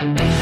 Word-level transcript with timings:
All 0.00 0.39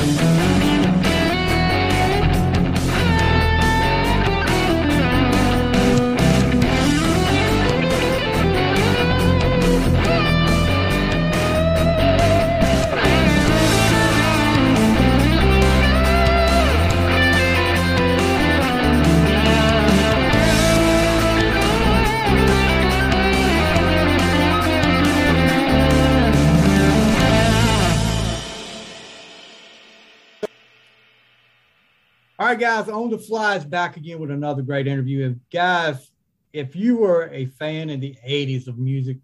right, 32.59 32.85
guys, 32.85 32.89
on 32.89 33.11
the 33.11 33.19
fly 33.19 33.57
is 33.57 33.65
back 33.65 33.97
again 33.97 34.19
with 34.19 34.30
another 34.30 34.62
great 34.62 34.87
interview. 34.87 35.30
If, 35.30 35.37
guys, 35.53 36.11
if 36.53 36.75
you 36.75 36.97
were 36.97 37.30
a 37.33 37.47
fan 37.47 37.91
in 37.91 38.01
the 38.01 38.16
80s 38.27 38.66
of 38.66 38.79
music, 38.79 39.19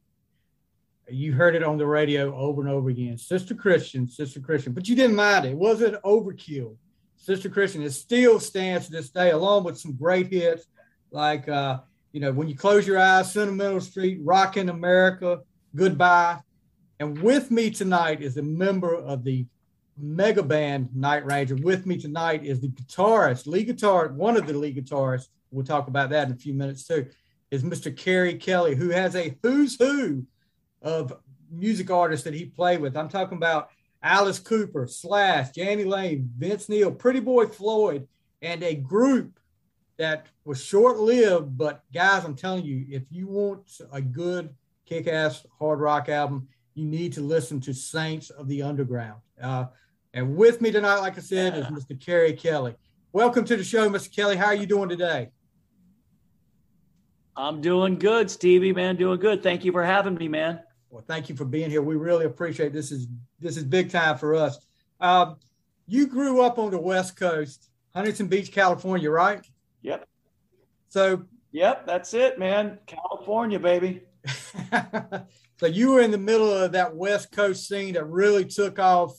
you 1.08 1.32
heard 1.32 1.54
it 1.54 1.62
on 1.62 1.76
the 1.76 1.86
radio 1.86 2.34
over 2.34 2.62
and 2.62 2.70
over 2.70 2.88
again. 2.88 3.18
Sister 3.18 3.54
Christian, 3.54 4.08
Sister 4.08 4.40
Christian, 4.40 4.72
but 4.72 4.88
you 4.88 4.96
didn't 4.96 5.16
mind 5.16 5.44
it. 5.44 5.50
It 5.50 5.56
wasn't 5.56 6.00
overkill. 6.02 6.76
Sister 7.16 7.48
Christian, 7.48 7.82
it 7.82 7.92
still 7.92 8.38
stands 8.38 8.86
to 8.86 8.92
this 8.92 9.10
day, 9.10 9.30
along 9.30 9.64
with 9.64 9.78
some 9.78 9.94
great 9.94 10.28
hits 10.28 10.66
like, 11.10 11.48
uh, 11.48 11.80
you 12.12 12.20
know, 12.20 12.32
When 12.32 12.48
You 12.48 12.56
Close 12.56 12.86
Your 12.86 12.98
Eyes, 12.98 13.32
Sentimental 13.32 13.80
Street, 13.80 14.18
Rockin' 14.22 14.68
America, 14.68 15.40
Goodbye. 15.74 16.38
And 17.00 17.20
with 17.20 17.50
me 17.50 17.70
tonight 17.70 18.22
is 18.22 18.36
a 18.36 18.42
member 18.42 18.94
of 18.94 19.24
the 19.24 19.44
mega 19.96 20.42
band 20.42 20.94
Night 20.94 21.24
Ranger. 21.24 21.56
With 21.56 21.86
me 21.86 21.98
tonight 21.98 22.44
is 22.44 22.60
the 22.60 22.68
guitarist, 22.68 23.46
lead 23.46 23.66
guitar, 23.66 24.08
one 24.08 24.36
of 24.36 24.46
the 24.46 24.52
lead 24.54 24.76
guitarists. 24.76 25.28
We'll 25.50 25.64
talk 25.64 25.88
about 25.88 26.10
that 26.10 26.28
in 26.28 26.34
a 26.34 26.36
few 26.36 26.54
minutes 26.54 26.86
too. 26.86 27.06
Is 27.50 27.62
Mr. 27.62 27.96
Keri 27.96 28.34
Kelli, 28.34 28.74
who 28.76 28.90
has 28.90 29.14
a 29.14 29.36
who's 29.42 29.76
who 29.76 30.26
of 30.82 31.12
music 31.50 31.90
artists 31.90 32.24
that 32.24 32.34
he 32.34 32.46
played 32.46 32.80
with. 32.80 32.96
I'm 32.96 33.08
talking 33.08 33.36
about 33.36 33.70
Alice 34.02 34.38
Cooper, 34.38 34.86
Slash, 34.86 35.56
Jani 35.56 35.84
Lane, 35.84 36.30
Vince 36.36 36.68
Neil, 36.68 36.90
Pretty 36.90 37.20
Boy 37.20 37.46
Floyd, 37.46 38.06
and 38.42 38.62
a 38.62 38.74
group 38.74 39.38
that 39.96 40.26
was 40.44 40.62
short 40.62 40.98
lived. 40.98 41.56
But 41.56 41.82
guys, 41.92 42.24
I'm 42.24 42.36
telling 42.36 42.64
you, 42.64 42.84
if 42.90 43.04
you 43.10 43.26
want 43.28 43.80
a 43.92 44.02
good 44.02 44.54
kick 44.86 45.06
ass 45.06 45.46
hard 45.58 45.80
rock 45.80 46.08
album, 46.08 46.48
you 46.74 46.84
need 46.84 47.12
to 47.14 47.20
listen 47.20 47.60
to 47.60 47.72
Saints 47.72 48.30
of 48.30 48.48
the 48.48 48.62
Underground. 48.62 49.20
Uh, 49.40 49.66
and 50.14 50.36
with 50.36 50.60
me 50.60 50.70
tonight, 50.70 51.00
like 51.00 51.18
I 51.18 51.20
said, 51.20 51.58
is 51.58 51.66
Mr. 51.66 52.00
Keri 52.00 52.34
Kelli. 52.34 52.76
Welcome 53.12 53.44
to 53.46 53.56
the 53.56 53.64
show, 53.64 53.90
Mr. 53.90 54.08
Kelli. 54.10 54.36
How 54.36 54.46
are 54.46 54.54
you 54.54 54.64
doing 54.64 54.88
today? 54.88 55.30
I'm 57.36 57.60
doing 57.60 57.98
good, 57.98 58.30
Stevie, 58.30 58.72
man. 58.72 58.94
Doing 58.94 59.18
good. 59.18 59.42
Thank 59.42 59.64
you 59.64 59.72
for 59.72 59.82
having 59.82 60.14
me, 60.14 60.28
man. 60.28 60.60
Well, 60.88 61.02
thank 61.08 61.28
you 61.28 61.34
for 61.34 61.44
being 61.44 61.68
here. 61.68 61.82
We 61.82 61.96
really 61.96 62.26
appreciate 62.26 62.68
it. 62.68 62.72
this. 62.74 62.92
Is 62.92 63.08
this 63.40 63.56
is 63.56 63.64
big 63.64 63.90
time 63.90 64.16
for 64.16 64.36
us? 64.36 64.56
Um, 65.00 65.36
you 65.88 66.06
grew 66.06 66.42
up 66.42 66.60
on 66.60 66.70
the 66.70 66.78
West 66.78 67.16
Coast, 67.16 67.68
Huntington 67.92 68.28
Beach, 68.28 68.52
California, 68.52 69.10
right? 69.10 69.44
Yep. 69.82 70.06
So. 70.90 71.24
Yep, 71.50 71.86
that's 71.86 72.14
it, 72.14 72.38
man. 72.38 72.78
California, 72.86 73.58
baby. 73.58 74.02
so 75.58 75.66
you 75.66 75.90
were 75.90 76.00
in 76.00 76.12
the 76.12 76.18
middle 76.18 76.52
of 76.52 76.72
that 76.72 76.94
West 76.94 77.32
Coast 77.32 77.66
scene 77.66 77.94
that 77.94 78.04
really 78.04 78.44
took 78.44 78.78
off 78.78 79.16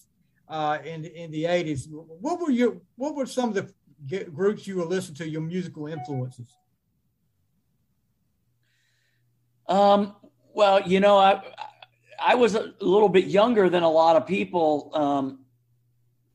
uh, 0.48 0.78
in 0.84 1.06
in 1.06 1.32
the 1.32 1.46
eighties. 1.46 1.88
What 1.90 2.40
were 2.40 2.52
your 2.52 2.78
What 2.96 3.16
were 3.16 3.26
some 3.26 3.50
of 3.50 3.56
the 3.56 4.24
groups 4.26 4.68
you 4.68 4.78
were 4.78 4.86
listening 4.86 5.16
to? 5.16 5.30
Your 5.30 5.42
musical 5.42 5.88
influences? 5.88 6.48
Um. 9.68 10.16
Well, 10.54 10.88
you 10.88 11.00
know, 11.00 11.18
I 11.18 11.42
I 12.20 12.36
was 12.36 12.56
a 12.56 12.74
little 12.80 13.10
bit 13.10 13.26
younger 13.26 13.70
than 13.70 13.84
a 13.84 13.90
lot 13.90 14.16
of 14.16 14.26
people. 14.26 14.92
Um, 14.94 15.40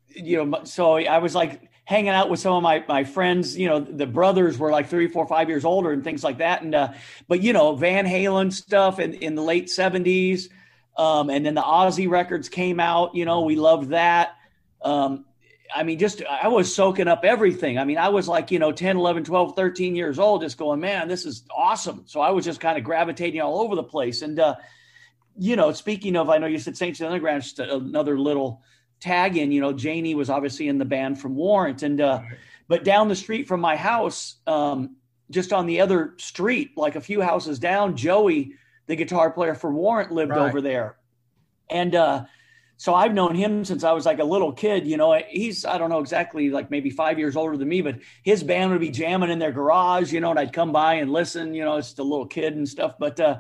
you 0.09 0.45
know, 0.45 0.65
so 0.65 0.97
I 0.97 1.19
was 1.19 1.35
like 1.35 1.71
hanging 1.85 2.11
out 2.11 2.31
with 2.31 2.41
some 2.41 2.55
of 2.55 2.63
my 2.63 2.85
my 2.89 3.05
friends. 3.05 3.57
You 3.57 3.69
know, 3.69 3.81
the 3.81 4.07
brothers 4.07 4.59
were 4.59 4.71
like 4.71 4.89
three, 4.89 5.09
four, 5.09 5.27
five 5.27 5.49
years 5.49 5.65
older 5.65 5.93
and 5.93 6.05
things 6.05 6.23
like 6.23 6.39
that. 6.39 6.63
And 6.63 6.75
uh, 6.75 6.93
but 7.29 7.43
you 7.43 7.53
know, 7.53 7.75
Van 7.77 8.07
Halen 8.07 8.53
stuff 8.53 8.99
in 8.99 9.15
in 9.15 9.35
the 9.35 9.43
late 9.43 9.71
seventies. 9.71 10.49
Um, 10.97 11.31
and 11.31 11.45
then 11.45 11.55
the 11.55 11.63
Ozzy 11.63 12.09
records 12.09 12.49
came 12.49 12.81
out. 12.81 13.15
You 13.15 13.25
know, 13.25 13.43
we 13.43 13.57
loved 13.57 13.91
that. 13.91 14.37
Um, 14.83 15.25
I 15.75 15.83
mean, 15.83 15.99
just 15.99 16.23
I 16.25 16.49
was 16.49 16.75
soaking 16.75 17.09
up 17.09 17.25
everything. 17.25 17.79
I 17.79 17.85
mean, 17.85 17.99
I 17.99 18.09
was 18.09 18.29
like, 18.29 18.51
you 18.51 18.59
know, 18.59 18.73
10, 18.73 18.97
11, 18.97 19.25
12, 19.25 19.55
13 19.55 19.95
years 19.95 20.19
old, 20.19 20.43
just 20.43 20.59
going, 20.59 20.81
man, 20.81 21.09
this 21.09 21.25
is 21.25 21.45
awesome. 21.57 22.03
So 22.07 22.21
I 22.21 22.31
was 22.31 22.45
just 22.45 22.61
kind 22.61 22.77
of 22.77 22.85
gravitating 22.85 23.41
all 23.41 23.61
over 23.61 23.77
the 23.77 23.83
place. 23.83 24.23
And, 24.23 24.39
uh, 24.41 24.57
you 25.39 25.57
know, 25.57 25.73
speaking 25.73 26.17
of, 26.17 26.29
I 26.29 26.39
know 26.39 26.47
you 26.47 26.59
said 26.59 26.77
Saints 26.77 26.99
the 26.99 27.07
Underground, 27.07 27.43
just 27.43 27.59
another 27.59 28.19
little 28.19 28.63
tag 29.01 29.37
in, 29.37 29.53
you 29.53 29.61
know, 29.61 29.71
Jani 29.71 30.15
was 30.15 30.29
obviously 30.29 30.69
in 30.69 30.79
the 30.79 30.85
band 30.85 31.21
from 31.21 31.37
Warrant. 31.37 31.83
And, 31.83 32.01
uh, 32.01 32.23
but 32.69 32.85
down 32.85 33.09
the 33.09 33.17
street 33.17 33.49
from 33.49 33.61
my 33.61 33.77
house, 33.77 34.37
um, 34.47 34.97
just 35.31 35.53
on 35.53 35.67
the 35.67 35.81
other 35.81 36.15
street, 36.19 36.73
like 36.77 36.97
a 36.97 37.01
few 37.01 37.21
houses 37.21 37.59
down, 37.59 37.97
Joey 37.97 38.55
the 38.91 38.97
guitar 38.97 39.31
player 39.31 39.55
for 39.55 39.73
Warrant, 39.73 40.11
lived 40.11 40.33
right. 40.33 40.49
over 40.49 40.61
there. 40.61 40.97
And 41.71 41.95
uh, 41.95 42.25
so 42.77 42.93
I've 42.93 43.15
known 43.15 43.37
him 43.37 43.65
since 43.65 43.85
I 43.85 43.93
was 43.93 44.05
like 44.05 44.19
a 44.19 44.25
little 44.25 44.53
kid. 44.53 44.85
You 44.85 44.97
know, 44.97 45.23
he's, 45.29 45.65
I 45.65 45.79
don't 45.79 45.91
know 45.91 46.01
exactly, 46.01 46.51
like 46.51 46.73
maybe 46.73 46.91
five 46.91 47.17
years 47.17 47.37
older 47.37 47.57
than 47.57 47.69
me, 47.69 47.83
but 47.83 48.01
his 48.25 48.43
band 48.43 48.73
would 48.73 48.81
be 48.81 48.91
jamming 48.91 49.31
in 49.31 49.39
their 49.39 49.53
garage, 49.53 50.13
you 50.13 50.19
know, 50.19 50.31
and 50.31 50.41
I'd 50.41 50.53
come 50.53 50.73
by 50.73 50.95
and 50.95 51.13
listen, 51.13 51.55
you 51.55 51.65
know, 51.65 51.77
it's 51.77 51.97
a 52.01 52.03
little 52.03 52.27
kid 52.27 52.57
and 52.57 52.69
stuff. 52.69 52.97
But, 52.99 53.21
uh, 53.21 53.39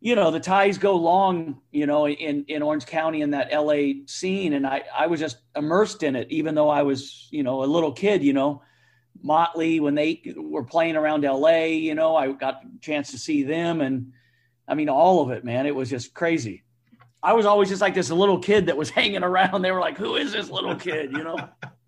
you 0.00 0.16
know, 0.16 0.30
the 0.30 0.40
ties 0.40 0.78
go 0.78 0.96
long, 0.96 1.60
you 1.70 1.84
know, 1.84 2.08
in, 2.08 2.46
in 2.48 2.62
Orange 2.62 2.86
County 2.86 3.20
in 3.20 3.32
that 3.32 3.52
LA 3.52 4.04
scene. 4.06 4.54
And 4.54 4.66
I, 4.66 4.84
I 4.96 5.06
was 5.06 5.20
just 5.20 5.36
immersed 5.54 6.02
in 6.02 6.16
it, 6.16 6.28
even 6.30 6.54
though 6.54 6.70
I 6.70 6.82
was, 6.82 7.28
you 7.30 7.42
know, 7.42 7.62
a 7.62 7.66
little 7.66 7.92
kid, 7.92 8.24
you 8.24 8.32
know, 8.32 8.62
Motley, 9.22 9.80
when 9.80 9.94
they 9.94 10.22
were 10.34 10.64
playing 10.64 10.96
around 10.96 11.24
LA, 11.24 11.64
you 11.64 11.94
know, 11.94 12.16
I 12.16 12.32
got 12.32 12.62
a 12.64 12.78
chance 12.80 13.10
to 13.10 13.18
see 13.18 13.42
them 13.42 13.82
and, 13.82 14.14
I 14.68 14.74
mean, 14.74 14.88
all 14.88 15.22
of 15.22 15.30
it, 15.30 15.44
man. 15.44 15.66
It 15.66 15.74
was 15.74 15.90
just 15.90 16.14
crazy. 16.14 16.62
I 17.22 17.34
was 17.34 17.46
always 17.46 17.68
just 17.68 17.80
like 17.80 17.94
this 17.94 18.10
little 18.10 18.38
kid 18.38 18.66
that 18.66 18.76
was 18.76 18.90
hanging 18.98 19.22
around. 19.22 19.62
They 19.62 19.72
were 19.72 19.80
like, 19.80 19.98
"Who 19.98 20.16
is 20.16 20.32
this 20.32 20.50
little 20.50 20.74
kid?" 20.74 21.12
You 21.12 21.24
know. 21.24 21.36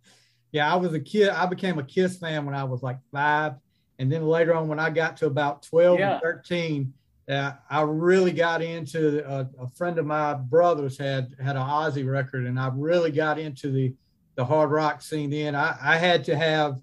yeah, 0.53 0.73
I 0.73 0.77
was 0.77 0.93
a 0.95 1.01
kid. 1.01 1.31
I 1.31 1.47
became 1.47 1.79
a 1.79 1.85
Kiss 1.85 2.19
fan 2.19 2.45
when 2.47 2.55
I 2.55 2.65
was 2.65 2.83
like 2.83 2.99
five, 3.13 3.55
and 3.99 4.11
then 4.11 4.27
later 4.27 4.55
on, 4.55 4.69
when 4.69 4.79
I 4.79 4.91
got 4.91 5.17
to 5.19 5.27
about 5.27 5.63
twelve 5.63 5.99
yeah. 5.99 6.17
or 6.17 6.21
thirteen, 6.21 6.95
uh, 7.29 7.53
I 7.69 7.83
really 7.83 8.33
got 8.33 8.63
into. 8.63 9.27
Uh, 9.27 9.45
a 9.61 9.69
friend 9.71 9.99
of 9.99 10.07
my 10.07 10.35
brothers 10.35 10.99
had 10.99 11.35
had 11.43 11.57
an 11.57 11.63
Ozzy 11.63 12.09
record, 12.09 12.47
and 12.47 12.59
I 12.59 12.71
really 12.75 13.11
got 13.11 13.39
into 13.39 13.71
the 13.71 13.95
the 14.37 14.45
hard 14.45 14.71
rock 14.71 15.03
scene. 15.03 15.31
Then 15.31 15.55
I, 15.55 15.77
I 15.81 15.97
had 15.97 16.25
to 16.25 16.37
have, 16.37 16.81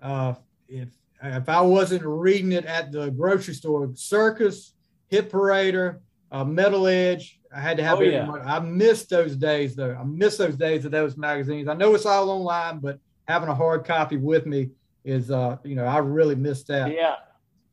uh, 0.00 0.34
if 0.68 0.88
if 1.22 1.48
I 1.48 1.60
wasn't 1.60 2.04
reading 2.04 2.52
it 2.52 2.66
at 2.66 2.92
the 2.92 3.10
grocery 3.10 3.54
store, 3.54 3.90
Circus 3.94 4.74
Hit 5.08 5.30
Parader, 5.30 6.00
uh, 6.32 6.44
Metal 6.44 6.86
Edge. 6.86 7.40
I 7.54 7.60
had 7.60 7.76
to 7.78 7.84
have 7.84 7.98
oh, 7.98 8.02
it. 8.02 8.12
Yeah. 8.12 8.30
I 8.30 8.58
missed 8.58 9.08
those 9.08 9.36
days 9.36 9.74
though. 9.74 9.96
I 9.98 10.04
miss 10.04 10.36
those 10.36 10.56
days 10.56 10.84
of 10.84 10.90
those 10.90 11.16
magazines. 11.16 11.68
I 11.68 11.74
know 11.74 11.94
it's 11.94 12.06
all 12.06 12.30
online, 12.30 12.78
but 12.78 12.98
having 13.26 13.48
a 13.48 13.54
hard 13.54 13.84
copy 13.84 14.16
with 14.16 14.46
me 14.46 14.70
is, 15.04 15.30
uh, 15.30 15.56
you 15.64 15.74
know, 15.74 15.84
I 15.84 15.98
really 15.98 16.34
missed 16.34 16.66
that. 16.68 16.92
Yeah. 16.92 17.14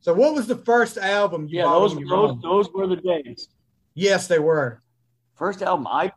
So, 0.00 0.12
what 0.12 0.34
was 0.34 0.46
the 0.46 0.56
first 0.56 0.98
album 0.98 1.48
you 1.48 1.62
bought? 1.62 1.90
yeah, 1.90 1.96
those, 1.96 2.08
those, 2.08 2.42
those 2.42 2.72
were 2.72 2.86
the 2.86 2.96
days. 2.96 3.48
Yes, 3.94 4.26
they 4.26 4.38
were. 4.38 4.82
First 5.34 5.62
album 5.62 5.86
I 5.86 6.12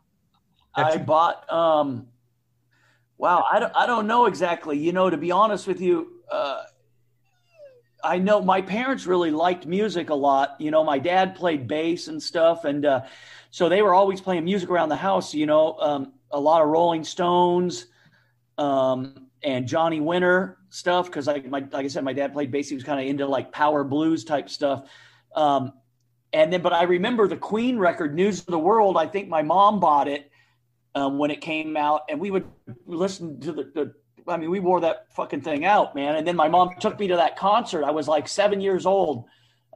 I 0.74 0.96
bought. 0.98 1.50
Um, 1.52 2.08
wow, 3.16 3.44
I 3.50 3.58
don't, 3.58 3.72
I 3.74 3.86
don't 3.86 4.06
know 4.06 4.26
exactly. 4.26 4.78
You 4.78 4.92
know, 4.92 5.10
to 5.10 5.16
be 5.16 5.30
honest 5.30 5.66
with 5.66 5.80
you, 5.80 6.22
uh, 6.30 6.62
I 8.02 8.18
know 8.18 8.40
my 8.40 8.62
parents 8.62 9.06
really 9.06 9.30
liked 9.30 9.66
music 9.66 10.10
a 10.10 10.14
lot. 10.14 10.56
You 10.58 10.70
know, 10.70 10.84
my 10.84 10.98
dad 10.98 11.34
played 11.34 11.66
bass 11.66 12.08
and 12.08 12.22
stuff, 12.22 12.64
and 12.64 12.84
uh, 12.84 13.02
so 13.50 13.68
they 13.68 13.82
were 13.82 13.94
always 13.94 14.20
playing 14.20 14.44
music 14.44 14.70
around 14.70 14.88
the 14.88 14.96
house. 14.96 15.34
You 15.34 15.46
know, 15.46 15.76
um, 15.78 16.12
a 16.30 16.38
lot 16.38 16.62
of 16.62 16.68
Rolling 16.68 17.04
Stones 17.04 17.86
um, 18.56 19.28
and 19.42 19.66
Johnny 19.66 20.00
Winter 20.00 20.58
stuff 20.70 21.06
because, 21.06 21.26
like, 21.26 21.50
like 21.50 21.74
I 21.74 21.88
said, 21.88 22.04
my 22.04 22.12
dad 22.12 22.32
played 22.32 22.50
bass. 22.50 22.68
He 22.68 22.74
was 22.74 22.84
kind 22.84 23.00
of 23.00 23.06
into 23.06 23.26
like 23.26 23.52
power 23.52 23.84
blues 23.84 24.24
type 24.24 24.48
stuff. 24.48 24.88
Um, 25.34 25.72
and 26.32 26.52
then, 26.52 26.62
but 26.62 26.72
I 26.72 26.84
remember 26.84 27.26
the 27.26 27.36
Queen 27.36 27.78
record, 27.78 28.14
"News 28.14 28.40
of 28.40 28.46
the 28.46 28.58
World." 28.58 28.96
I 28.96 29.06
think 29.06 29.28
my 29.28 29.42
mom 29.42 29.80
bought 29.80 30.08
it 30.08 30.30
um, 30.94 31.18
when 31.18 31.30
it 31.30 31.40
came 31.40 31.76
out, 31.76 32.02
and 32.08 32.20
we 32.20 32.30
would 32.30 32.46
listen 32.86 33.40
to 33.40 33.52
the, 33.52 33.62
the 33.74 33.94
I 34.28 34.36
mean, 34.36 34.50
we 34.50 34.60
wore 34.60 34.80
that 34.80 35.12
fucking 35.14 35.40
thing 35.40 35.64
out, 35.64 35.94
man. 35.94 36.16
And 36.16 36.26
then 36.26 36.36
my 36.36 36.48
mom 36.48 36.70
took 36.80 36.98
me 36.98 37.08
to 37.08 37.16
that 37.16 37.36
concert. 37.36 37.84
I 37.84 37.90
was 37.90 38.08
like 38.08 38.28
seven 38.28 38.60
years 38.60 38.86
old. 38.86 39.24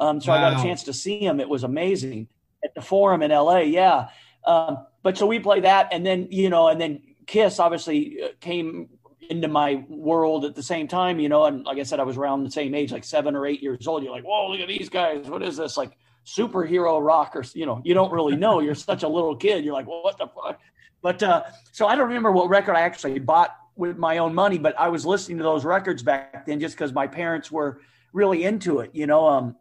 Um, 0.00 0.20
so 0.20 0.32
wow. 0.32 0.38
I 0.38 0.50
got 0.50 0.60
a 0.60 0.62
chance 0.62 0.84
to 0.84 0.93
see 0.93 1.19
him. 1.20 1.40
It 1.40 1.49
was 1.49 1.64
amazing 1.64 2.28
at 2.64 2.75
the 2.75 2.82
Forum 2.82 3.22
in 3.22 3.31
LA. 3.31 3.58
Yeah. 3.58 4.08
Um, 4.46 4.87
but 5.02 5.16
so 5.19 5.26
we 5.26 5.38
play 5.38 5.60
that, 5.60 5.88
and 5.93 6.04
then 6.04 6.28
you 6.31 6.50
know, 6.50 6.69
and 6.69 6.81
then 6.81 7.02
Kiss 7.26 7.58
obviously 7.58 8.22
uh, 8.22 8.28
came 8.40 8.88
into 9.31 9.49
my 9.49 9.84
world 9.88 10.44
at 10.44 10.54
the 10.54 10.62
same 10.62 10.88
time, 10.88 11.19
you 11.19 11.28
know, 11.28 11.44
and 11.44 11.64
like 11.64 11.78
I 11.78 11.84
said, 11.84 12.00
I 12.00 12.04
was 12.04 12.16
around 12.16 12.44
the 12.44 12.50
same 12.50 12.75
age, 12.75 12.93
like 12.93 13.04
seven 13.04 13.34
or 13.34 13.46
eight 13.46 13.62
years 13.62 13.87
old. 13.87 14.02
You're 14.02 14.12
like, 14.12 14.25
whoa, 14.25 14.50
look 14.50 14.60
at 14.60 14.69
these 14.69 14.88
guys. 14.88 15.26
What 15.26 15.43
is 15.43 15.56
this? 15.56 15.76
Like 15.76 15.96
superhero 16.26 17.04
rock 17.04 17.34
or, 17.34 17.44
you 17.54 17.66
know, 17.66 17.81
you 17.84 17.94
don't 17.94 18.12
really 18.12 18.37
know. 18.37 18.60
You're 18.60 18.75
such 18.75 19.02
a 19.02 19.08
little 19.08 19.37
kid. 19.37 19.64
You're 19.64 19.75
like, 19.75 19.87
well, 19.87 20.02
what 20.02 20.19
the 20.19 20.26
fuck? 20.26 20.60
But 21.02 21.22
uh, 21.22 21.44
so 21.72 21.87
I 21.87 21.96
don't 21.96 22.08
remember 22.08 22.31
what 22.31 22.49
record 22.49 22.76
I 22.76 22.81
actually 22.81 23.19
bought 23.19 23.56
with 23.77 23.97
my 23.97 24.19
own 24.19 24.35
money, 24.35 24.59
but 24.59 24.79
I 24.79 24.89
was 24.89 25.07
listening 25.07 25.39
to 25.39 25.45
those 25.45 25.65
records 25.65 26.03
back 26.03 26.47
then 26.47 26.61
just 26.61 26.75
because 26.75 26.93
my 26.93 27.07
parents 27.07 27.51
were 27.51 27.81
really 28.13 28.45
into 28.45 28.81
it, 28.81 28.91
you 28.93 29.07
know, 29.07 29.27
um, 29.27 29.57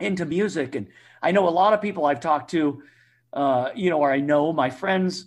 into 0.00 0.24
music. 0.24 0.74
And 0.74 0.88
I 1.22 1.30
know 1.30 1.48
a 1.48 1.50
lot 1.50 1.72
of 1.72 1.80
people 1.80 2.04
I've 2.04 2.20
talked 2.20 2.50
to, 2.50 2.82
uh, 3.32 3.70
you 3.74 3.90
know, 3.90 4.00
or 4.00 4.12
I 4.12 4.20
know 4.20 4.52
my 4.52 4.70
friends 4.70 5.26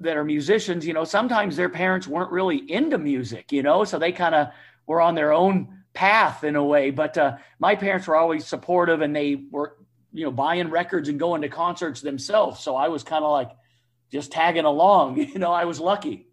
that 0.00 0.16
are 0.16 0.24
musicians, 0.24 0.86
you 0.86 0.92
know, 0.92 1.04
sometimes 1.04 1.56
their 1.56 1.68
parents 1.68 2.06
weren't 2.06 2.30
really 2.30 2.58
into 2.70 2.98
music, 2.98 3.52
you 3.52 3.62
know, 3.62 3.84
so 3.84 3.98
they 3.98 4.12
kind 4.12 4.34
of 4.34 4.48
were 4.86 5.00
on 5.00 5.14
their 5.14 5.32
own 5.32 5.82
path 5.94 6.44
in 6.44 6.56
a 6.56 6.64
way. 6.64 6.90
But 6.90 7.16
uh, 7.16 7.36
my 7.58 7.74
parents 7.74 8.06
were 8.06 8.16
always 8.16 8.46
supportive 8.46 9.00
and 9.00 9.14
they 9.14 9.44
were, 9.50 9.76
you 10.12 10.24
know, 10.24 10.30
buying 10.30 10.70
records 10.70 11.08
and 11.08 11.18
going 11.18 11.42
to 11.42 11.48
concerts 11.48 12.00
themselves. 12.00 12.60
So 12.60 12.76
I 12.76 12.88
was 12.88 13.02
kind 13.02 13.24
of 13.24 13.30
like 13.30 13.50
just 14.10 14.32
tagging 14.32 14.64
along, 14.64 15.16
you 15.18 15.38
know, 15.38 15.52
I 15.52 15.64
was 15.64 15.80
lucky. 15.80 16.25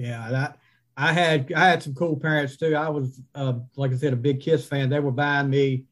Yeah, 0.00 0.30
that 0.30 0.58
I 0.96 1.12
had 1.12 1.52
I 1.52 1.68
had 1.68 1.82
some 1.82 1.94
cool 1.94 2.16
parents 2.16 2.56
too. 2.56 2.74
I 2.74 2.88
was 2.88 3.20
uh, 3.34 3.54
like 3.76 3.92
I 3.92 3.96
said, 3.96 4.14
a 4.14 4.16
big 4.16 4.40
Kiss 4.40 4.66
fan. 4.66 4.88
They 4.88 4.98
were 4.98 5.10
buying 5.10 5.50
me 5.50 5.84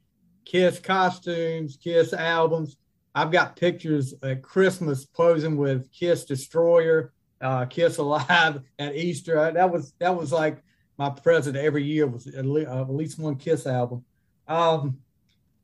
Kiss 0.47 0.79
costumes, 0.79 1.77
Kiss 1.77 2.15
albums. 2.15 2.77
I've 3.15 3.31
got 3.31 3.57
pictures 3.57 4.15
at 4.23 4.43
Christmas 4.43 5.05
posing 5.05 5.59
with 5.59 5.93
Kiss 5.93 6.25
Destroyer, 6.25 7.13
uh, 7.43 7.67
Kiss 7.67 7.99
Alive 7.99 8.63
at 8.79 8.97
Easter. 8.97 9.53
That 9.53 9.71
was 9.71 9.93
that 9.99 10.17
was 10.17 10.33
like 10.33 10.63
my 10.97 11.11
present 11.11 11.55
every 11.55 11.85
year 11.85 12.07
was 12.07 12.27
at 12.27 12.47
least, 12.47 12.69
uh, 12.69 12.81
at 12.81 12.91
least 12.91 13.19
one 13.19 13.37
Kiss 13.37 13.67
album. 13.67 14.05
Um, 14.47 14.99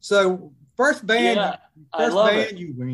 so 0.01 0.53
first 0.77 1.07
band, 1.07 1.37
yeah, 1.37 1.57
first 1.97 2.15
band 2.15 2.53
it. 2.53 2.59
you 2.59 2.75
were 2.77 2.85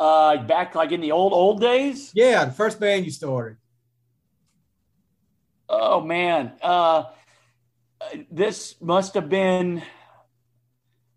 Uh, 0.00 0.36
back 0.44 0.74
like 0.76 0.92
in 0.92 1.00
the 1.00 1.12
old 1.12 1.32
old 1.32 1.60
days. 1.60 2.12
Yeah, 2.14 2.44
the 2.44 2.52
first 2.52 2.78
band 2.78 3.04
you 3.04 3.10
started. 3.10 3.56
Oh 5.68 6.00
man, 6.00 6.52
uh, 6.62 7.04
this 8.30 8.76
must 8.80 9.14
have 9.14 9.28
been 9.28 9.82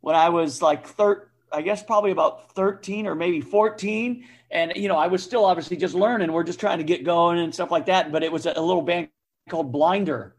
when 0.01 0.16
I 0.16 0.30
was 0.30 0.62
like 0.62 0.88
thir- 0.88 1.30
I 1.51 1.62
guess 1.62 1.83
probably 1.83 2.12
about 2.12 2.51
thirteen 2.54 3.07
or 3.07 3.16
maybe 3.16 3.39
fourteen, 3.39 4.25
and 4.50 4.74
you 4.75 4.88
know 4.88 4.98
I 4.98 5.07
was 5.07 5.24
still 5.24 5.45
obviously 5.45 5.78
just 5.78 5.94
learning. 5.94 6.31
We're 6.31 6.44
just 6.44 6.60
trying 6.60 6.80
to 6.80 6.83
get 6.83 7.04
going 7.04 7.39
and 7.39 7.54
stuff 7.54 7.72
like 7.72 7.86
that. 7.86 8.12
But 8.12 8.24
it 8.24 8.31
was 8.31 8.45
a, 8.45 8.54
a 8.56 8.62
little 8.62 8.81
band 8.81 9.10
called 9.48 9.72
Blinder, 9.72 10.36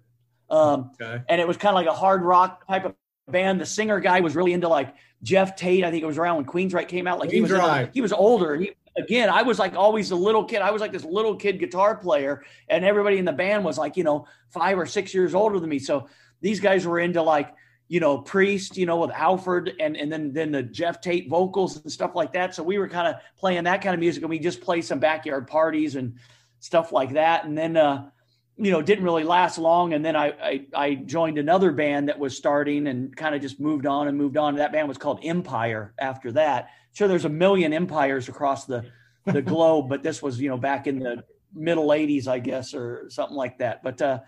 um, 0.51 0.91
okay. 1.01 1.23
and 1.29 1.41
it 1.41 1.47
was 1.47 1.57
kind 1.57 1.71
of 1.71 1.77
like 1.77 1.87
a 1.87 1.97
hard 1.97 2.23
rock 2.23 2.67
type 2.67 2.85
of 2.85 2.95
band. 3.33 3.61
The 3.61 3.67
singer 3.67 3.99
guy 4.01 4.21
was 4.21 4.37
really 4.37 4.53
into 4.53 4.69
like 4.69 4.95
Geoff 5.23 5.57
Tate. 5.57 5.85
I 5.85 5.91
think 5.91 6.03
it 6.03 6.07
was 6.07 6.19
around 6.19 6.37
when 6.37 6.45
Queensryche 6.47 6.89
came 6.89 7.07
out. 7.07 7.19
Like 7.19 7.31
he 7.31 7.41
was, 7.41 7.51
into, 7.51 7.91
he 7.93 8.01
was 8.01 8.13
older. 8.13 8.57
He, 8.57 8.73
again, 8.97 9.29
I 9.29 9.43
was 9.43 9.59
like 9.59 9.75
always 9.75 10.11
a 10.11 10.17
little 10.17 10.45
kid. 10.45 10.63
I 10.63 10.71
was 10.71 10.81
like 10.81 10.93
this 10.93 11.05
little 11.05 11.37
kid 11.37 11.59
guitar 11.59 11.97
player, 11.97 12.45
and 12.69 12.85
everybody 12.85 13.19
in 13.19 13.25
the 13.25 13.33
band 13.33 13.65
was 13.65 13.79
like, 13.79 13.97
you 13.97 14.05
know, 14.05 14.27
five 14.51 14.79
or 14.79 14.87
six 14.87 15.15
years 15.15 15.35
older 15.35 15.59
than 15.59 15.69
me. 15.69 15.79
So 15.79 16.09
these 16.41 16.61
guys 16.61 16.87
were 16.87 17.01
into 17.01 17.23
like, 17.23 17.55
you 17.89 18.01
know, 18.01 18.19
Priest, 18.19 18.77
you 18.77 18.87
know, 18.87 18.99
with 18.99 19.11
Halford 19.11 19.73
and, 19.79 19.97
and 19.97 20.11
then 20.11 20.33
then 20.33 20.53
the 20.53 20.63
Geoff 20.63 21.01
Tate 21.01 21.29
vocals 21.29 21.81
and 21.83 21.91
stuff 21.91 22.15
like 22.15 22.33
that. 22.33 22.55
So 22.55 22.63
we 22.63 22.79
were 22.79 22.89
kind 22.89 23.09
of 23.09 23.21
playing 23.37 23.65
that 23.65 23.83
kind 23.83 23.95
of 23.95 24.01
music 24.01 24.23
and 24.23 24.31
we 24.31 24.39
just 24.39 24.61
play 24.61 24.81
some 24.81 24.99
backyard 24.99 25.47
parties 25.47 25.97
and 25.97 26.15
stuff 26.59 26.93
like 26.93 27.13
that. 27.15 27.45
And 27.45 27.57
then 27.57 27.77
uh, 27.77 28.09
you 28.57 28.71
know, 28.71 28.83
didn't 28.83 29.05
really 29.05 29.25
last 29.25 29.59
long. 29.59 29.93
And 29.95 30.05
then 30.05 30.15
I, 30.15 30.27
I, 30.29 30.67
I 30.75 30.95
joined 30.95 31.39
another 31.39 31.73
band 31.73 32.09
that 32.09 32.19
was 32.19 32.37
starting 32.37 32.87
and 32.87 33.15
kind 33.17 33.35
of 33.35 33.41
just 33.41 33.59
moved 33.59 33.87
on 33.87 34.09
and 34.09 34.17
moved 34.17 34.37
on. 34.37 34.57
That 34.57 34.73
band 34.73 34.89
was 34.89 34.99
called 34.99 35.21
Empire 35.23 35.95
after 35.99 36.33
that. 36.33 36.71
Sure, 36.93 37.09
there's 37.09 37.25
a 37.25 37.31
million 37.31 37.73
empires 37.73 38.29
across 38.29 38.67
the, 38.67 38.85
the 39.25 39.43
globe, 39.43 39.89
but 39.89 40.03
this 40.03 40.23
was, 40.23 40.41
you 40.41 40.49
know, 40.49 40.59
back 40.59 40.87
in 40.87 40.99
the 40.99 41.25
middle 41.55 41.89
80s, 41.89 42.29
I 42.29 42.39
guess, 42.39 42.75
or 42.75 43.07
something 43.09 43.37
like 43.37 43.59
that. 43.59 43.83
But 43.83 44.03
uh, 44.03 44.21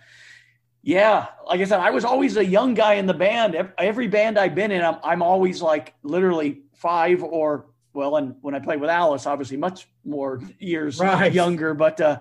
yeah, 0.82 1.26
like 1.46 1.60
I 1.60 1.64
said, 1.64 1.80
I 1.80 1.90
was 1.90 2.04
always 2.04 2.36
a 2.36 2.44
young 2.44 2.74
guy 2.74 2.94
in 2.94 3.06
the 3.06 3.14
band. 3.14 3.56
Every 3.78 4.08
band 4.08 4.38
I've 4.38 4.54
been 4.54 4.70
in, 4.70 4.82
I'm, 4.82 4.96
I'm 5.04 5.22
always 5.22 5.60
like 5.60 5.94
literally 6.02 6.62
five 6.74 7.22
or, 7.22 7.66
well, 7.92 8.16
and 8.16 8.36
when 8.40 8.54
I 8.54 8.58
played 8.58 8.80
with 8.80 8.90
Alice, 8.90 9.26
obviously 9.26 9.58
much 9.58 9.86
more 10.04 10.40
years 10.58 10.98
right. 10.98 11.32
younger, 11.32 11.74
but 11.74 12.00
uh, 12.00 12.20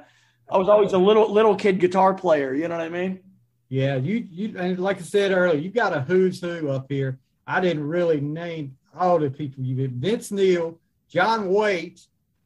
I 0.54 0.58
was 0.58 0.70
always 0.70 0.94
a 0.94 1.00
little 1.00 1.32
little 1.32 1.56
kid 1.56 1.80
guitar 1.80 2.14
player. 2.14 2.54
You 2.54 2.68
know 2.68 2.78
what 2.78 2.86
I 2.86 2.90
mean? 2.90 3.20
Yeah, 3.70 3.96
you 3.96 4.28
you 4.30 4.56
and 4.56 4.78
like 4.78 5.00
I 5.00 5.02
said 5.02 5.32
earlier, 5.32 5.60
you 5.60 5.72
got 5.72 5.98
a 5.98 6.02
who's 6.02 6.40
who 6.40 6.70
up 6.70 6.86
here. 6.90 7.18
I 7.48 7.60
didn't 7.60 7.88
really 7.88 8.22
name 8.22 8.78
all 8.96 9.18
the 9.18 9.32
people 9.32 9.64
you 9.64 9.76
did. 9.76 9.94
Vince 9.94 10.32
Neil, 10.32 10.80
John 11.10 11.50
Waite, 11.50 12.06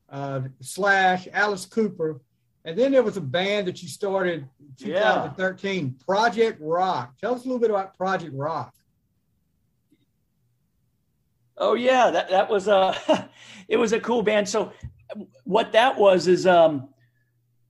uh, 0.10 0.42
Slash, 0.62 1.28
Alice 1.34 1.66
Cooper, 1.66 2.22
and 2.64 2.80
then 2.80 2.94
there 2.94 3.04
was 3.04 3.18
a 3.18 3.22
band 3.22 3.68
that 3.68 3.84
you 3.84 3.90
started 3.90 4.48
2013, 4.80 5.86
yeah. 5.86 6.06
Project 6.06 6.60
Rock. 6.62 7.18
Tell 7.20 7.36
us 7.36 7.42
a 7.42 7.44
little 7.44 7.60
bit 7.60 7.72
about 7.72 7.98
Project 7.98 8.34
Rock. 8.34 8.74
Oh 11.58 11.74
yeah, 11.74 12.10
that 12.10 12.30
that 12.30 12.50
was 12.50 12.70
a 12.70 13.30
it 13.68 13.76
was 13.76 13.92
a 13.92 14.00
cool 14.00 14.24
band. 14.24 14.48
So 14.48 14.72
what 15.44 15.74
that 15.74 15.98
was 15.98 16.30
is 16.30 16.48
um 16.48 16.88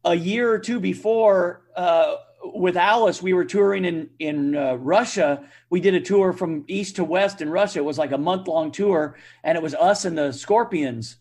a 0.06 0.16
year 0.16 0.52
or 0.52 0.60
two 0.60 0.80
before 0.80 1.62
uh, 1.76 2.16
with 2.44 2.78
Alice, 2.78 3.22
we 3.22 3.34
were 3.34 3.46
touring 3.46 3.86
in 3.86 4.10
in 4.20 4.56
uh, 4.56 4.76
Russia. 4.76 5.44
We 5.70 5.82
did 5.82 5.96
a 5.96 6.02
tour 6.02 6.34
from 6.34 6.64
east 6.68 6.98
to 6.98 7.04
west 7.04 7.42
in 7.42 7.50
Russia. 7.50 7.80
It 7.80 7.86
was 7.86 7.98
like 7.98 8.12
a 8.12 8.18
month 8.18 8.48
long 8.48 8.72
tour, 8.72 9.18
and 9.44 9.58
it 9.58 9.62
was 9.62 9.74
us 9.76 10.06
and 10.06 10.18
the 10.18 10.32
Scorpions. 10.32 11.18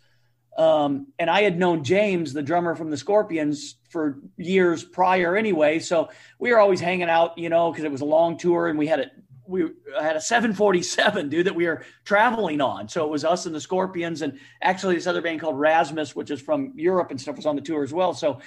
Um, 0.57 1.09
and 1.19 1.29
I 1.29 1.43
had 1.43 1.59
known 1.59 1.85
James, 1.85 2.33
the 2.33 2.43
drummer 2.43 2.75
from 2.75 2.91
the 2.91 2.97
Scorpions, 2.97 3.77
for 3.91 4.19
years 4.37 4.85
prior 4.85 5.37
anyway. 5.37 5.79
So 5.79 6.09
we 6.39 6.51
were 6.51 6.59
always 6.59 6.81
hanging 6.81 7.11
out, 7.11 7.37
you 7.37 7.49
know, 7.49 7.71
because 7.71 7.85
it 7.85 7.93
was 7.93 8.01
a 8.01 8.07
long 8.07 8.39
tour, 8.39 8.69
and 8.69 8.79
we 8.79 8.87
had 8.87 9.01
a 9.01 9.11
we 9.49 9.69
had 10.01 10.17
a 10.17 10.21
747 10.21 11.29
dude 11.29 11.47
that 11.47 11.55
we 11.55 11.67
were 11.67 11.85
traveling 12.05 12.61
on. 12.61 12.89
So 12.89 13.05
it 13.05 13.11
was 13.11 13.25
us 13.25 13.47
and 13.47 13.55
the 13.55 13.61
Scorpions, 13.61 14.23
and 14.23 14.39
actually 14.63 14.95
this 14.95 15.07
other 15.07 15.23
band 15.23 15.41
called 15.41 15.59
Rasmus, 15.59 16.15
which 16.17 16.31
is 16.31 16.41
from 16.41 16.73
Europe 16.77 17.11
and 17.11 17.21
stuff, 17.21 17.37
was 17.37 17.47
on 17.47 17.57
the 17.57 17.63
tour 17.63 17.83
as 17.83 17.93
well. 17.93 18.15
So 18.15 18.41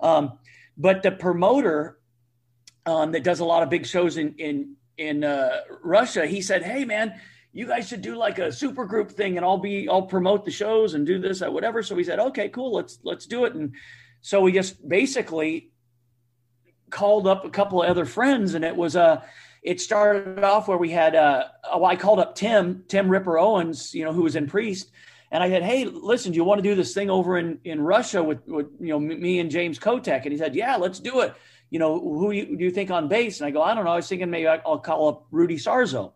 um, 0.00 0.38
but 0.76 1.02
the 1.02 1.12
promoter 1.12 1.98
um, 2.86 3.12
that 3.12 3.24
does 3.24 3.40
a 3.40 3.44
lot 3.44 3.62
of 3.62 3.70
big 3.70 3.86
shows 3.86 4.16
in 4.16 4.34
in 4.38 4.76
in 4.96 5.24
uh, 5.24 5.60
Russia, 5.82 6.26
he 6.26 6.40
said, 6.42 6.62
"Hey, 6.62 6.84
man." 6.84 7.20
You 7.56 7.68
guys 7.68 7.86
should 7.86 8.02
do 8.02 8.16
like 8.16 8.40
a 8.40 8.50
super 8.50 8.84
group 8.84 9.12
thing, 9.12 9.36
and 9.36 9.46
I'll 9.46 9.58
be 9.58 9.88
I'll 9.88 10.02
promote 10.02 10.44
the 10.44 10.50
shows 10.50 10.94
and 10.94 11.06
do 11.06 11.20
this 11.20 11.40
or 11.40 11.52
whatever. 11.52 11.84
So 11.84 11.94
we 11.94 12.02
said, 12.02 12.18
okay, 12.18 12.48
cool, 12.48 12.72
let's 12.72 12.98
let's 13.04 13.26
do 13.26 13.44
it. 13.44 13.54
And 13.54 13.74
so 14.22 14.40
we 14.40 14.50
just 14.50 14.88
basically 14.88 15.70
called 16.94 17.26
up 17.26 17.44
a 17.44 17.50
couple 17.50 17.82
of 17.82 17.90
other 17.90 18.06
friends, 18.06 18.54
and 18.54 18.64
it 18.64 18.74
was 18.74 18.96
a. 18.96 19.02
Uh, 19.02 19.22
it 19.62 19.80
started 19.80 20.44
off 20.44 20.68
where 20.68 20.76
we 20.76 20.90
had 20.90 21.16
uh, 21.16 21.44
oh, 21.72 21.86
I 21.86 21.96
called 21.96 22.20
up 22.20 22.34
Tim 22.34 22.84
Tim 22.86 23.08
Ripper 23.08 23.38
Owens, 23.38 23.94
you 23.94 24.04
know, 24.04 24.12
who 24.12 24.22
was 24.22 24.36
in 24.36 24.46
Priest, 24.46 24.90
and 25.30 25.42
I 25.42 25.48
said, 25.48 25.62
"Hey, 25.62 25.86
listen, 25.86 26.32
do 26.32 26.36
you 26.36 26.44
want 26.44 26.58
to 26.58 26.62
do 26.62 26.74
this 26.74 26.92
thing 26.94 27.10
over 27.10 27.38
in 27.38 27.58
in 27.64 27.80
Russia 27.80 28.22
with, 28.22 28.46
with 28.46 28.66
you 28.78 28.88
know 28.88 29.00
me 29.00 29.40
and 29.40 29.50
James 29.50 29.78
Kottak?" 29.78 30.22
And 30.22 30.32
he 30.32 30.38
said, 30.38 30.54
"Yeah, 30.54 30.76
let's 30.76 31.00
do 31.00 31.20
it." 31.20 31.34
You 31.70 31.78
know, 31.78 31.98
who 31.98 32.30
do 32.30 32.38
you, 32.38 32.56
do 32.58 32.64
you 32.64 32.70
think 32.70 32.90
on 32.90 33.08
bass? 33.08 33.40
And 33.40 33.46
I 33.46 33.50
go, 33.50 33.62
"I 33.62 33.74
don't 33.74 33.84
know. 33.84 33.92
I 33.92 33.96
was 33.96 34.08
thinking 34.08 34.30
maybe 34.30 34.46
I'll 34.46 34.78
call 34.78 35.08
up 35.08 35.26
Rudy 35.30 35.56
Sarzo." 35.56 36.12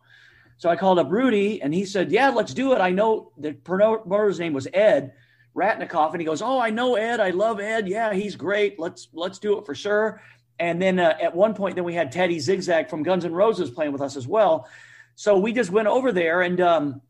So 0.59 0.69
I 0.69 0.77
called 0.77 0.99
up 0.99 1.11
Rudy, 1.11 1.63
and 1.63 1.73
he 1.73 1.87
said, 1.87 2.13
"Yeah, 2.13 2.29
let's 2.29 2.53
do 2.53 2.75
it." 2.75 2.83
I 2.83 2.91
know 2.91 3.33
the 3.39 3.55
promoter's 3.55 4.39
name 4.39 4.53
was 4.53 4.69
Ed 4.75 5.15
Ratnikoff, 5.57 6.13
and 6.13 6.21
he 6.21 6.27
goes, 6.27 6.43
"Oh, 6.43 6.61
I 6.61 6.69
know 6.69 6.97
Ed. 6.97 7.19
I 7.19 7.31
love 7.31 7.61
Ed. 7.61 7.89
Yeah, 7.89 8.13
he's 8.13 8.37
great. 8.37 8.79
Let's 8.79 9.09
let's 9.15 9.39
do 9.39 9.59
it 9.59 9.65
for 9.65 9.75
sure." 9.75 10.21
And 10.59 10.83
then 10.83 10.99
uh, 10.99 11.17
at 11.21 11.35
one 11.35 11.55
point, 11.55 11.77
then 11.77 11.85
we 11.85 11.95
had 11.95 12.11
Teddy 12.11 12.41
Zigzag 12.41 12.91
from 12.91 13.03
Guns 13.03 13.25
N' 13.25 13.33
Roses 13.33 13.71
playing 13.71 13.93
with 13.93 14.03
us 14.03 14.17
as 14.17 14.27
well. 14.27 14.69
So 15.15 15.39
we 15.39 15.53
just 15.53 15.71
went 15.71 15.89
over 15.89 16.13
there, 16.13 16.43
and 16.43 16.61
um, 16.61 17.01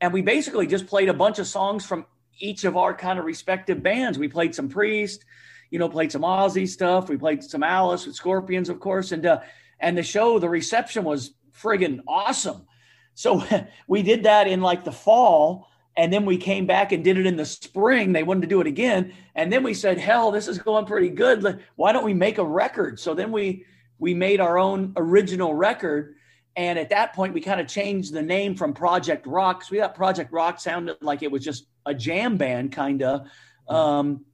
and 0.00 0.12
we 0.12 0.22
basically 0.22 0.66
just 0.66 0.86
played 0.86 1.08
a 1.08 1.14
bunch 1.14 1.38
of 1.38 1.46
songs 1.46 1.84
from 1.84 2.06
each 2.38 2.64
of 2.64 2.76
our 2.76 2.94
kind 2.94 3.18
of 3.18 3.24
respective 3.24 3.82
bands. 3.82 4.18
We 4.18 4.28
played 4.28 4.54
some 4.54 4.68
Priest, 4.68 5.24
you 5.70 5.78
know, 5.78 5.88
played 5.88 6.12
some 6.12 6.22
Ozzy 6.22 6.68
stuff. 6.68 7.08
We 7.08 7.16
played 7.16 7.42
some 7.42 7.62
Alice 7.62 8.06
with 8.06 8.14
Scorpions, 8.14 8.68
of 8.68 8.80
course, 8.80 9.12
and 9.12 9.24
uh, 9.24 9.40
and 9.80 9.96
the 9.96 10.02
show, 10.02 10.38
the 10.38 10.48
reception 10.48 11.04
was 11.04 11.32
friggin' 11.52 12.00
awesome. 12.06 12.66
So 13.14 13.44
we 13.86 14.02
did 14.02 14.24
that 14.24 14.46
in 14.46 14.60
like 14.60 14.84
the 14.84 14.92
fall, 14.92 15.68
and 15.96 16.12
then 16.12 16.24
we 16.26 16.36
came 16.36 16.66
back 16.66 16.92
and 16.92 17.04
did 17.04 17.18
it 17.18 17.26
in 17.26 17.36
the 17.36 17.46
spring. 17.46 18.12
They 18.12 18.22
wanted 18.22 18.42
to 18.42 18.46
do 18.48 18.60
it 18.60 18.66
again, 18.66 19.12
and 19.34 19.52
then 19.52 19.62
we 19.62 19.74
said, 19.74 19.98
"Hell, 19.98 20.30
this 20.30 20.48
is 20.48 20.58
going 20.58 20.86
pretty 20.86 21.10
good. 21.10 21.62
Why 21.76 21.92
don't 21.92 22.04
we 22.04 22.14
make 22.14 22.38
a 22.38 22.44
record?" 22.44 22.98
So 22.98 23.14
then 23.14 23.32
we 23.32 23.64
we 23.98 24.14
made 24.14 24.40
our 24.40 24.58
own 24.58 24.92
original 24.96 25.54
record 25.54 26.16
And 26.56 26.78
at 26.78 26.90
that 26.90 27.14
point, 27.14 27.34
we 27.34 27.40
kind 27.40 27.60
of 27.60 27.66
changed 27.66 28.12
the 28.12 28.22
name 28.22 28.54
from 28.54 28.74
Project 28.74 29.26
Rock 29.26 29.58
because 29.60 29.70
we 29.70 29.78
thought 29.80 29.94
Project 29.94 30.32
Rock 30.32 30.60
sounded 30.60 30.96
like 31.00 31.22
it 31.22 31.30
was 31.30 31.42
just 31.42 31.66
a 31.84 31.94
jam 31.94 32.36
band, 32.36 32.72
kind 32.72 33.02
of. 33.02 33.28
Um, 33.68 34.24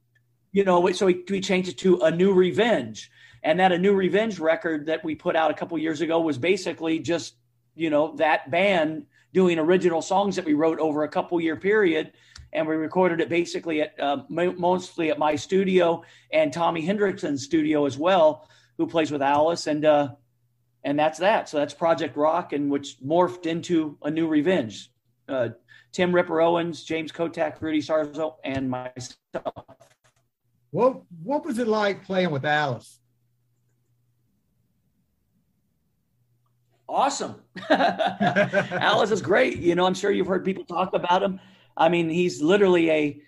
you 0.51 0.63
know, 0.63 0.91
so 0.91 1.07
we, 1.07 1.23
we 1.29 1.41
changed 1.41 1.69
it 1.69 1.77
to 1.79 2.01
A 2.01 2.11
New 2.11 2.33
Revenge. 2.33 3.09
And 3.43 3.59
that 3.59 3.71
A 3.71 3.77
New 3.79 3.93
Revenge 3.93 4.37
record 4.39 4.85
that 4.85 5.03
we 5.03 5.15
put 5.15 5.35
out 5.35 5.49
a 5.49 5.55
couple 5.55 5.77
years 5.79 6.01
ago 6.01 6.19
was 6.21 6.37
basically 6.37 6.99
just, 6.99 7.35
you 7.73 7.89
know, 7.89 8.15
that 8.17 8.51
band 8.51 9.07
doing 9.33 9.59
original 9.59 10.01
songs 10.01 10.35
that 10.35 10.45
we 10.45 10.53
wrote 10.53 10.79
over 10.79 11.03
a 11.03 11.09
couple 11.09 11.39
year 11.39 11.55
period. 11.55 12.13
And 12.53 12.67
we 12.67 12.75
recorded 12.75 13.21
it 13.21 13.29
basically 13.29 13.81
at 13.81 13.97
uh, 13.99 14.23
mostly 14.29 15.09
at 15.09 15.17
my 15.17 15.35
studio 15.35 16.03
and 16.33 16.51
Tommy 16.51 16.85
Henriksen's 16.85 17.43
studio 17.43 17.85
as 17.85 17.97
well, 17.97 18.47
who 18.77 18.87
plays 18.87 19.11
with 19.11 19.21
Alice. 19.21 19.67
And, 19.67 19.85
uh, 19.85 20.09
and 20.83 20.99
that's 20.99 21.19
that. 21.19 21.47
So 21.47 21.57
that's 21.57 21.73
Project 21.73 22.17
Rock, 22.17 22.53
and 22.53 22.69
which 22.69 22.97
morphed 22.99 23.45
into 23.45 23.97
a 24.03 24.11
new 24.11 24.27
Revenge. 24.27 24.91
Uh, 25.29 25.49
Tim 25.91 26.13
Ripper 26.13 26.41
Owens, 26.41 26.83
James 26.83 27.11
Kottak, 27.11 27.61
Rudy 27.61 27.81
Sarzo, 27.81 28.35
and 28.43 28.69
myself. 28.69 29.65
What 30.71 31.01
What 31.23 31.45
was 31.45 31.59
it 31.59 31.67
like 31.67 32.05
playing 32.05 32.31
with 32.31 32.45
Alice? 32.45 33.00
Awesome. 36.91 37.35
Alice 37.69 39.11
is 39.11 39.21
great. 39.21 39.59
You 39.59 39.75
know, 39.75 39.85
I'm 39.85 39.93
sure 39.93 40.11
you've 40.11 40.27
heard 40.27 40.43
people 40.43 40.65
talk 40.65 40.93
about 40.93 41.23
him. 41.23 41.39
I 41.77 41.87
mean, 41.87 42.09
he's 42.09 42.41
literally 42.41 42.91
a 42.91 43.21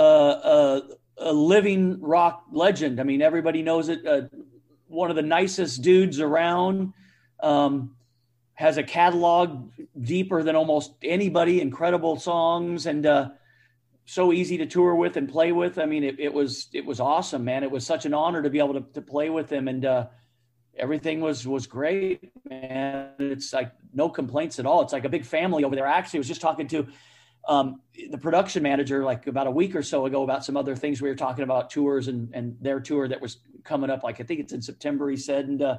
a, 0.00 0.82
a 1.18 1.32
living 1.32 2.00
rock 2.00 2.44
legend. 2.52 3.00
I 3.00 3.02
mean, 3.02 3.20
everybody 3.20 3.62
knows 3.62 3.88
it. 3.88 4.06
Uh, 4.06 4.22
one 4.86 5.10
of 5.10 5.16
the 5.16 5.22
nicest 5.22 5.82
dudes 5.82 6.20
around. 6.20 6.92
Um, 7.40 7.96
has 8.54 8.76
a 8.76 8.82
catalog 8.82 9.72
deeper 10.00 10.44
than 10.44 10.54
almost 10.54 10.92
anybody. 11.02 11.60
Incredible 11.60 12.16
songs 12.20 12.86
and 12.86 13.04
uh, 13.04 13.30
so 14.04 14.32
easy 14.32 14.58
to 14.58 14.66
tour 14.66 14.94
with 14.94 15.16
and 15.16 15.28
play 15.28 15.50
with. 15.50 15.78
I 15.78 15.86
mean, 15.86 16.04
it, 16.04 16.20
it, 16.20 16.32
was 16.32 16.68
it 16.72 16.84
was 16.84 17.00
awesome, 17.00 17.44
man. 17.44 17.64
It 17.64 17.70
was 17.72 17.84
such 17.84 18.06
an 18.06 18.14
honor 18.14 18.40
to 18.40 18.50
be 18.50 18.60
able 18.60 18.74
to, 18.74 18.84
to 18.92 19.02
play 19.02 19.30
with 19.30 19.50
him, 19.50 19.66
and 19.66 19.84
uh, 19.84 20.06
everything 20.82 21.20
was 21.20 21.46
was 21.46 21.66
great, 21.66 22.32
man. 22.50 23.10
It's 23.20 23.52
like 23.52 23.72
no 23.94 24.08
complaints 24.10 24.58
at 24.58 24.66
all. 24.66 24.82
It's 24.82 24.92
like 24.92 25.04
a 25.04 25.08
big 25.08 25.24
family 25.24 25.62
over 25.64 25.76
there. 25.76 25.86
Actually, 25.86 26.18
was 26.18 26.28
just 26.28 26.40
talking 26.40 26.66
to 26.68 26.88
um, 27.48 27.80
the 28.10 28.18
production 28.18 28.62
manager 28.62 29.04
like 29.04 29.28
about 29.28 29.46
a 29.46 29.50
week 29.50 29.74
or 29.76 29.82
so 29.82 30.06
ago 30.06 30.24
about 30.24 30.44
some 30.44 30.56
other 30.56 30.74
things 30.74 31.00
we 31.00 31.08
were 31.08 31.14
talking 31.14 31.44
about 31.44 31.70
tours 31.70 32.08
and 32.08 32.34
and 32.34 32.56
their 32.60 32.80
tour 32.80 33.06
that 33.08 33.20
was 33.20 33.38
coming 33.62 33.90
up. 33.90 34.02
Like 34.02 34.20
I 34.20 34.24
think 34.24 34.40
it's 34.40 34.52
in 34.52 34.60
September. 34.60 35.08
He 35.08 35.16
said, 35.16 35.46
and 35.46 35.62
uh, 35.62 35.78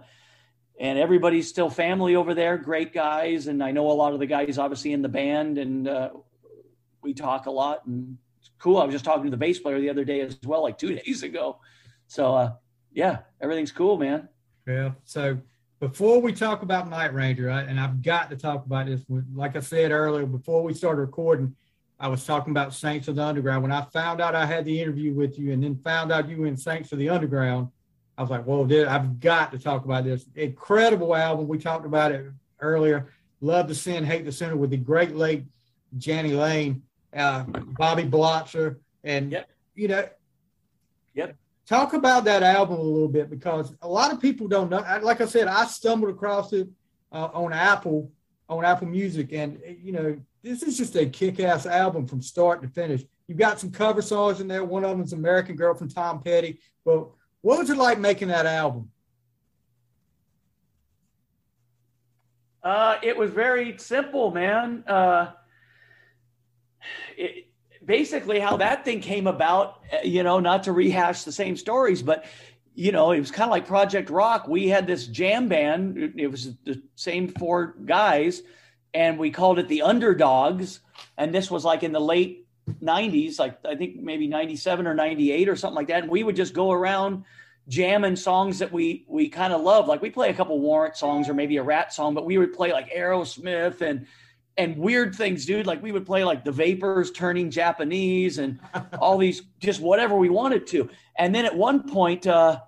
and 0.79 0.97
everybody's 0.97 1.49
still 1.49 1.69
family 1.69 2.15
over 2.15 2.33
there. 2.33 2.57
Great 2.57 2.93
guys, 2.93 3.47
and 3.47 3.61
I 3.61 3.71
know 3.71 3.91
a 3.91 3.93
lot 3.93 4.13
of 4.13 4.19
the 4.19 4.25
guys 4.25 4.57
obviously 4.57 4.93
in 4.93 5.01
the 5.01 5.09
band, 5.09 5.57
and 5.57 5.87
uh, 5.87 6.09
we 7.01 7.13
talk 7.13 7.45
a 7.47 7.51
lot. 7.51 7.85
And 7.85 8.17
it's 8.39 8.51
cool. 8.57 8.77
I 8.77 8.85
was 8.85 8.93
just 8.93 9.05
talking 9.05 9.25
to 9.25 9.31
the 9.31 9.37
bass 9.37 9.59
player 9.59 9.81
the 9.81 9.89
other 9.89 10.05
day 10.05 10.21
as 10.21 10.37
well, 10.45 10.63
like 10.63 10.77
two 10.77 10.95
days 10.95 11.23
ago. 11.23 11.59
So 12.07 12.35
uh, 12.35 12.53
yeah, 12.93 13.19
everything's 13.41 13.73
cool, 13.73 13.97
man. 13.97 14.29
Yeah. 14.67 14.91
So 15.03 15.39
before 15.79 16.21
we 16.21 16.31
talk 16.31 16.61
about 16.61 16.89
Night 16.89 17.13
Ranger, 17.13 17.49
I, 17.49 17.61
and 17.63 17.79
I've 17.79 18.01
got 18.01 18.29
to 18.29 18.37
talk 18.37 18.65
about 18.65 18.85
this. 18.85 19.01
Like 19.35 19.55
I 19.55 19.59
said 19.59 19.91
earlier, 19.91 20.25
before 20.25 20.63
we 20.63 20.73
started 20.73 21.01
recording, 21.01 21.55
I 21.99 22.07
was 22.07 22.25
talking 22.25 22.51
about 22.51 22.73
Saints 22.73 23.07
of 23.07 23.17
the 23.17 23.23
Underground. 23.23 23.63
When 23.63 23.71
I 23.71 23.81
found 23.81 24.21
out 24.21 24.35
I 24.35 24.45
had 24.45 24.65
the 24.65 24.79
interview 24.79 25.13
with 25.13 25.37
you, 25.37 25.51
and 25.51 25.63
then 25.63 25.75
found 25.75 26.11
out 26.11 26.29
you 26.29 26.37
were 26.37 26.47
in 26.47 26.57
Saints 26.57 26.91
of 26.91 26.99
the 26.99 27.09
Underground, 27.09 27.69
I 28.17 28.21
was 28.21 28.31
like, 28.31 28.45
"Whoa, 28.45 28.65
dude, 28.65 28.87
I've 28.87 29.19
got 29.19 29.51
to 29.51 29.59
talk 29.59 29.85
about 29.85 30.03
this 30.03 30.25
incredible 30.35 31.15
album." 31.15 31.47
We 31.47 31.57
talked 31.57 31.85
about 31.85 32.11
it 32.11 32.25
earlier. 32.59 33.09
Love 33.41 33.67
the 33.67 33.75
Sin, 33.75 34.05
Hate 34.05 34.25
the 34.25 34.31
Sinner 34.31 34.55
with 34.55 34.69
the 34.69 34.77
great 34.77 35.15
late 35.15 35.45
Jani 35.99 36.33
Lane, 36.33 36.83
uh, 37.15 37.43
Bobby 37.43 38.03
Blotzer, 38.03 38.77
and 39.03 39.31
yep. 39.31 39.49
you 39.75 39.87
know, 39.89 40.07
yep 41.13 41.35
talk 41.65 41.93
about 41.93 42.25
that 42.25 42.43
album 42.43 42.79
a 42.79 42.81
little 42.81 43.07
bit 43.07 43.29
because 43.29 43.73
a 43.81 43.87
lot 43.87 44.11
of 44.11 44.19
people 44.19 44.47
don't 44.47 44.69
know. 44.69 44.85
Like 45.01 45.21
I 45.21 45.25
said, 45.25 45.47
I 45.47 45.65
stumbled 45.65 46.11
across 46.11 46.53
it 46.53 46.67
uh, 47.11 47.29
on 47.33 47.53
Apple 47.53 48.11
on 48.49 48.65
Apple 48.65 48.87
Music, 48.87 49.31
and 49.33 49.59
you 49.81 49.91
know 49.91 50.17
this 50.41 50.63
is 50.63 50.77
just 50.77 50.95
a 50.95 51.05
kick-ass 51.05 51.65
album 51.65 52.05
from 52.05 52.21
start 52.21 52.61
to 52.61 52.67
finish. 52.67 53.03
You've 53.27 53.37
got 53.37 53.59
some 53.59 53.71
cover 53.71 54.01
songs 54.01 54.41
in 54.41 54.47
there. 54.47 54.63
One 54.63 54.83
of 54.83 54.91
them 54.91 55.01
is 55.01 55.13
"American 55.13 55.55
Girl" 55.55 55.73
from 55.73 55.89
Tom 55.89 56.21
Petty. 56.21 56.59
But 56.83 57.07
what 57.41 57.59
was 57.59 57.69
it 57.69 57.77
like 57.77 57.99
making 57.99 58.27
that 58.29 58.45
album? 58.45 58.89
Uh, 62.61 62.97
it 63.03 63.17
was 63.17 63.29
very 63.29 63.77
simple, 63.77 64.31
man. 64.31 64.83
Uh, 64.87 65.31
it, 67.17 67.42
basically 67.85 68.39
how 68.39 68.57
that 68.57 68.85
thing 68.85 68.99
came 68.99 69.27
about, 69.27 69.81
uh, 69.91 69.97
you 70.03 70.23
know, 70.23 70.39
not 70.39 70.63
to 70.63 70.71
rehash 70.71 71.23
the 71.23 71.31
same 71.31 71.57
stories, 71.57 72.01
but 72.01 72.25
you 72.75 72.91
know, 72.91 73.11
it 73.11 73.19
was 73.19 73.31
kind 73.31 73.47
of 73.47 73.51
like 73.51 73.67
Project 73.67 74.09
Rock. 74.09 74.47
We 74.47 74.67
had 74.67 74.87
this 74.87 75.05
jam 75.05 75.47
band. 75.47 76.13
It 76.17 76.27
was 76.27 76.55
the 76.63 76.81
same 76.95 77.27
four 77.27 77.75
guys, 77.85 78.41
and 78.93 79.19
we 79.19 79.29
called 79.29 79.59
it 79.59 79.67
the 79.67 79.83
Underdogs. 79.83 80.79
And 81.17 81.33
this 81.33 81.51
was 81.51 81.63
like 81.63 81.83
in 81.83 81.91
the 81.91 81.99
late 81.99 82.47
90s, 82.81 83.39
like 83.39 83.63
I 83.65 83.75
think 83.75 83.97
maybe 83.97 84.27
97 84.27 84.87
or 84.87 84.95
98 84.95 85.49
or 85.49 85.55
something 85.55 85.75
like 85.75 85.87
that. 85.89 86.03
And 86.03 86.11
we 86.11 86.23
would 86.23 86.35
just 86.35 86.53
go 86.53 86.71
around 86.71 87.25
jamming 87.67 88.15
songs 88.15 88.59
that 88.59 88.71
we 88.71 89.05
we 89.07 89.29
kind 89.29 89.53
of 89.53 89.61
love. 89.61 89.87
Like 89.87 90.01
we 90.01 90.09
play 90.09 90.29
a 90.29 90.33
couple 90.33 90.59
Warrant 90.59 90.95
songs 90.95 91.29
or 91.29 91.33
maybe 91.33 91.57
a 91.57 91.63
Ratt 91.63 91.93
song, 91.93 92.13
but 92.13 92.25
we 92.25 92.37
would 92.37 92.53
play 92.53 92.71
like 92.73 92.91
Aerosmith 92.91 93.81
and 93.81 94.07
and 94.57 94.77
weird 94.77 95.15
things, 95.15 95.45
dude. 95.45 95.65
Like 95.65 95.81
we 95.81 95.91
would 95.91 96.05
play 96.05 96.23
like 96.23 96.43
the 96.43 96.51
Vapors 96.51 97.11
turning 97.11 97.49
Japanese 97.49 98.37
and 98.37 98.59
all 98.99 99.17
these 99.17 99.41
just 99.59 99.81
whatever 99.81 100.15
we 100.15 100.29
wanted 100.29 100.67
to. 100.67 100.89
And 101.17 101.33
then 101.33 101.45
at 101.45 101.55
one 101.55 101.89
point, 101.89 102.27
uh, 102.27 102.59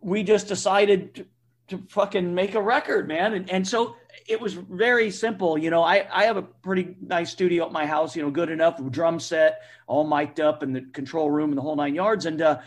we 0.00 0.22
just 0.22 0.48
decided 0.48 1.14
to, 1.14 1.26
to 1.68 1.84
fucking 1.88 2.34
make 2.34 2.54
a 2.54 2.60
record, 2.60 3.08
man. 3.08 3.34
And, 3.34 3.50
and 3.50 3.66
so 3.66 3.96
it 4.28 4.40
was 4.40 4.54
very 4.54 5.10
simple. 5.10 5.58
You 5.58 5.70
know, 5.70 5.82
I, 5.82 6.06
I 6.12 6.24
have 6.24 6.36
a 6.36 6.42
pretty 6.42 6.96
nice 7.00 7.30
studio 7.30 7.66
at 7.66 7.72
my 7.72 7.86
house, 7.86 8.14
you 8.16 8.22
know, 8.22 8.30
good 8.30 8.50
enough 8.50 8.80
drum 8.90 9.20
set, 9.20 9.62
all 9.86 10.06
mic'd 10.06 10.40
up 10.40 10.62
in 10.62 10.72
the 10.72 10.82
control 10.92 11.30
room 11.30 11.50
and 11.50 11.58
the 11.58 11.62
whole 11.62 11.76
nine 11.76 11.94
yards. 11.94 12.26
And 12.26 12.40
uh, 12.42 12.60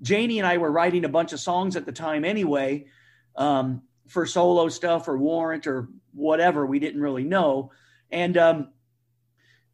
Jani 0.00 0.38
and 0.38 0.46
I 0.46 0.58
were 0.58 0.70
writing 0.70 1.04
a 1.04 1.08
bunch 1.08 1.32
of 1.32 1.40
songs 1.40 1.76
at 1.76 1.86
the 1.86 1.92
time 1.92 2.24
anyway. 2.24 2.86
Um, 3.36 3.82
for 4.06 4.26
solo 4.26 4.68
stuff 4.68 5.08
or 5.08 5.18
warrant 5.18 5.66
or 5.66 5.88
whatever. 6.12 6.64
We 6.66 6.78
didn't 6.78 7.00
really 7.00 7.24
know. 7.24 7.72
And 8.10 8.36
um, 8.36 8.68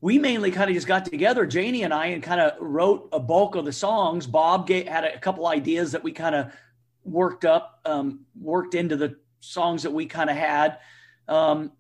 we 0.01 0.19
mainly 0.19 0.51
kind 0.51 0.69
of 0.69 0.75
just 0.75 0.87
got 0.87 1.05
together, 1.05 1.45
Jani 1.45 1.83
and 1.85 1.95
I, 1.95 2.07
and 2.07 2.23
kind 2.23 2.41
of 2.41 2.55
wrote 2.61 3.09
a 3.13 3.21
bulk 3.21 3.55
of 3.55 3.65
the 3.65 3.73
songs. 3.73 4.27
Bob 4.27 4.69
had 4.69 5.05
a 5.05 5.19
couple 5.19 5.47
ideas 5.47 5.93
that 5.93 6.03
we 6.03 6.13
kind 6.13 6.35
of 6.35 6.53
worked 7.05 7.45
up, 7.45 7.81
um, 7.85 8.21
worked 8.41 8.75
into 8.75 8.97
the 8.97 9.17
songs 9.41 9.83
that 9.83 9.93
we 9.93 10.07
kind 10.07 10.31
of 10.31 10.37
had. 10.37 10.79
Um, 11.29 11.73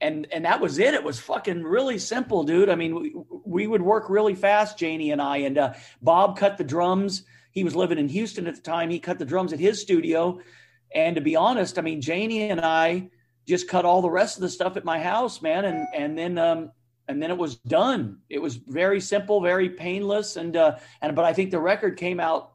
and 0.00 0.26
and 0.32 0.44
that 0.44 0.60
was 0.60 0.78
it. 0.78 0.94
It 0.94 1.04
was 1.04 1.20
fucking 1.20 1.62
really 1.62 1.98
simple, 1.98 2.42
dude. 2.42 2.70
I 2.70 2.74
mean, 2.74 2.94
we, 2.94 3.14
we 3.44 3.66
would 3.66 3.82
work 3.82 4.08
really 4.08 4.34
fast, 4.34 4.80
Jani 4.80 5.10
and 5.10 5.20
I. 5.20 5.38
And 5.38 5.58
uh, 5.58 5.74
Bob 6.00 6.38
cut 6.38 6.58
the 6.58 6.64
drums. 6.64 7.24
He 7.52 7.64
was 7.64 7.76
living 7.76 7.98
in 7.98 8.08
Houston 8.08 8.46
at 8.46 8.54
the 8.54 8.62
time. 8.62 8.90
He 8.90 8.98
cut 8.98 9.18
the 9.18 9.24
drums 9.24 9.52
at 9.52 9.58
his 9.58 9.80
studio. 9.80 10.40
And 10.94 11.16
to 11.16 11.22
be 11.22 11.36
honest, 11.36 11.78
I 11.78 11.82
mean, 11.82 12.00
Jani 12.02 12.50
and 12.50 12.60
I 12.60 13.10
just 13.46 13.68
cut 13.68 13.84
all 13.84 14.02
the 14.02 14.10
rest 14.10 14.36
of 14.36 14.42
the 14.42 14.48
stuff 14.48 14.76
at 14.76 14.84
my 14.84 15.00
house, 15.00 15.42
man, 15.42 15.64
and 15.64 15.86
and 15.94 16.18
then 16.18 16.38
um 16.38 16.72
and 17.10 17.20
then 17.20 17.30
it 17.30 17.36
was 17.36 17.56
done. 17.56 18.18
It 18.28 18.40
was 18.40 18.54
very 18.54 19.00
simple, 19.00 19.40
very 19.40 19.68
painless, 19.68 20.36
and 20.36 20.56
uh, 20.56 20.78
and 21.02 21.16
but 21.16 21.24
I 21.24 21.32
think 21.32 21.50
the 21.50 21.58
record 21.58 21.96
came 21.96 22.20
out 22.20 22.52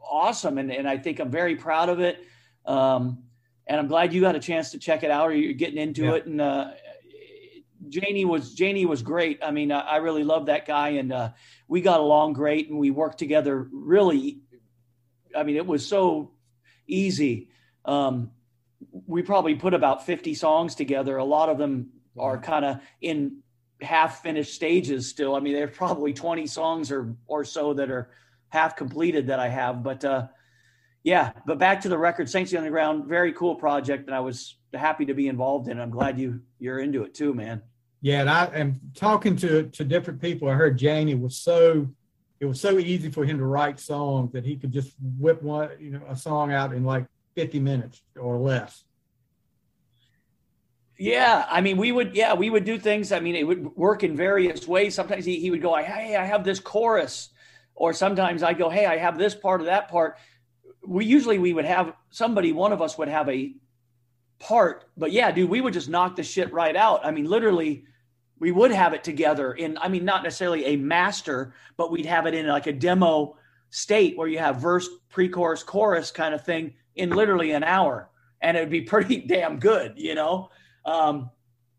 awesome, 0.00 0.58
and 0.58 0.70
and 0.70 0.88
I 0.88 0.96
think 0.96 1.18
I'm 1.18 1.30
very 1.30 1.56
proud 1.56 1.88
of 1.88 2.00
it. 2.00 2.24
Um, 2.64 3.24
and 3.66 3.80
I'm 3.80 3.88
glad 3.88 4.12
you 4.12 4.20
got 4.20 4.36
a 4.36 4.40
chance 4.40 4.70
to 4.70 4.78
check 4.78 5.02
it 5.02 5.10
out, 5.10 5.28
or 5.28 5.34
you're 5.34 5.54
getting 5.54 5.78
into 5.78 6.04
yeah. 6.04 6.14
it. 6.14 6.26
And 6.26 6.40
uh, 6.40 6.70
Jani 7.88 8.24
was 8.24 8.58
Jani 8.58 8.86
was 8.86 9.02
great. 9.02 9.40
I 9.42 9.50
mean, 9.50 9.72
I, 9.72 9.80
I 9.80 9.96
really 9.96 10.22
love 10.22 10.46
that 10.46 10.66
guy, 10.66 10.90
and 10.90 11.12
uh, 11.12 11.30
we 11.66 11.80
got 11.80 11.98
along 11.98 12.34
great, 12.34 12.70
and 12.70 12.78
we 12.78 12.90
worked 12.90 13.18
together 13.18 13.68
really. 13.72 14.38
I 15.36 15.42
mean, 15.42 15.56
it 15.56 15.66
was 15.66 15.84
so 15.86 16.30
easy. 16.86 17.50
Um, 17.86 18.30
we 19.06 19.22
probably 19.22 19.54
put 19.54 19.74
about 19.74 20.04
50 20.04 20.34
songs 20.34 20.74
together. 20.74 21.16
A 21.16 21.24
lot 21.24 21.48
of 21.48 21.58
them 21.58 21.90
are 22.18 22.38
kind 22.38 22.64
of 22.64 22.80
in 23.00 23.38
half 23.80 24.22
finished 24.22 24.54
stages 24.54 25.08
still. 25.08 25.34
I 25.34 25.40
mean, 25.40 25.54
there's 25.54 25.76
probably 25.76 26.12
20 26.12 26.46
songs 26.46 26.90
or 26.90 27.16
or 27.26 27.44
so 27.44 27.74
that 27.74 27.90
are 27.90 28.10
half 28.48 28.76
completed 28.76 29.28
that 29.28 29.38
I 29.38 29.48
have. 29.48 29.82
But 29.82 30.04
uh, 30.04 30.26
yeah, 31.02 31.32
but 31.46 31.58
back 31.58 31.80
to 31.82 31.88
the 31.88 31.98
record, 31.98 32.28
Saints 32.28 32.52
on 32.52 32.56
the 32.56 32.58
Underground, 32.58 33.06
very 33.06 33.32
cool 33.32 33.54
project, 33.54 34.06
and 34.06 34.14
I 34.14 34.20
was 34.20 34.56
happy 34.74 35.06
to 35.06 35.14
be 35.14 35.28
involved 35.28 35.68
in. 35.68 35.78
it. 35.78 35.82
I'm 35.82 35.90
glad 35.90 36.18
you 36.18 36.40
you're 36.58 36.80
into 36.80 37.04
it 37.04 37.14
too, 37.14 37.34
man. 37.34 37.62
Yeah, 38.00 38.20
and 38.20 38.30
I 38.30 38.46
am 38.54 38.80
talking 38.94 39.36
to 39.36 39.64
to 39.64 39.84
different 39.84 40.20
people. 40.20 40.48
I 40.48 40.54
heard 40.54 40.80
Jani 40.80 41.14
was 41.14 41.36
so 41.38 41.88
it 42.40 42.46
was 42.46 42.60
so 42.60 42.78
easy 42.78 43.10
for 43.10 43.24
him 43.24 43.38
to 43.38 43.46
write 43.46 43.80
songs 43.80 44.32
that 44.32 44.44
he 44.44 44.56
could 44.56 44.72
just 44.72 44.94
whip 45.18 45.42
one 45.42 45.70
you 45.80 45.90
know 45.90 46.02
a 46.08 46.16
song 46.16 46.52
out 46.52 46.74
in 46.74 46.84
like 46.84 47.06
50 47.36 47.60
minutes 47.60 48.02
or 48.18 48.38
less. 48.38 48.82
Yeah, 50.98 51.46
I 51.50 51.60
mean, 51.60 51.76
we 51.76 51.92
would, 51.92 52.16
yeah, 52.16 52.32
we 52.32 52.48
would 52.48 52.64
do 52.64 52.78
things. 52.78 53.12
I 53.12 53.20
mean, 53.20 53.36
it 53.36 53.46
would 53.46 53.76
work 53.76 54.02
in 54.02 54.16
various 54.16 54.66
ways. 54.66 54.94
Sometimes 54.94 55.26
he, 55.26 55.38
he 55.38 55.50
would 55.50 55.60
go, 55.60 55.76
hey, 55.76 56.16
I 56.16 56.24
have 56.24 56.42
this 56.42 56.58
chorus. 56.58 57.28
Or 57.74 57.92
sometimes 57.92 58.42
I 58.42 58.54
go, 58.54 58.70
hey, 58.70 58.86
I 58.86 58.96
have 58.96 59.18
this 59.18 59.34
part 59.34 59.60
of 59.60 59.66
that 59.66 59.88
part. 59.88 60.16
We 60.82 61.04
usually, 61.04 61.38
we 61.38 61.52
would 61.52 61.66
have 61.66 61.92
somebody, 62.10 62.52
one 62.52 62.72
of 62.72 62.80
us 62.80 62.96
would 62.96 63.08
have 63.08 63.28
a 63.28 63.54
part. 64.38 64.86
But 64.96 65.12
yeah, 65.12 65.30
dude, 65.30 65.50
we 65.50 65.60
would 65.60 65.74
just 65.74 65.90
knock 65.90 66.16
the 66.16 66.22
shit 66.22 66.50
right 66.50 66.74
out. 66.74 67.04
I 67.04 67.10
mean, 67.10 67.26
literally, 67.26 67.84
we 68.38 68.50
would 68.50 68.70
have 68.70 68.94
it 68.94 69.04
together 69.04 69.52
in, 69.52 69.76
I 69.76 69.88
mean, 69.88 70.06
not 70.06 70.22
necessarily 70.22 70.64
a 70.64 70.76
master, 70.76 71.52
but 71.76 71.92
we'd 71.92 72.06
have 72.06 72.24
it 72.24 72.32
in 72.32 72.46
like 72.46 72.66
a 72.66 72.72
demo 72.72 73.36
state 73.68 74.16
where 74.16 74.28
you 74.28 74.38
have 74.38 74.56
verse, 74.56 74.88
pre 75.10 75.28
chorus, 75.28 75.62
chorus 75.62 76.10
kind 76.10 76.34
of 76.34 76.42
thing 76.42 76.72
in 76.96 77.10
literally 77.10 77.52
an 77.52 77.64
hour. 77.64 78.10
And 78.40 78.56
it 78.56 78.60
would 78.60 78.70
be 78.70 78.80
pretty 78.94 79.18
damn 79.18 79.58
good, 79.58 79.94
you 79.96 80.14
know? 80.14 80.50
Um, 80.84 81.30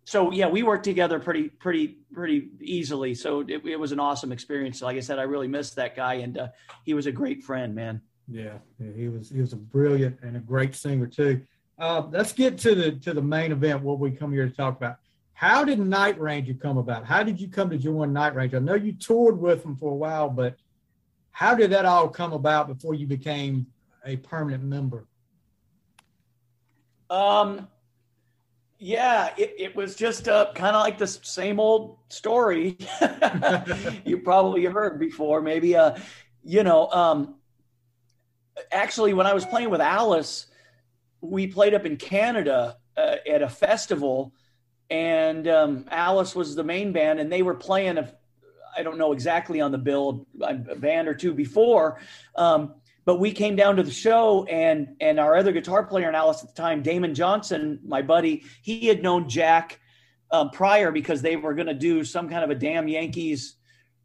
so 0.06 0.32
yeah, 0.32 0.48
we 0.48 0.64
worked 0.64 0.86
together 0.86 1.20
pretty, 1.20 1.50
pretty, 1.50 1.98
pretty 2.14 2.50
easily. 2.62 3.14
So 3.14 3.42
it, 3.42 3.66
it, 3.66 3.78
was 3.78 3.92
an 3.92 4.00
awesome 4.00 4.32
experience. 4.32 4.82
Like 4.82 4.96
I 4.96 5.02
said, 5.02 5.20
I 5.20 5.24
really 5.24 5.50
missed 5.50 5.76
that 5.76 5.98
guy, 5.98 6.16
and 6.16 6.38
uh, 6.38 6.48
he 6.86 6.94
was 6.94 7.08
a 7.08 7.12
great 7.12 7.44
friend, 7.44 7.76
man. 7.76 8.02
Yeah, 8.30 8.54
yeah, 8.80 8.92
he 8.96 9.10
was 9.10 9.30
he 9.30 9.42
was 9.42 9.52
a 9.52 9.58
brilliant 9.58 10.18
and 10.22 10.38
a 10.38 10.40
great 10.40 10.76
singer 10.76 11.08
too. 11.08 11.42
Uh, 11.78 12.04
let's 12.10 12.32
get 12.32 12.58
to 12.60 12.74
the 12.74 12.92
to 12.94 13.14
the 13.14 13.22
main 13.22 13.52
event. 13.52 13.82
What 13.82 14.00
we 14.00 14.12
come 14.12 14.32
here 14.32 14.48
to 14.48 14.56
talk 14.56 14.78
about. 14.78 14.98
How 15.34 15.66
did 15.66 15.78
Night 15.78 16.20
Ranger 16.20 16.54
come 16.54 16.78
about? 16.78 17.06
How 17.06 17.22
did 17.22 17.40
you 17.40 17.50
come 17.50 17.70
to 17.70 17.78
join 17.78 18.12
Night 18.14 18.34
Ranger? 18.34 18.58
I 18.58 18.60
know 18.62 18.76
you 18.76 18.94
toured 18.94 19.38
with 19.38 19.62
them 19.62 19.76
for 19.76 19.92
a 19.92 19.96
while, 19.96 20.30
but 20.30 20.56
how 21.32 21.54
did 21.54 21.70
that 21.72 21.86
all 21.86 22.08
come 22.08 22.34
about 22.34 22.68
before 22.68 22.96
you 22.96 23.06
became 23.06 23.68
a 24.06 24.18
permanent 24.18 24.64
member? 24.64 25.08
Um, 27.10 27.68
yeah, 28.80 29.34
it, 29.38 29.56
it 29.58 29.76
was 29.76 29.96
just 29.96 30.28
uh, 30.28 30.52
kind 30.54 30.76
of 30.76 30.84
like 30.84 30.98
the 30.98 31.08
same 31.08 31.60
old 31.60 31.98
story 32.10 32.78
you 34.06 34.18
probably 34.24 34.66
heard 34.66 35.00
before. 35.00 35.42
Maybe, 35.42 35.76
uh, 35.76 35.98
you 36.44 36.64
know, 36.64 36.90
um, 36.92 37.36
actually, 38.72 39.14
when 39.14 39.26
I 39.26 39.34
was 39.34 39.46
playing 39.46 39.70
with 39.70 39.82
Alice, 39.82 40.48
we 41.22 41.48
played 41.48 41.74
up 41.74 41.86
in 41.86 41.98
Canada 41.98 42.78
uh, 42.96 43.16
at 43.28 43.42
a 43.42 43.50
festival, 43.50 44.34
and 44.90 45.48
um, 45.48 45.86
Alice 45.90 46.36
was 46.36 46.56
the 46.56 46.64
main 46.64 46.92
band, 46.92 47.20
and 47.20 47.32
they 47.32 47.42
were 47.42 47.56
playing 47.56 47.98
a, 47.98 48.14
I 48.78 48.84
don't 48.84 49.00
know 49.00 49.12
exactly 49.12 49.60
on 49.60 49.72
the 49.72 49.78
bill, 49.80 50.28
a 50.42 50.54
band 50.54 51.08
or 51.08 51.16
two 51.16 51.34
before. 51.34 52.00
Um, 52.36 52.76
but 53.08 53.22
we 53.22 53.32
came 53.32 53.56
down 53.56 53.78
to 53.78 53.84
the 53.84 53.92
show 53.92 54.44
and 54.50 54.98
and 55.00 55.18
our 55.18 55.38
other 55.38 55.54
guitar 55.54 55.82
player 55.86 56.10
in 56.10 56.14
Alice 56.14 56.44
at 56.44 56.54
the 56.54 56.62
time, 56.62 56.84
Damon 56.84 57.16
Johnson, 57.16 57.80
my 57.86 58.02
buddy, 58.02 58.44
he 58.62 58.88
had 58.88 59.02
known 59.02 59.30
Jack 59.30 59.80
um, 60.30 60.50
prior 60.50 60.92
because 60.92 61.22
they 61.22 61.38
were 61.38 61.54
going 61.54 61.68
to 61.68 61.74
do 61.74 62.04
some 62.04 62.28
kind 62.28 62.44
of 62.44 62.50
a 62.50 62.56
damn 62.56 62.90
Yankees 62.90 63.56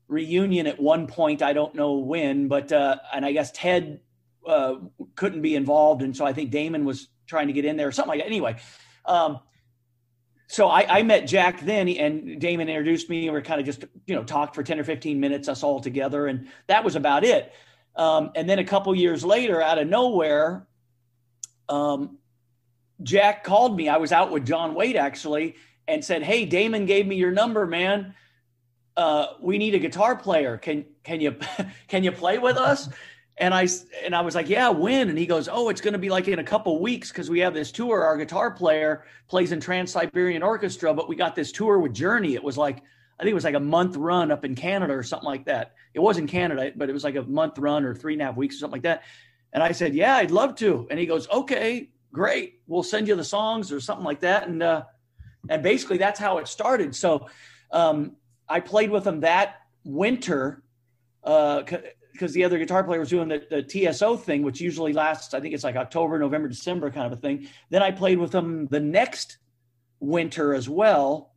reunion 0.07 0.69
at 0.69 0.81
one 0.81 1.09
point. 1.09 1.43
I 1.43 1.53
don't 1.53 1.75
know 1.75 1.95
when, 1.95 2.47
but 2.47 2.71
uh, 2.71 2.99
and 3.13 3.27
I 3.27 3.33
guess 3.33 3.51
Ted 3.51 3.99
uh, 4.47 4.77
couldn't 5.17 5.43
be 5.43 5.57
involved, 5.57 6.03
and 6.03 6.17
so 6.17 6.25
I 6.25 6.33
think 6.33 6.53
Damon 6.53 6.85
was 6.85 7.09
trying 7.27 7.49
to 7.49 7.53
get 7.53 7.65
in 7.65 7.77
there 7.77 7.89
or 7.89 7.93
something 7.93 8.11
like 8.11 8.21
that. 8.21 8.27
Anyway. 8.27 8.57
Um, 9.05 9.41
so 10.47 10.69
I, 10.69 10.99
I, 10.99 11.03
met 11.03 11.27
Jack 11.27 11.63
then, 11.63 11.89
and 11.89 12.39
Damon 12.39 12.69
introduced 12.69 13.09
me. 13.09 13.27
And 13.27 13.35
we 13.35 13.41
kind 13.41 13.59
of 13.59 13.65
just, 13.65 13.87
you 14.07 14.15
know, 14.15 14.23
talked 14.23 14.55
for 14.55 14.63
ten 14.63 14.79
or 14.79 14.85
fifteen 14.85 15.19
minutes, 15.19 15.49
us 15.49 15.63
all 15.63 15.81
together, 15.81 16.27
and 16.27 16.49
that 16.67 16.85
was 16.85 16.95
about 16.95 17.25
it. 17.25 17.53
Um, 17.97 18.31
and 18.35 18.49
then 18.49 18.59
a 18.59 18.65
couple 18.65 18.95
years 18.95 19.25
later, 19.25 19.61
out 19.61 19.79
of 19.79 19.87
nowhere, 19.87 20.67
um, 21.69 22.19
Jack 23.03 23.45
called 23.45 23.77
me. 23.77 23.89
I 23.89 23.97
was 23.97 24.13
out 24.13 24.31
with 24.31 24.47
John 24.47 24.75
Waite 24.75 24.97
actually, 24.97 25.57
and 25.89 26.05
said, 26.05 26.23
"Hey, 26.23 26.45
Damon 26.45 26.87
gave 26.87 27.07
me 27.07 27.17
your 27.17 27.33
number, 27.33 27.67
man. 27.67 28.15
Uh, 28.97 29.27
we 29.41 29.59
need 29.59 29.75
a 29.75 29.79
guitar 29.79 30.17
player. 30.17 30.57
Can 30.57 30.85
can 31.03 31.21
you 31.21 31.37
can 31.89 32.05
you 32.05 32.13
play 32.13 32.38
with 32.38 32.57
us?" 32.57 32.88
And 33.38 33.53
I 33.53 33.66
and 34.05 34.14
I 34.14 34.21
was 34.21 34.35
like, 34.35 34.49
"Yeah, 34.49 34.69
when?" 34.69 35.09
And 35.09 35.19
he 35.19 35.27
goes, 35.27 35.49
"Oh, 35.51 35.69
it's 35.69 35.81
going 35.81 35.95
to 35.95 35.99
be 35.99 36.11
like 36.11 36.29
in 36.29 36.38
a 36.38 36.45
couple 36.45 36.81
weeks 36.81 37.11
because 37.11 37.29
we 37.29 37.40
have 37.40 37.55
this 37.55 37.73
tour. 37.73 38.05
Our 38.05 38.16
guitar 38.16 38.51
player 38.51 39.05
plays 39.29 39.53
in 39.53 39.61
Trans 39.61 39.90
Siberian 39.90 40.43
Orchestra, 40.43 40.95
but 40.95 41.09
we 41.09 41.16
got 41.16 41.35
this 41.35 41.53
tour 41.53 41.79
with 41.79 41.93
Journey. 41.93 42.35
It 42.35 42.43
was 42.43 42.57
like." 42.57 42.83
I 43.18 43.22
think 43.22 43.33
it 43.33 43.35
was 43.35 43.44
like 43.44 43.55
a 43.55 43.61
month 43.61 43.96
run 43.96 44.31
up 44.31 44.44
in 44.44 44.55
Canada 44.55 44.94
or 44.94 45.03
something 45.03 45.27
like 45.27 45.44
that. 45.44 45.75
It 45.94 46.01
was 46.01 46.18
in 46.18 46.27
Canada, 46.27 46.72
but 46.75 46.88
it 46.88 46.92
was 46.92 47.05
like 47.05 47.16
a 47.16 47.22
month 47.22 47.59
run 47.59 47.85
or 47.85 47.94
three 47.94 48.14
and 48.14 48.22
a 48.22 48.27
half 48.27 48.37
weeks 48.37 48.57
or 48.57 48.59
something 48.61 48.77
like 48.77 48.83
that. 48.83 49.05
And 49.53 49.62
I 49.62 49.72
said, 49.72 49.94
Yeah, 49.94 50.16
I'd 50.16 50.31
love 50.31 50.57
to. 50.57 50.87
And 50.90 50.98
he 50.98 51.07
goes, 51.07 51.29
Okay, 51.29 51.90
great. 52.12 52.61
We'll 52.66 52.83
send 52.83 53.09
you 53.09 53.14
the 53.14 53.25
songs 53.25 53.70
or 53.70 53.81
something 53.81 54.05
like 54.05 54.20
that. 54.20 54.48
And 54.48 54.62
uh, 54.62 54.85
and 55.48 55.62
basically 55.62 55.98
that's 55.98 56.18
how 56.18 56.38
it 56.38 56.48
started. 56.48 56.94
So 56.94 57.29
um, 57.70 58.16
I 58.48 58.61
played 58.61 58.90
with 58.90 59.07
him 59.07 59.20
that 59.20 59.57
winter 59.85 60.62
because 61.22 61.72
uh, 62.22 62.35
the 62.35 62.44
other 62.44 62.59
guitar 62.59 62.85
player 62.85 63.01
was 63.01 63.09
doing 63.09 63.29
the, 63.29 63.42
the, 63.51 63.62
TSO 63.62 64.16
thing, 64.16 64.42
which 64.42 64.61
usually 64.61 64.92
lasts, 64.92 65.35
I 65.35 65.40
think 65.40 65.55
it's 65.55 65.64
like 65.64 65.77
October, 65.77 66.18
November, 66.18 66.48
December 66.48 66.90
kind 66.90 67.07
of 67.07 67.18
a 67.18 67.20
thing. 67.20 67.48
Then 67.70 67.83
I 67.83 67.90
played 67.90 68.18
with 68.18 68.35
him 68.35 68.66
the 68.68 68.81
next 68.81 69.38
winter 70.01 70.55
as 70.55 70.68
well 70.68 71.32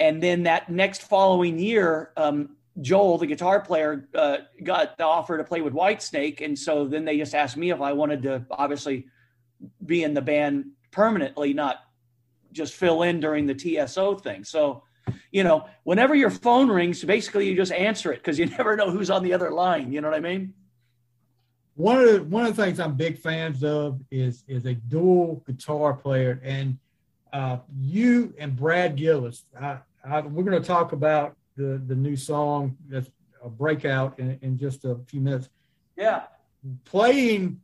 and 0.00 0.22
then 0.22 0.44
that 0.44 0.70
next 0.70 1.02
following 1.02 1.58
year, 1.58 2.12
um, 2.16 2.56
Joel, 2.80 3.18
the 3.18 3.26
guitar 3.26 3.60
player, 3.60 4.08
uh, 4.14 4.38
got 4.62 4.96
the 4.96 5.04
offer 5.04 5.36
to 5.36 5.44
play 5.44 5.60
with 5.60 5.72
Whitesnake, 5.72 6.44
and 6.44 6.56
so 6.56 6.86
then 6.86 7.04
they 7.04 7.18
just 7.18 7.34
asked 7.34 7.56
me 7.56 7.70
if 7.70 7.80
I 7.80 7.92
wanted 7.92 8.22
to 8.22 8.46
obviously 8.50 9.06
be 9.84 10.04
in 10.04 10.14
the 10.14 10.22
band 10.22 10.66
permanently, 10.90 11.52
not 11.52 11.78
just 12.52 12.74
fill 12.74 13.02
in 13.02 13.20
during 13.20 13.46
the 13.46 13.54
TSO 13.54 14.16
thing. 14.16 14.44
So, 14.44 14.84
you 15.32 15.42
know, 15.42 15.66
whenever 15.82 16.14
your 16.14 16.30
phone 16.30 16.68
rings, 16.70 17.02
basically 17.02 17.48
you 17.48 17.56
just 17.56 17.72
answer 17.72 18.12
it 18.12 18.18
because 18.18 18.38
you 18.38 18.46
never 18.58 18.76
know 18.76 18.90
who's 18.90 19.10
on 19.10 19.22
the 19.22 19.32
other 19.32 19.50
line. 19.50 19.92
You 19.92 20.00
know 20.00 20.08
what 20.08 20.16
I 20.16 20.20
mean? 20.20 20.54
One 21.74 21.98
of 21.98 22.12
the 22.12 22.22
one 22.24 22.44
of 22.44 22.56
the 22.56 22.64
things 22.64 22.80
I'm 22.80 22.96
big 22.96 23.18
fans 23.18 23.62
of 23.62 24.00
is 24.10 24.42
is 24.48 24.66
a 24.66 24.74
dual 24.74 25.44
guitar 25.46 25.94
player, 25.94 26.40
and 26.42 26.76
uh, 27.32 27.58
you 27.78 28.34
and 28.38 28.56
Brad 28.56 28.96
Gillis. 28.96 29.44
I, 29.60 29.78
I, 30.04 30.20
we're 30.20 30.44
going 30.44 30.60
to 30.60 30.66
talk 30.66 30.92
about 30.92 31.36
the 31.56 31.82
the 31.86 31.94
new 31.94 32.16
song 32.16 32.76
that's 32.88 33.10
a 33.42 33.48
breakout 33.48 34.18
in, 34.18 34.38
in 34.42 34.56
just 34.56 34.84
a 34.84 34.96
few 35.06 35.20
minutes. 35.20 35.48
Yeah, 35.96 36.24
playing 36.84 37.60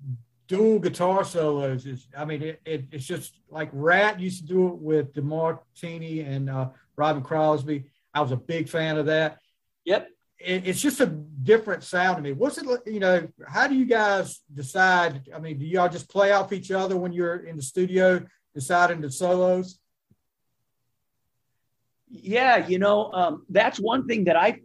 dual 0.46 0.78
guitar 0.78 1.24
solos 1.24 1.86
is 1.86 2.06
I 2.16 2.24
mean 2.26 2.42
it, 2.42 2.60
it, 2.66 2.84
it's 2.92 3.06
just 3.06 3.38
like 3.48 3.70
Ratt 3.72 4.20
used 4.20 4.40
to 4.40 4.46
do 4.46 4.68
it 4.68 4.74
with 4.74 5.14
DeMartini 5.14 6.28
and 6.28 6.50
uh, 6.50 6.68
Robin 6.96 7.22
Crosby. 7.22 7.84
I 8.12 8.20
was 8.20 8.32
a 8.32 8.36
big 8.36 8.68
fan 8.68 8.98
of 8.98 9.06
that. 9.06 9.38
Yep. 9.84 10.08
It, 10.38 10.66
it's 10.66 10.80
just 10.80 11.00
a 11.00 11.06
different 11.06 11.82
sound 11.82 12.16
to 12.16 12.22
me. 12.22 12.32
What's 12.32 12.58
it 12.58 12.66
you 12.86 13.00
know? 13.00 13.26
How 13.46 13.66
do 13.66 13.74
you 13.74 13.86
guys 13.86 14.40
decide? 14.52 15.28
I 15.34 15.38
mean, 15.38 15.58
do 15.58 15.64
y'all 15.64 15.88
just 15.88 16.10
play 16.10 16.32
off 16.32 16.52
each 16.52 16.70
other 16.70 16.96
when 16.96 17.12
you're 17.12 17.46
in 17.46 17.56
the 17.56 17.62
studio 17.62 18.24
deciding 18.54 19.00
the 19.00 19.10
solos? 19.10 19.78
Yeah, 22.08 22.66
you 22.66 22.78
know, 22.78 23.12
um, 23.12 23.44
that's 23.48 23.78
one 23.78 24.06
thing 24.06 24.24
that 24.24 24.36
I 24.36 24.60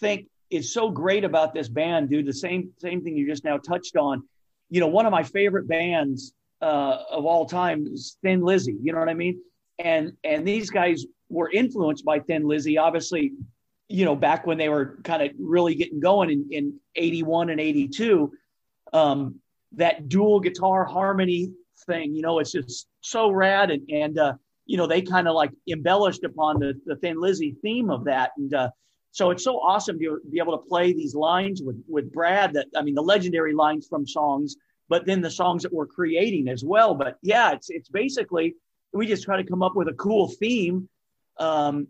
think 0.00 0.26
is 0.50 0.72
so 0.72 0.90
great 0.90 1.24
about 1.24 1.52
this 1.52 1.68
band, 1.68 2.08
dude. 2.08 2.26
The 2.26 2.32
same 2.32 2.72
same 2.78 3.02
thing 3.02 3.16
you 3.16 3.26
just 3.26 3.44
now 3.44 3.58
touched 3.58 3.96
on. 3.96 4.22
You 4.70 4.80
know, 4.80 4.86
one 4.86 5.04
of 5.04 5.12
my 5.12 5.22
favorite 5.22 5.68
bands 5.68 6.32
uh, 6.62 6.98
of 7.10 7.26
all 7.26 7.46
time 7.46 7.86
is 7.86 8.16
Thin 8.22 8.40
Lizzy. 8.40 8.76
You 8.82 8.92
know 8.92 8.98
what 8.98 9.08
I 9.08 9.14
mean? 9.14 9.40
And 9.78 10.12
and 10.24 10.46
these 10.46 10.70
guys 10.70 11.04
were 11.28 11.50
influenced 11.50 12.04
by 12.04 12.20
Thin 12.20 12.46
Lizzy, 12.46 12.78
obviously. 12.78 13.32
You 13.88 14.06
know, 14.06 14.16
back 14.16 14.46
when 14.46 14.56
they 14.56 14.70
were 14.70 14.98
kind 15.04 15.22
of 15.22 15.30
really 15.38 15.74
getting 15.74 16.00
going 16.00 16.30
in, 16.30 16.48
in 16.50 16.80
81 16.96 17.50
and 17.50 17.60
82, 17.60 18.32
um, 18.94 19.40
that 19.72 20.08
dual 20.08 20.40
guitar 20.40 20.86
harmony 20.86 21.52
thing, 21.86 22.14
you 22.14 22.22
know, 22.22 22.38
it's 22.38 22.52
just 22.52 22.88
so 23.00 23.30
rad. 23.30 23.70
And, 23.70 23.88
and 23.90 24.18
uh, 24.18 24.34
you 24.66 24.76
know, 24.76 24.86
they 24.86 25.02
kind 25.02 25.28
of 25.28 25.34
like 25.34 25.50
embellished 25.68 26.24
upon 26.24 26.58
the, 26.58 26.74
the 26.86 26.96
Thin 26.96 27.20
Lizzy 27.20 27.56
theme 27.62 27.90
of 27.90 28.04
that. 28.04 28.30
And 28.36 28.54
uh, 28.54 28.70
so 29.10 29.30
it's 29.30 29.44
so 29.44 29.56
awesome 29.56 29.98
to 29.98 30.20
be 30.30 30.38
able 30.38 30.56
to 30.58 30.64
play 30.66 30.92
these 30.92 31.14
lines 31.14 31.62
with, 31.62 31.82
with 31.88 32.12
Brad 32.12 32.54
that, 32.54 32.66
I 32.74 32.82
mean, 32.82 32.94
the 32.94 33.02
legendary 33.02 33.54
lines 33.54 33.86
from 33.86 34.06
songs, 34.06 34.56
but 34.88 35.06
then 35.06 35.20
the 35.20 35.30
songs 35.30 35.62
that 35.62 35.72
we're 35.72 35.86
creating 35.86 36.48
as 36.48 36.64
well. 36.64 36.94
But 36.94 37.18
yeah, 37.22 37.52
it's, 37.52 37.70
it's 37.70 37.88
basically, 37.88 38.54
we 38.92 39.06
just 39.06 39.24
try 39.24 39.36
to 39.36 39.48
come 39.48 39.62
up 39.62 39.76
with 39.76 39.88
a 39.88 39.94
cool 39.94 40.28
theme, 40.28 40.88
um, 41.38 41.86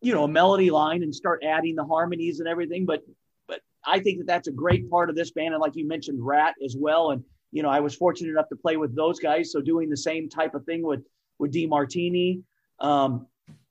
you 0.00 0.14
know, 0.14 0.24
a 0.24 0.28
melody 0.28 0.70
line 0.70 1.02
and 1.02 1.14
start 1.14 1.42
adding 1.44 1.74
the 1.74 1.84
harmonies 1.84 2.40
and 2.40 2.48
everything. 2.48 2.86
But, 2.86 3.00
but 3.48 3.60
I 3.84 3.98
think 3.98 4.18
that 4.18 4.26
that's 4.26 4.48
a 4.48 4.52
great 4.52 4.88
part 4.90 5.10
of 5.10 5.16
this 5.16 5.32
band. 5.32 5.54
And 5.54 5.60
like 5.60 5.74
you 5.74 5.88
mentioned, 5.88 6.24
Ratt 6.24 6.54
as 6.64 6.76
well. 6.78 7.10
And, 7.10 7.24
you 7.54 7.62
know, 7.62 7.70
I 7.70 7.78
was 7.78 7.94
fortunate 7.94 8.30
enough 8.30 8.48
to 8.48 8.56
play 8.56 8.76
with 8.76 8.96
those 8.96 9.20
guys. 9.20 9.52
So 9.52 9.62
doing 9.62 9.88
the 9.88 9.96
same 9.96 10.28
type 10.28 10.56
of 10.56 10.64
thing 10.64 10.82
with 10.82 11.04
with 11.38 11.52
DeMartini. 11.52 12.42
Um, 12.80 13.28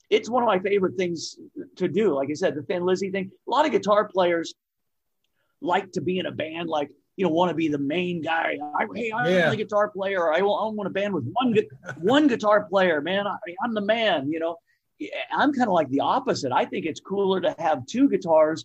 it's 0.09 0.29
one 0.29 0.41
of 0.41 0.47
my 0.47 0.59
favorite 0.59 0.95
things 0.95 1.37
to 1.75 1.89
do. 1.89 2.13
Like 2.13 2.29
I 2.31 2.33
said, 2.33 2.55
the 2.55 2.63
Thin 2.63 2.85
Lizzy 2.85 3.11
thing. 3.11 3.29
A 3.45 3.51
lot 3.51 3.65
of 3.65 3.73
guitar 3.73 4.07
players 4.07 4.53
like 5.61 5.91
to 5.91 6.01
be 6.01 6.17
in 6.17 6.27
a 6.27 6.31
band. 6.31 6.69
Like 6.69 6.91
you 7.17 7.25
know, 7.25 7.31
want 7.31 7.49
to 7.49 7.55
be 7.55 7.67
the 7.67 7.77
main 7.77 8.21
guy. 8.21 8.57
I, 8.73 8.87
hey, 8.95 9.11
I'm 9.11 9.29
yeah. 9.29 9.51
a 9.51 9.55
guitar 9.55 9.89
player. 9.89 10.33
I, 10.33 10.37
I 10.37 10.41
want 10.41 10.87
a 10.87 10.89
band 10.89 11.13
with 11.13 11.29
one 11.33 11.53
one 11.99 12.27
guitar 12.27 12.63
player, 12.63 13.01
man. 13.01 13.27
I, 13.27 13.35
I'm 13.61 13.73
the 13.73 13.81
man. 13.81 14.31
You 14.31 14.39
know, 14.39 14.55
I'm 15.29 15.51
kind 15.51 15.67
of 15.67 15.73
like 15.73 15.89
the 15.89 15.99
opposite. 15.99 16.53
I 16.53 16.63
think 16.63 16.85
it's 16.85 17.01
cooler 17.01 17.41
to 17.41 17.53
have 17.59 17.85
two 17.85 18.07
guitars. 18.07 18.63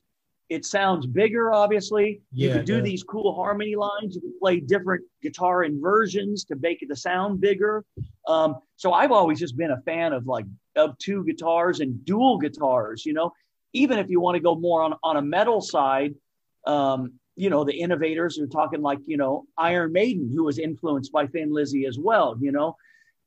It 0.48 0.64
sounds 0.64 1.06
bigger, 1.06 1.52
obviously. 1.52 2.22
Yeah, 2.32 2.48
you 2.48 2.54
can 2.54 2.64
do 2.64 2.80
these 2.80 3.02
cool 3.02 3.34
harmony 3.34 3.76
lines. 3.76 4.14
You 4.14 4.22
can 4.22 4.34
play 4.40 4.61
different 4.61 5.04
guitar 5.22 5.64
inversions 5.64 6.44
to 6.44 6.56
make 6.56 6.82
the 6.88 6.96
sound 6.96 7.40
bigger. 7.40 7.84
Um, 8.26 8.56
so 8.76 8.92
I've 8.94 9.12
always 9.12 9.38
just 9.38 9.56
been 9.58 9.72
a 9.72 9.80
fan 9.82 10.12
of 10.14 10.26
like 10.26 10.46
of 10.74 10.96
two 10.98 11.24
guitars 11.24 11.80
and 11.80 12.02
dual 12.04 12.38
guitars. 12.38 13.04
You 13.04 13.12
know, 13.12 13.32
even 13.74 13.98
if 13.98 14.08
you 14.08 14.20
want 14.20 14.37
to 14.37 14.40
go 14.40 14.54
more 14.54 14.82
on 14.82 14.94
on 15.02 15.18
a 15.18 15.22
metal 15.22 15.61
side, 15.61 16.14
um, 16.66 17.12
you 17.37 17.50
know, 17.50 17.62
the 17.62 17.78
innovators 17.78 18.38
are 18.38 18.46
talking 18.46 18.80
like 18.80 19.00
you 19.06 19.18
know 19.18 19.44
Iron 19.58 19.92
Maiden, 19.92 20.30
who 20.34 20.44
was 20.44 20.58
influenced 20.58 21.12
by 21.12 21.26
Thin 21.26 21.52
Lizzy 21.52 21.84
as 21.84 21.98
well. 21.98 22.37
You 22.40 22.52
know, 22.52 22.74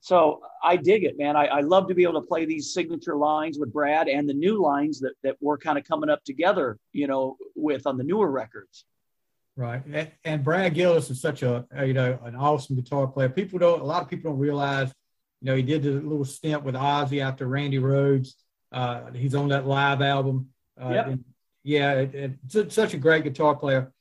so 0.02 0.42
I 0.64 0.78
dig 0.78 1.04
it, 1.04 1.18
man. 1.18 1.36
I, 1.36 1.46
I, 1.46 1.62
love 1.62 1.88
to 1.88 1.94
be 1.94 2.02
able 2.04 2.20
to 2.20 2.28
play 2.28 2.46
these 2.46 2.74
signature 2.74 3.16
lines 3.16 3.60
with 3.60 3.72
Brad 3.72 4.08
and 4.08 4.28
the 4.28 4.34
new 4.34 4.60
lines 4.60 5.00
that, 5.02 5.14
that 5.24 5.38
we're 5.40 5.60
kind 5.60 5.78
of 5.78 5.84
coming 5.84 6.10
up 6.10 6.24
together, 6.24 6.80
you 6.92 7.06
know, 7.06 7.38
with 7.56 7.86
on 7.86 7.98
the 7.98 8.04
newer 8.04 8.30
records. 8.30 8.84
Right. 9.56 9.86
And, 9.86 10.12
and 10.26 10.44
Brad 10.44 10.74
Gillis 10.74 11.12
is 11.12 11.22
such 11.22 11.44
a, 11.44 11.68
you 11.86 11.94
know, 11.94 12.18
an 12.24 12.36
awesome 12.36 12.76
guitar 12.76 13.06
player. 13.06 13.30
People 13.30 13.60
don't, 13.60 13.80
a 13.80 13.84
lot 13.84 14.02
of 14.02 14.10
people 14.10 14.32
don't 14.32 14.40
realize, 14.40 14.92
you 15.40 15.46
know, 15.46 15.56
he 15.56 15.62
did 15.62 15.86
a 15.86 15.92
little 15.92 16.26
stint 16.26 16.64
with 16.64 16.74
Ozzy 16.74 17.24
after 17.24 17.48
Randy 17.48 17.78
Rhoads. 17.78 18.34
Uh, 18.72 19.12
he's 19.14 19.36
on 19.36 19.50
that 19.50 19.68
live 19.68 20.02
album. 20.02 20.48
Uh, 20.82 20.90
yep. 20.90 21.08
And, 21.08 21.26
yeah, 21.64 21.94
it, 21.94 22.40
such 22.70 22.96
a 22.96 22.98
great 22.98 23.24
guitar 23.24 23.56
player 23.56 23.92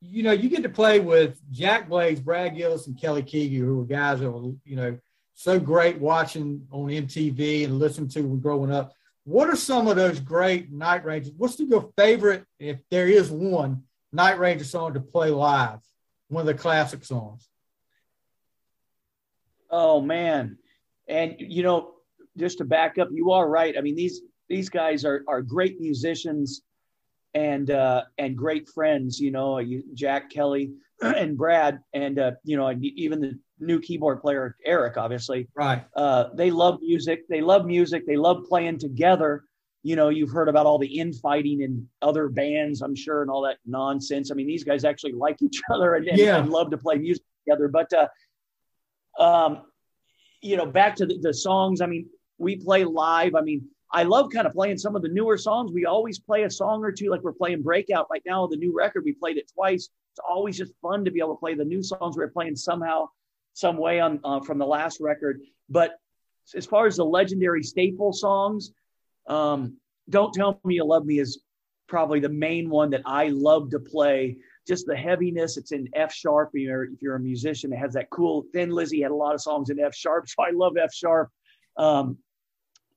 you 0.00 0.22
know, 0.22 0.32
you 0.32 0.48
get 0.48 0.62
to 0.62 0.68
play 0.68 1.00
with 1.00 1.40
Jack 1.50 1.88
Blades, 1.88 2.20
Brad 2.20 2.56
Gillis, 2.56 2.86
and 2.86 2.98
Kelly 3.00 3.22
Keagy, 3.22 3.58
who 3.58 3.78
were 3.78 3.84
guys 3.84 4.20
that 4.20 4.30
were, 4.30 4.52
you 4.64 4.76
know, 4.76 4.98
so 5.34 5.58
great 5.58 5.98
watching 5.98 6.66
on 6.70 6.88
MTV 6.88 7.64
and 7.64 7.78
listening 7.78 8.08
to 8.10 8.22
when 8.22 8.40
growing 8.40 8.72
up. 8.72 8.92
What 9.24 9.48
are 9.48 9.56
some 9.56 9.86
of 9.86 9.96
those 9.96 10.20
great 10.20 10.72
Night 10.72 11.04
Rangers? 11.04 11.32
What's 11.36 11.58
your 11.60 11.90
favorite, 11.96 12.44
if 12.58 12.78
there 12.90 13.08
is 13.08 13.30
one, 13.30 13.84
Night 14.12 14.38
Ranger 14.38 14.64
song 14.64 14.94
to 14.94 15.00
play 15.00 15.30
live? 15.30 15.80
One 16.28 16.42
of 16.42 16.46
the 16.46 16.54
classic 16.54 17.04
songs. 17.04 17.48
Oh 19.70 20.00
man, 20.00 20.58
and 21.08 21.36
you 21.38 21.62
know, 21.62 21.92
just 22.36 22.58
to 22.58 22.64
back 22.64 22.98
up, 22.98 23.08
you 23.12 23.32
are 23.32 23.48
right. 23.48 23.76
I 23.76 23.82
mean 23.82 23.94
these 23.94 24.20
these 24.48 24.68
guys 24.68 25.04
are 25.04 25.22
are 25.28 25.42
great 25.42 25.80
musicians 25.80 26.62
and 27.34 27.70
uh, 27.70 28.02
and 28.18 28.36
great 28.36 28.68
friends. 28.68 29.18
You 29.20 29.30
know, 29.30 29.62
Jack 29.94 30.30
Kelly 30.30 30.72
and 31.02 31.36
Brad, 31.36 31.80
and 31.92 32.18
uh, 32.18 32.32
you 32.44 32.56
know, 32.56 32.66
and 32.66 32.84
even 32.84 33.20
the 33.20 33.38
new 33.60 33.78
keyboard 33.80 34.20
player 34.20 34.56
Eric, 34.64 34.96
obviously. 34.96 35.48
Right. 35.54 35.84
Uh, 35.94 36.28
they 36.34 36.50
love 36.50 36.80
music. 36.80 37.28
They 37.28 37.40
love 37.40 37.66
music. 37.66 38.06
They 38.06 38.16
love 38.16 38.44
playing 38.48 38.78
together. 38.78 39.44
You 39.82 39.96
know, 39.96 40.10
you've 40.10 40.30
heard 40.30 40.48
about 40.48 40.66
all 40.66 40.78
the 40.78 40.98
infighting 40.98 41.62
in 41.62 41.88
other 42.02 42.28
bands, 42.28 42.82
I'm 42.82 42.94
sure, 42.94 43.22
and 43.22 43.30
all 43.30 43.42
that 43.42 43.56
nonsense. 43.64 44.30
I 44.30 44.34
mean, 44.34 44.46
these 44.46 44.64
guys 44.64 44.84
actually 44.84 45.12
like 45.12 45.40
each 45.40 45.60
other 45.72 45.94
and, 45.94 46.06
yeah. 46.06 46.38
and 46.38 46.50
love 46.50 46.70
to 46.70 46.78
play 46.78 46.96
music 46.96 47.24
together. 47.46 47.68
But, 47.68 47.90
uh, 47.92 49.22
um, 49.22 49.62
you 50.42 50.56
know, 50.56 50.66
back 50.66 50.96
to 50.96 51.06
the, 51.06 51.18
the 51.18 51.32
songs. 51.32 51.80
I 51.80 51.86
mean, 51.86 52.06
we 52.38 52.56
play 52.56 52.84
live. 52.84 53.34
I 53.34 53.40
mean, 53.40 53.68
I 53.92 54.04
love 54.04 54.30
kind 54.32 54.46
of 54.46 54.52
playing 54.52 54.78
some 54.78 54.94
of 54.94 55.02
the 55.02 55.08
newer 55.08 55.36
songs. 55.36 55.72
We 55.72 55.84
always 55.84 56.18
play 56.18 56.44
a 56.44 56.50
song 56.50 56.84
or 56.84 56.92
two, 56.92 57.10
like 57.10 57.22
we're 57.22 57.32
playing 57.32 57.62
Breakout 57.62 58.06
right 58.10 58.22
now. 58.24 58.46
The 58.46 58.56
new 58.56 58.72
record, 58.72 59.04
we 59.04 59.12
played 59.12 59.36
it 59.36 59.50
twice. 59.52 59.88
It's 60.12 60.20
always 60.28 60.56
just 60.56 60.72
fun 60.80 61.04
to 61.04 61.10
be 61.10 61.18
able 61.18 61.34
to 61.34 61.40
play 61.40 61.54
the 61.54 61.64
new 61.64 61.82
songs 61.82 62.16
we're 62.16 62.28
playing 62.28 62.56
somehow, 62.56 63.08
some 63.54 63.76
way 63.76 64.00
on 64.00 64.20
uh, 64.22 64.40
from 64.40 64.58
the 64.58 64.66
last 64.66 65.00
record. 65.00 65.40
But 65.68 65.98
as 66.54 66.66
far 66.66 66.86
as 66.86 66.96
the 66.96 67.04
legendary 67.04 67.62
staple 67.62 68.12
songs, 68.12 68.72
um, 69.28 69.76
"Don't 70.08 70.32
Tell 70.32 70.60
Me 70.64 70.76
You 70.76 70.84
Love 70.84 71.04
Me" 71.04 71.18
is 71.18 71.42
probably 71.88 72.20
the 72.20 72.28
main 72.28 72.70
one 72.70 72.90
that 72.90 73.02
I 73.04 73.28
love 73.28 73.70
to 73.70 73.80
play. 73.80 74.36
Just 74.66 74.86
the 74.86 74.96
heaviness. 74.96 75.56
It's 75.56 75.72
in 75.72 75.88
F 75.94 76.12
sharp. 76.12 76.50
If 76.54 77.02
you're, 77.02 77.16
a 77.16 77.20
musician, 77.20 77.72
it 77.72 77.76
has 77.76 77.94
that 77.94 78.08
cool. 78.10 78.44
Thin 78.52 78.70
Lizzy 78.70 79.02
had 79.02 79.10
a 79.10 79.14
lot 79.14 79.34
of 79.34 79.42
songs 79.42 79.70
in 79.70 79.80
F 79.80 79.94
sharp, 79.94 80.28
so 80.28 80.42
I 80.42 80.50
love 80.50 80.76
F 80.76 80.94
sharp. 80.94 81.30
Um, 81.76 82.18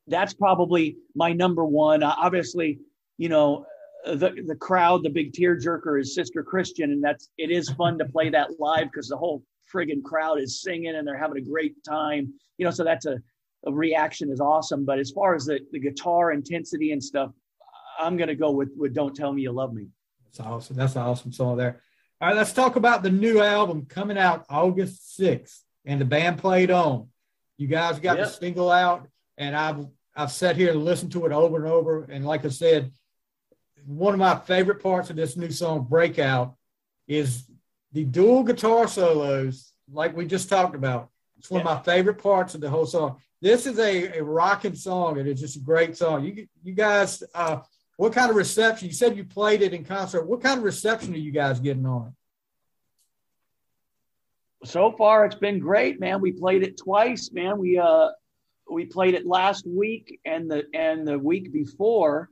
that's 0.08 0.34
probably 0.34 0.98
my 1.16 1.34
number 1.34 1.66
one. 1.66 2.04
Uh, 2.04 2.14
obviously, 2.18 2.80
you 3.18 3.30
know, 3.30 3.66
the 4.06 4.44
the 4.48 4.56
crowd, 4.56 5.04
the 5.04 5.10
big 5.10 5.34
tearjerker 5.34 6.00
is 6.00 6.14
Sister 6.14 6.44
Christian, 6.44 6.92
and 6.92 7.04
that's 7.04 7.30
it 7.38 7.52
is 7.52 7.70
fun 7.70 7.98
to 8.00 8.06
play 8.06 8.30
that 8.30 8.60
live 8.60 8.86
because 8.92 9.08
the 9.08 9.18
whole 9.18 9.44
friggin' 9.74 10.04
crowd 10.04 10.40
is 10.40 10.62
singing 10.62 10.96
and 10.96 11.08
they're 11.08 11.18
having 11.18 11.38
a 11.38 11.50
great 11.50 11.76
time. 11.84 12.34
You 12.58 12.66
know, 12.66 12.72
so 12.72 12.84
that's 12.84 13.06
a, 13.06 13.18
a 13.66 13.72
reaction 13.72 14.30
is 14.30 14.40
awesome. 14.40 14.86
But 14.86 15.00
as 15.00 15.12
far 15.12 15.36
as 15.36 15.46
the, 15.46 15.60
the 15.72 15.80
guitar 15.80 16.32
intensity 16.32 16.92
and 16.92 17.04
stuff, 17.04 17.32
I'm 18.00 18.18
gonna 18.18 18.36
go 18.36 18.52
with 18.52 18.72
with 18.76 18.94
Don't 18.94 19.16
Tell 19.16 19.32
Me 19.32 19.44
You 19.44 19.52
Love 19.52 19.74
Me. 19.74 19.88
That's 20.26 20.40
awesome. 20.42 20.76
That's 20.76 20.96
an 20.96 21.04
awesome 21.04 21.32
song 21.32 21.58
there. 21.58 21.82
All 22.20 22.30
right, 22.30 22.38
let's 22.38 22.54
talk 22.54 22.76
about 22.76 23.04
the 23.04 23.10
new 23.10 23.42
album 23.42 23.86
coming 23.86 24.18
out 24.18 24.46
August 24.50 25.18
6th, 25.20 25.60
and 25.86 26.00
the 26.00 26.06
band 26.06 26.38
played 26.38 26.72
on. 26.72 27.08
You 27.58 27.68
guys 27.68 28.00
got 28.00 28.18
yep. 28.18 28.28
the 28.28 28.32
single 28.32 28.72
out 28.72 29.08
and 29.38 29.56
I've 29.56 29.86
I've 30.16 30.32
sat 30.32 30.56
here 30.56 30.72
and 30.72 30.84
listened 30.84 31.12
to 31.14 31.26
it 31.26 31.32
over 31.32 31.58
and 31.58 31.66
over. 31.66 32.04
And 32.04 32.26
like 32.26 32.46
I 32.46 32.50
said, 32.50 32.92
one 33.86 34.14
of 34.14 34.20
my 34.20 34.36
favorite 34.36 34.82
parts 34.82 35.10
of 35.10 35.16
this 35.16 35.36
new 35.36 35.50
song, 35.50 35.88
Breakout, 35.90 36.56
is 37.08 37.46
the 37.92 38.04
dual 38.04 38.44
guitar 38.44 38.88
solos, 38.88 39.74
like 39.92 40.16
we 40.16 40.26
just 40.26 40.50
talked 40.50 40.76
about. 40.76 41.10
It's 41.38 41.50
one 41.50 41.66
yeah. 41.66 41.72
of 41.72 41.78
my 41.78 41.84
favorite 41.84 42.22
parts 42.22 42.56
of 42.56 42.62
the 42.62 42.70
whole 42.70 42.86
song. 42.86 43.18
This 43.42 43.66
is 43.66 43.78
a, 43.78 44.20
a 44.20 44.24
rocking 44.24 44.76
song, 44.76 45.20
and 45.20 45.28
it's 45.28 45.42
just 45.42 45.58
a 45.58 45.60
great 45.60 45.98
song. 45.98 46.24
You 46.24 46.48
you 46.64 46.74
guys, 46.74 47.22
uh, 47.36 47.60
what 47.98 48.14
kind 48.14 48.30
of 48.30 48.38
reception? 48.38 48.88
You 48.88 48.94
said 48.94 49.18
you 49.18 49.26
played 49.26 49.62
it 49.62 49.74
in 49.74 49.84
concert. 49.84 50.26
What 50.26 50.42
kind 50.42 50.60
of 50.60 50.64
reception 50.64 51.14
are 51.14 51.18
you 51.18 51.32
guys 51.32 51.60
getting 51.60 51.86
on 51.86 52.08
it? 52.08 52.14
So 54.68 54.94
far, 54.94 55.26
it's 55.26 55.36
been 55.36 55.60
great, 55.60 56.00
man. 56.00 56.22
We 56.22 56.32
played 56.32 56.64
it 56.64 56.78
twice, 56.78 57.32
man. 57.34 57.58
We 57.58 57.78
uh 57.78 58.10
we 58.74 58.86
played 58.86 59.14
it 59.14 59.26
last 59.26 59.66
week 59.68 60.20
and 60.26 60.50
the 60.50 60.64
and 60.74 61.08
the 61.08 61.18
week 61.18 61.54
before, 61.54 62.30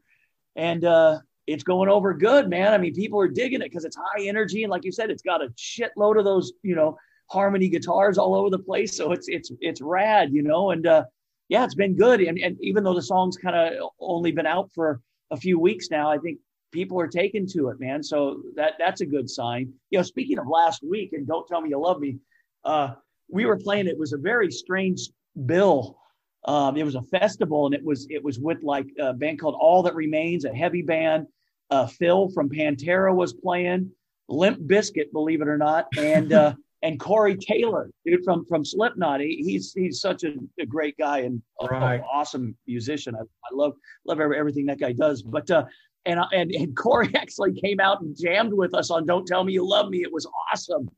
and 0.56 0.84
uh, 0.84 1.20
it's 1.48 1.64
going 1.64 1.90
over 1.90 2.14
good, 2.14 2.50
man. 2.50 2.74
I 2.74 2.78
mean, 2.78 2.94
people 2.94 3.20
are 3.20 3.28
digging 3.28 3.62
it 3.62 3.66
because 3.66 3.86
it's 3.86 3.96
high 3.98 4.26
energy 4.26 4.64
and, 4.64 4.72
like 4.72 4.86
you 4.86 4.92
said, 4.92 5.10
it's 5.10 5.24
got 5.24 5.44
a 5.44 5.50
shitload 5.58 6.18
of 6.18 6.26
those, 6.26 6.54
you 6.64 6.76
know, 6.76 6.98
harmony 7.30 7.70
guitars 7.70 8.18
all 8.18 8.36
over 8.36 8.50
the 8.50 8.60
place. 8.60 8.96
So 8.96 9.12
it's 9.12 9.28
it's 9.28 9.52
it's 9.60 9.82
rad, 9.82 10.34
you 10.34 10.44
know. 10.44 10.72
And 10.72 10.86
uh, 10.86 11.06
yeah, 11.50 11.64
it's 11.64 11.76
been 11.76 11.96
good. 11.96 12.22
And, 12.22 12.38
and 12.38 12.58
even 12.62 12.84
though 12.84 12.94
the 12.94 13.02
song's 13.02 13.38
kind 13.38 13.56
of 13.56 13.90
only 14.00 14.32
been 14.32 14.46
out 14.46 14.70
for 14.74 15.02
a 15.32 15.38
few 15.38 15.60
weeks 15.60 15.90
now, 15.90 16.10
I 16.10 16.18
think 16.18 16.40
people 16.72 17.00
are 17.00 17.08
taking 17.08 17.48
to 17.48 17.70
it, 17.70 17.80
man. 17.80 18.04
So 18.04 18.42
that 18.56 18.74
that's 18.80 19.02
a 19.02 19.06
good 19.06 19.30
sign. 19.30 19.74
You 19.90 20.00
know, 20.00 20.04
speaking 20.04 20.40
of 20.40 20.48
last 20.48 20.84
week, 20.84 21.14
and 21.14 21.28
don't 21.28 21.48
tell 21.48 21.62
me 21.62 21.70
you 21.70 21.80
love 21.80 22.00
me. 22.00 22.18
Uh, 22.64 22.94
we 23.30 23.46
were 23.46 23.58
playing. 23.58 23.88
It 23.88 23.98
was 23.98 24.14
a 24.14 24.18
very 24.18 24.52
strange 24.52 25.10
bill 25.46 25.98
um, 26.46 26.78
it 26.78 26.84
was 26.84 26.96
a 26.96 27.02
festival, 27.04 27.66
and 27.68 27.76
it 27.76 27.84
was 27.84 28.08
it 28.10 28.24
was 28.24 28.40
with 28.40 28.64
like 28.64 28.88
a 29.00 29.14
band 29.14 29.40
called 29.40 29.56
All 29.60 29.84
That 29.84 29.96
Remains, 29.96 30.46
a 30.46 30.54
heavy 30.54 30.82
band. 30.82 31.28
Uh, 31.70 31.88
Phil 31.88 32.30
from 32.30 32.50
Pantera 32.50 33.16
was 33.16 33.34
playing, 33.34 33.92
Limp 34.28 34.60
Bizkit, 34.60 35.12
believe 35.12 35.42
it 35.42 35.48
or 35.48 35.58
not, 35.58 35.88
and 35.98 36.34
uh, 36.34 36.54
and 36.82 37.00
Corey 37.00 37.38
Taylor, 37.38 37.90
dude 38.06 38.24
from 38.24 38.46
from 38.46 38.66
Slipknot. 38.66 39.22
He, 39.22 39.44
he's 39.46 39.72
he's 39.74 40.02
such 40.02 40.24
a, 40.24 40.34
a 40.60 40.66
great 40.66 40.98
guy 40.98 41.20
and 41.20 41.42
right. 41.70 42.02
awesome 42.12 42.56
musician. 42.66 43.16
I, 43.16 43.22
I 43.22 43.54
love 43.54 43.74
love 44.06 44.20
everything 44.20 44.66
that 44.66 44.80
guy 44.80 44.94
does. 44.94 45.22
But 45.22 45.50
uh, 45.52 45.66
and 46.06 46.20
and 46.34 46.52
and 46.52 46.76
Corey 46.76 47.12
actually 47.16 47.54
came 47.54 47.80
out 47.80 48.02
and 48.02 48.16
jammed 48.20 48.54
with 48.54 48.74
us 48.74 48.90
on 48.90 49.06
"Don't 49.06 49.28
Tell 49.28 49.44
Me 49.44 49.54
You 49.54 49.68
Love 49.68 49.90
Me." 49.90 50.02
It 50.02 50.12
was 50.12 50.28
awesome. 50.52 50.90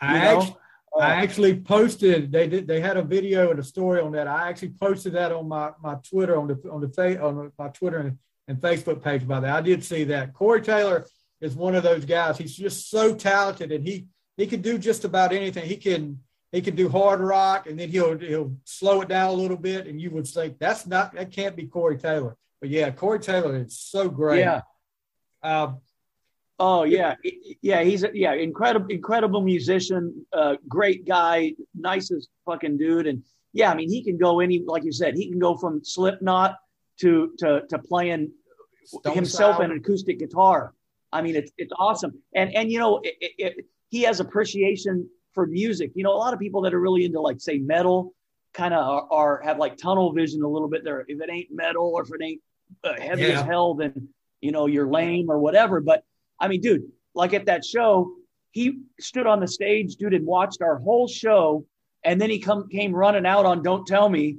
I 0.00 0.54
I 1.00 1.10
actually 1.14 1.58
posted. 1.60 2.30
They 2.30 2.46
did. 2.48 2.66
They 2.66 2.80
had 2.80 2.96
a 2.96 3.02
video 3.02 3.50
and 3.50 3.58
a 3.58 3.62
story 3.62 4.00
on 4.00 4.12
that. 4.12 4.26
I 4.26 4.48
actually 4.48 4.74
posted 4.80 5.14
that 5.14 5.32
on 5.32 5.48
my 5.48 5.70
my 5.82 5.94
Twitter 5.96 6.38
on 6.38 6.48
the 6.48 6.70
on 6.70 6.80
the 6.80 6.88
fa- 6.88 7.22
on 7.22 7.50
my 7.58 7.68
Twitter 7.68 7.98
and, 7.98 8.18
and 8.48 8.58
Facebook 8.58 9.02
page 9.02 9.22
about 9.22 9.42
that. 9.42 9.56
I 9.56 9.62
did 9.62 9.82
see 9.84 10.04
that. 10.04 10.34
Corey 10.34 10.60
Taylor 10.60 11.06
is 11.40 11.54
one 11.54 11.74
of 11.74 11.82
those 11.82 12.04
guys. 12.04 12.36
He's 12.36 12.54
just 12.54 12.90
so 12.90 13.14
talented, 13.14 13.72
and 13.72 13.86
he 13.86 14.06
he 14.36 14.46
can 14.46 14.60
do 14.60 14.78
just 14.78 15.04
about 15.04 15.32
anything. 15.32 15.64
He 15.66 15.76
can 15.76 16.20
he 16.52 16.60
can 16.60 16.76
do 16.76 16.88
hard 16.88 17.20
rock, 17.20 17.66
and 17.66 17.78
then 17.78 17.88
he'll 17.88 18.18
he'll 18.18 18.54
slow 18.64 19.00
it 19.00 19.08
down 19.08 19.30
a 19.30 19.32
little 19.32 19.56
bit, 19.56 19.86
and 19.86 20.00
you 20.00 20.10
would 20.10 20.26
think 20.26 20.58
that's 20.58 20.86
not 20.86 21.14
that 21.14 21.32
can't 21.32 21.56
be 21.56 21.66
Corey 21.66 21.96
Taylor. 21.96 22.36
But 22.60 22.70
yeah, 22.70 22.90
Corey 22.90 23.18
Taylor 23.18 23.56
is 23.56 23.78
so 23.78 24.08
great. 24.08 24.40
Yeah. 24.40 24.60
Uh, 25.42 25.72
Oh 26.64 26.84
yeah, 26.84 27.16
yeah. 27.60 27.82
He's 27.82 28.04
a, 28.04 28.10
yeah, 28.14 28.34
incredible, 28.34 28.86
incredible 28.88 29.42
musician, 29.42 30.24
uh, 30.32 30.54
great 30.68 31.04
guy, 31.04 31.54
nicest 31.74 32.28
fucking 32.46 32.78
dude, 32.78 33.08
and 33.08 33.24
yeah, 33.52 33.72
I 33.72 33.74
mean 33.74 33.90
he 33.90 34.04
can 34.04 34.16
go 34.16 34.38
any 34.38 34.62
like 34.64 34.84
you 34.84 34.92
said, 34.92 35.16
he 35.16 35.28
can 35.28 35.40
go 35.40 35.56
from 35.56 35.84
Slipknot 35.84 36.56
to 37.00 37.32
to 37.38 37.62
to 37.68 37.78
playing 37.80 38.30
Stone 38.84 39.12
himself 39.12 39.58
an 39.58 39.72
acoustic 39.72 40.20
guitar. 40.20 40.72
I 41.12 41.20
mean, 41.20 41.34
it's 41.34 41.50
it's 41.58 41.72
awesome, 41.76 42.22
and 42.32 42.54
and 42.54 42.70
you 42.70 42.78
know, 42.78 43.00
it, 43.02 43.32
it, 43.38 43.66
he 43.88 44.02
has 44.02 44.20
appreciation 44.20 45.10
for 45.32 45.48
music. 45.48 45.90
You 45.96 46.04
know, 46.04 46.12
a 46.12 46.16
lot 46.16 46.32
of 46.32 46.38
people 46.38 46.62
that 46.62 46.74
are 46.74 46.80
really 46.80 47.04
into 47.04 47.20
like 47.20 47.40
say 47.40 47.58
metal, 47.58 48.14
kind 48.54 48.72
of 48.72 48.86
are, 48.86 49.06
are, 49.10 49.42
have 49.42 49.58
like 49.58 49.78
tunnel 49.78 50.12
vision 50.12 50.44
a 50.44 50.48
little 50.48 50.68
bit. 50.68 50.84
There, 50.84 51.04
if 51.08 51.20
it 51.20 51.28
ain't 51.28 51.48
metal 51.50 51.90
or 51.92 52.02
if 52.02 52.10
it 52.10 52.22
ain't 52.22 52.40
uh, 52.84 53.00
heavy 53.00 53.22
yeah. 53.22 53.40
as 53.40 53.46
hell, 53.46 53.74
then 53.74 54.10
you 54.40 54.52
know 54.52 54.66
you're 54.66 54.86
lame 54.86 55.28
or 55.28 55.40
whatever. 55.40 55.80
But 55.80 56.04
I 56.40 56.48
mean, 56.48 56.60
dude, 56.60 56.90
like 57.14 57.34
at 57.34 57.46
that 57.46 57.64
show, 57.64 58.12
he 58.52 58.80
stood 59.00 59.26
on 59.26 59.40
the 59.40 59.48
stage, 59.48 59.96
dude, 59.96 60.14
and 60.14 60.26
watched 60.26 60.62
our 60.62 60.78
whole 60.78 61.08
show, 61.08 61.66
and 62.04 62.20
then 62.20 62.30
he 62.30 62.38
come 62.38 62.68
came 62.68 62.94
running 62.94 63.26
out 63.26 63.46
on 63.46 63.62
"Don't 63.62 63.86
Tell 63.86 64.08
Me." 64.08 64.38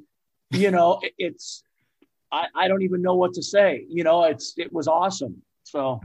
You 0.51 0.71
know, 0.71 0.99
it, 1.03 1.13
it's 1.17 1.63
I, 2.31 2.47
I 2.55 2.67
don't 2.67 2.83
even 2.83 3.01
know 3.01 3.15
what 3.15 3.33
to 3.33 3.43
say. 3.43 3.85
You 3.89 4.03
know, 4.03 4.23
it's 4.25 4.53
it 4.57 4.71
was 4.71 4.87
awesome. 4.87 5.41
So, 5.63 6.01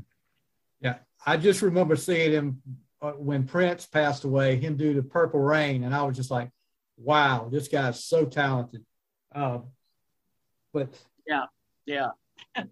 yeah, 0.81 0.97
I 1.25 1.37
just 1.37 1.63
remember 1.63 1.97
seeing 1.97 2.33
him 2.33 2.63
uh, 3.03 3.13
when 3.13 3.45
Prince 3.45 3.87
passed 3.87 4.25
away. 4.25 4.57
Him 4.57 4.77
do 4.77 4.95
the 4.95 5.03
Purple 5.03 5.41
Rain, 5.41 5.85
and 5.85 5.95
I 5.95 6.03
was 6.03 6.17
just 6.17 6.31
like, 6.31 6.51
"Wow, 6.97 7.49
this 7.51 7.69
guy's 7.69 8.05
so 8.05 8.25
talented." 8.25 8.85
Uh, 9.35 9.59
but 10.73 10.89
yeah, 11.27 11.45
yeah. 11.87 12.09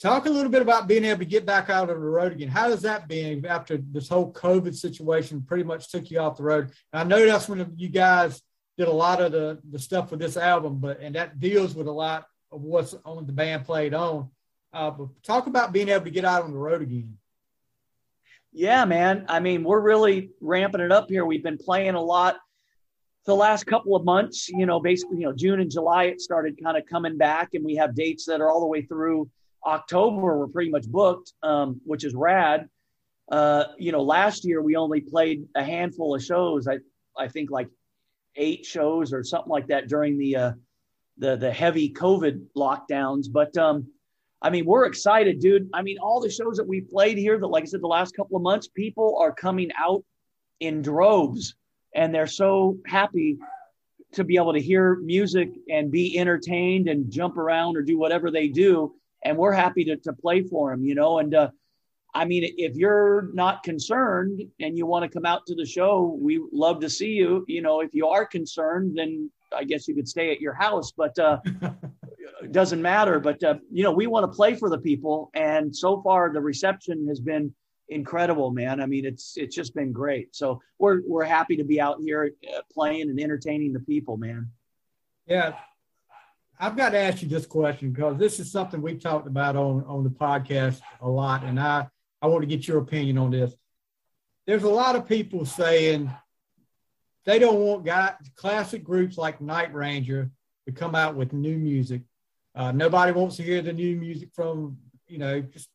Talk 0.00 0.24
a 0.24 0.30
little 0.30 0.50
bit 0.50 0.62
about 0.62 0.88
being 0.88 1.04
able 1.04 1.18
to 1.18 1.26
get 1.26 1.44
back 1.44 1.68
out 1.68 1.90
on 1.90 2.00
the 2.00 2.08
road 2.08 2.32
again. 2.32 2.48
How 2.48 2.68
does 2.68 2.80
that 2.82 3.06
been 3.06 3.44
after 3.44 3.76
this 3.76 4.08
whole 4.08 4.32
COVID 4.32 4.74
situation 4.74 5.42
pretty 5.42 5.62
much 5.62 5.90
took 5.90 6.10
you 6.10 6.20
off 6.20 6.38
the 6.38 6.42
road? 6.42 6.72
And 6.92 7.00
I 7.00 7.04
know 7.04 7.26
that's 7.26 7.50
when 7.50 7.74
you 7.76 7.90
guys 7.90 8.40
did 8.78 8.88
a 8.88 8.92
lot 8.92 9.20
of 9.20 9.32
the, 9.32 9.58
the 9.70 9.78
stuff 9.78 10.10
with 10.10 10.20
this 10.20 10.38
album, 10.38 10.78
but 10.78 11.00
and 11.00 11.14
that 11.16 11.38
deals 11.38 11.74
with 11.74 11.86
a 11.86 11.92
lot 11.92 12.24
of 12.50 12.62
what's 12.62 12.94
on 13.04 13.26
the 13.26 13.32
band 13.32 13.66
played 13.66 13.92
on. 13.92 14.30
Uh, 14.72 14.90
but 14.90 15.08
talk 15.22 15.46
about 15.46 15.72
being 15.72 15.90
able 15.90 16.04
to 16.04 16.10
get 16.10 16.24
out 16.24 16.44
on 16.44 16.52
the 16.52 16.58
road 16.58 16.80
again. 16.80 17.18
Yeah, 18.52 18.86
man. 18.86 19.26
I 19.28 19.40
mean, 19.40 19.64
we're 19.64 19.80
really 19.80 20.30
ramping 20.40 20.80
it 20.80 20.92
up 20.92 21.10
here. 21.10 21.26
We've 21.26 21.42
been 21.42 21.58
playing 21.58 21.94
a 21.94 22.02
lot 22.02 22.38
the 23.26 23.36
last 23.36 23.66
couple 23.66 23.94
of 23.94 24.04
months. 24.06 24.48
You 24.48 24.64
know, 24.64 24.80
basically, 24.80 25.18
you 25.18 25.24
know, 25.24 25.34
June 25.34 25.60
and 25.60 25.70
July 25.70 26.04
it 26.04 26.22
started 26.22 26.58
kind 26.62 26.78
of 26.78 26.86
coming 26.86 27.18
back, 27.18 27.50
and 27.52 27.62
we 27.62 27.76
have 27.76 27.94
dates 27.94 28.24
that 28.24 28.40
are 28.40 28.50
all 28.50 28.60
the 28.60 28.66
way 28.66 28.80
through 28.80 29.28
October 29.64 30.38
we're 30.38 30.48
pretty 30.48 30.70
much 30.70 30.86
booked, 30.86 31.32
um, 31.42 31.80
which 31.84 32.04
is 32.04 32.14
rad. 32.14 32.68
Uh, 33.30 33.64
you 33.78 33.92
know, 33.92 34.02
last 34.02 34.44
year 34.44 34.60
we 34.60 34.76
only 34.76 35.00
played 35.00 35.46
a 35.54 35.62
handful 35.62 36.14
of 36.14 36.22
shows. 36.22 36.66
I 36.66 36.78
I 37.16 37.28
think 37.28 37.50
like 37.50 37.68
eight 38.36 38.64
shows 38.64 39.12
or 39.12 39.22
something 39.22 39.50
like 39.50 39.68
that 39.68 39.88
during 39.88 40.18
the 40.18 40.36
uh, 40.36 40.52
the 41.18 41.36
the 41.36 41.52
heavy 41.52 41.92
COVID 41.92 42.46
lockdowns. 42.56 43.26
But 43.30 43.56
um, 43.56 43.86
I 44.42 44.50
mean, 44.50 44.64
we're 44.64 44.86
excited, 44.86 45.40
dude. 45.40 45.68
I 45.72 45.82
mean, 45.82 45.98
all 45.98 46.20
the 46.20 46.30
shows 46.30 46.56
that 46.56 46.66
we 46.66 46.80
played 46.80 47.18
here, 47.18 47.38
that 47.38 47.46
like 47.46 47.62
I 47.62 47.66
said, 47.66 47.82
the 47.82 47.88
last 47.88 48.16
couple 48.16 48.36
of 48.36 48.42
months, 48.42 48.68
people 48.68 49.18
are 49.20 49.32
coming 49.32 49.70
out 49.78 50.02
in 50.58 50.82
droves, 50.82 51.54
and 51.94 52.14
they're 52.14 52.26
so 52.26 52.78
happy 52.86 53.38
to 54.12 54.24
be 54.24 54.36
able 54.36 54.54
to 54.54 54.60
hear 54.60 54.96
music 54.96 55.50
and 55.68 55.90
be 55.90 56.18
entertained 56.18 56.88
and 56.88 57.12
jump 57.12 57.36
around 57.36 57.76
or 57.76 57.82
do 57.82 57.96
whatever 57.96 58.30
they 58.30 58.48
do 58.48 58.92
and 59.22 59.36
we're 59.36 59.52
happy 59.52 59.84
to, 59.84 59.96
to 59.96 60.12
play 60.12 60.42
for 60.42 60.72
him, 60.72 60.84
you 60.84 60.94
know. 60.94 61.18
And 61.18 61.34
uh, 61.34 61.50
I 62.14 62.24
mean, 62.24 62.54
if 62.56 62.74
you're 62.76 63.30
not 63.32 63.62
concerned 63.62 64.42
and 64.60 64.76
you 64.76 64.86
want 64.86 65.04
to 65.04 65.08
come 65.10 65.26
out 65.26 65.46
to 65.46 65.54
the 65.54 65.66
show, 65.66 66.18
we 66.20 66.40
love 66.52 66.80
to 66.80 66.90
see 66.90 67.10
you. 67.10 67.44
You 67.48 67.62
know, 67.62 67.80
if 67.80 67.94
you 67.94 68.08
are 68.08 68.26
concerned, 68.26 68.96
then 68.96 69.30
I 69.56 69.64
guess 69.64 69.86
you 69.88 69.94
could 69.94 70.08
stay 70.08 70.32
at 70.32 70.40
your 70.40 70.54
house, 70.54 70.92
but 70.92 71.18
uh, 71.18 71.38
it 72.42 72.52
doesn't 72.52 72.82
matter. 72.82 73.20
But 73.20 73.42
uh, 73.42 73.56
you 73.70 73.82
know, 73.82 73.92
we 73.92 74.06
want 74.06 74.30
to 74.30 74.34
play 74.34 74.54
for 74.54 74.68
the 74.70 74.78
people, 74.78 75.30
and 75.34 75.74
so 75.74 76.00
far 76.02 76.32
the 76.32 76.40
reception 76.40 77.06
has 77.08 77.20
been 77.20 77.54
incredible, 77.88 78.50
man. 78.50 78.80
I 78.80 78.86
mean, 78.86 79.04
it's 79.04 79.36
it's 79.36 79.54
just 79.54 79.74
been 79.74 79.92
great. 79.92 80.34
So 80.34 80.60
we're 80.78 81.02
we're 81.06 81.24
happy 81.24 81.56
to 81.56 81.64
be 81.64 81.80
out 81.80 81.98
here 82.00 82.32
uh, 82.48 82.60
playing 82.72 83.02
and 83.02 83.20
entertaining 83.20 83.72
the 83.72 83.80
people, 83.80 84.16
man. 84.16 84.50
Yeah, 85.26 85.54
I've 86.62 86.76
got 86.76 86.90
to 86.90 86.98
ask 86.98 87.22
you 87.22 87.28
this 87.28 87.46
question 87.46 87.90
because 87.90 88.18
this 88.18 88.38
is 88.38 88.52
something 88.52 88.82
we 88.82 88.96
talked 88.96 89.26
about 89.26 89.56
on, 89.56 89.82
on 89.86 90.04
the 90.04 90.10
podcast 90.10 90.82
a 91.00 91.08
lot, 91.08 91.42
and 91.42 91.58
I, 91.58 91.88
I 92.20 92.26
want 92.26 92.42
to 92.42 92.46
get 92.46 92.68
your 92.68 92.76
opinion 92.78 93.16
on 93.16 93.30
this. 93.30 93.54
There's 94.46 94.64
a 94.64 94.68
lot 94.68 94.94
of 94.94 95.08
people 95.08 95.46
saying 95.46 96.10
they 97.24 97.38
don't 97.38 97.60
want 97.60 97.86
guys, 97.86 98.12
classic 98.36 98.84
groups 98.84 99.16
like 99.16 99.40
Night 99.40 99.72
Ranger 99.72 100.30
to 100.66 100.72
come 100.72 100.94
out 100.94 101.14
with 101.14 101.32
new 101.32 101.56
music. 101.56 102.02
Uh, 102.54 102.72
nobody 102.72 103.12
wants 103.12 103.36
to 103.36 103.42
hear 103.42 103.62
the 103.62 103.72
new 103.72 103.96
music 103.96 104.28
from, 104.34 104.76
you 105.08 105.16
know, 105.16 105.40
just, 105.40 105.70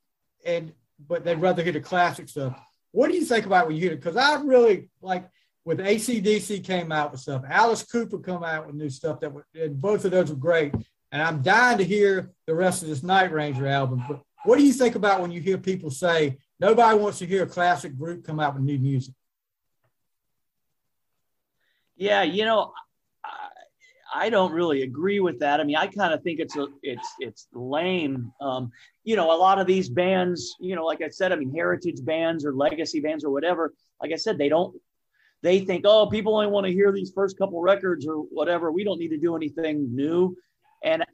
and 0.46 0.72
but 1.08 1.24
they'd 1.26 1.42
rather 1.42 1.64
hear 1.64 1.74
the 1.74 1.80
classic 1.80 2.30
stuff. 2.30 2.60
What 2.92 3.10
do 3.10 3.18
you 3.18 3.26
think 3.26 3.48
about 3.48 3.66
when 3.66 3.76
you 3.76 3.82
hear 3.82 3.94
it? 3.94 4.04
Because 4.04 4.18
I 4.18 4.36
really 4.36 4.90
like 5.02 5.28
with 5.66 5.80
ACDC 5.80 6.64
came 6.64 6.92
out 6.92 7.12
with 7.12 7.22
stuff. 7.22 7.42
Alice 7.50 7.84
Cooper 7.84 8.20
come 8.20 8.44
out 8.44 8.68
with 8.68 8.76
new 8.76 8.90
stuff 8.90 9.20
that 9.20 9.34
were, 9.34 9.46
and 9.56 9.82
both 9.82 10.06
of 10.06 10.12
those 10.12 10.30
were 10.30 10.36
great. 10.36 10.74
And 11.12 11.22
I'm 11.22 11.42
dying 11.42 11.80
to 11.80 11.84
hear 11.84 12.32
the 12.46 12.54
rest 12.54 12.84
of 12.84 12.90
this 12.90 13.02
Night 13.04 13.32
Ranger 13.32 13.68
album. 13.68 14.04
But 14.08 14.22
what 14.44 14.60
do 14.60 14.66
you 14.66 14.74
think 14.74 14.96
about 14.96 15.22
when 15.22 15.32
you 15.32 15.42
hear 15.42 15.58
people 15.58 15.90
say 15.90 16.38
nobody 16.60 16.98
wants 16.98 17.20
to 17.20 17.26
hear 17.26 17.44
a 17.44 17.48
classic 17.48 17.98
group 17.98 18.24
come 18.26 18.40
out 18.40 18.54
with 18.54 18.64
new 18.64 18.78
music? 18.78 19.16
Yeah, 21.96 22.22
you 22.24 22.46
know, 22.46 22.74
I, 23.24 24.26
I 24.26 24.30
don't 24.30 24.52
really 24.52 24.84
agree 24.84 25.20
with 25.20 25.40
that. 25.40 25.60
I 25.60 25.64
mean, 25.64 25.78
I 25.78 25.88
kind 25.88 26.14
of 26.14 26.22
think 26.22 26.40
it's 26.40 26.56
a, 26.58 26.68
it's 26.84 27.08
it's 27.20 27.48
lame. 27.54 28.32
Um, 28.40 28.72
you 29.04 29.16
know, 29.16 29.32
a 29.32 29.38
lot 29.38 29.60
of 29.60 29.66
these 29.66 29.90
bands, 29.90 30.56
you 30.60 30.76
know, 30.76 30.86
like 30.86 31.02
I 31.02 31.10
said, 31.10 31.32
I 31.32 31.38
mean, 31.38 31.54
heritage 31.56 32.04
bands 32.04 32.46
or 32.46 32.54
legacy 32.54 33.00
bands 33.00 33.24
or 33.24 33.32
whatever. 33.32 33.74
Like 34.02 34.12
I 34.12 34.18
said, 34.18 34.38
they 34.38 34.50
don't 34.50 34.76
they 35.46 35.60
think, 35.60 35.86
oh, 35.88 36.08
people 36.08 36.34
only 36.34 36.48
want 36.48 36.66
to 36.66 36.74
hear 36.74 36.92
these 36.92 37.12
first 37.14 37.38
couple 37.38 37.62
records 37.62 38.08
or 38.08 38.16
whatever. 38.16 38.72
We 38.72 38.84
don't 38.84 38.98
need 38.98 39.10
to 39.10 39.18
do 39.18 39.36
anything 39.36 39.96
new. 39.96 40.36
And 40.84 41.06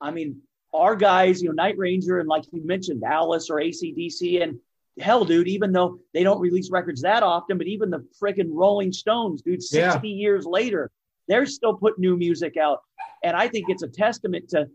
I 0.00 0.10
mean, 0.10 0.40
our 0.72 0.96
guys, 0.96 1.42
you 1.42 1.48
know, 1.48 1.54
Night 1.54 1.76
Ranger 1.76 2.18
and 2.18 2.26
like 2.26 2.44
you 2.50 2.64
mentioned, 2.64 3.04
Alice 3.04 3.50
or 3.50 3.56
ACDC 3.56 4.42
and 4.42 4.58
hell, 4.98 5.26
dude, 5.26 5.48
even 5.48 5.70
though 5.70 5.98
they 6.14 6.22
don't 6.22 6.40
release 6.40 6.70
records 6.70 7.02
that 7.02 7.22
often, 7.22 7.58
but 7.58 7.66
even 7.66 7.90
the 7.90 8.06
freaking 8.18 8.48
Rolling 8.48 8.90
Stones, 8.90 9.42
dude, 9.42 9.62
60 9.62 10.08
yeah. 10.08 10.14
years 10.14 10.46
later, 10.46 10.90
they're 11.28 11.44
still 11.44 11.74
putting 11.74 12.00
new 12.00 12.16
music 12.16 12.56
out. 12.56 12.80
And 13.22 13.36
I 13.36 13.48
think 13.48 13.66
it's 13.68 13.82
a 13.82 13.88
testament 13.88 14.48
to 14.50 14.66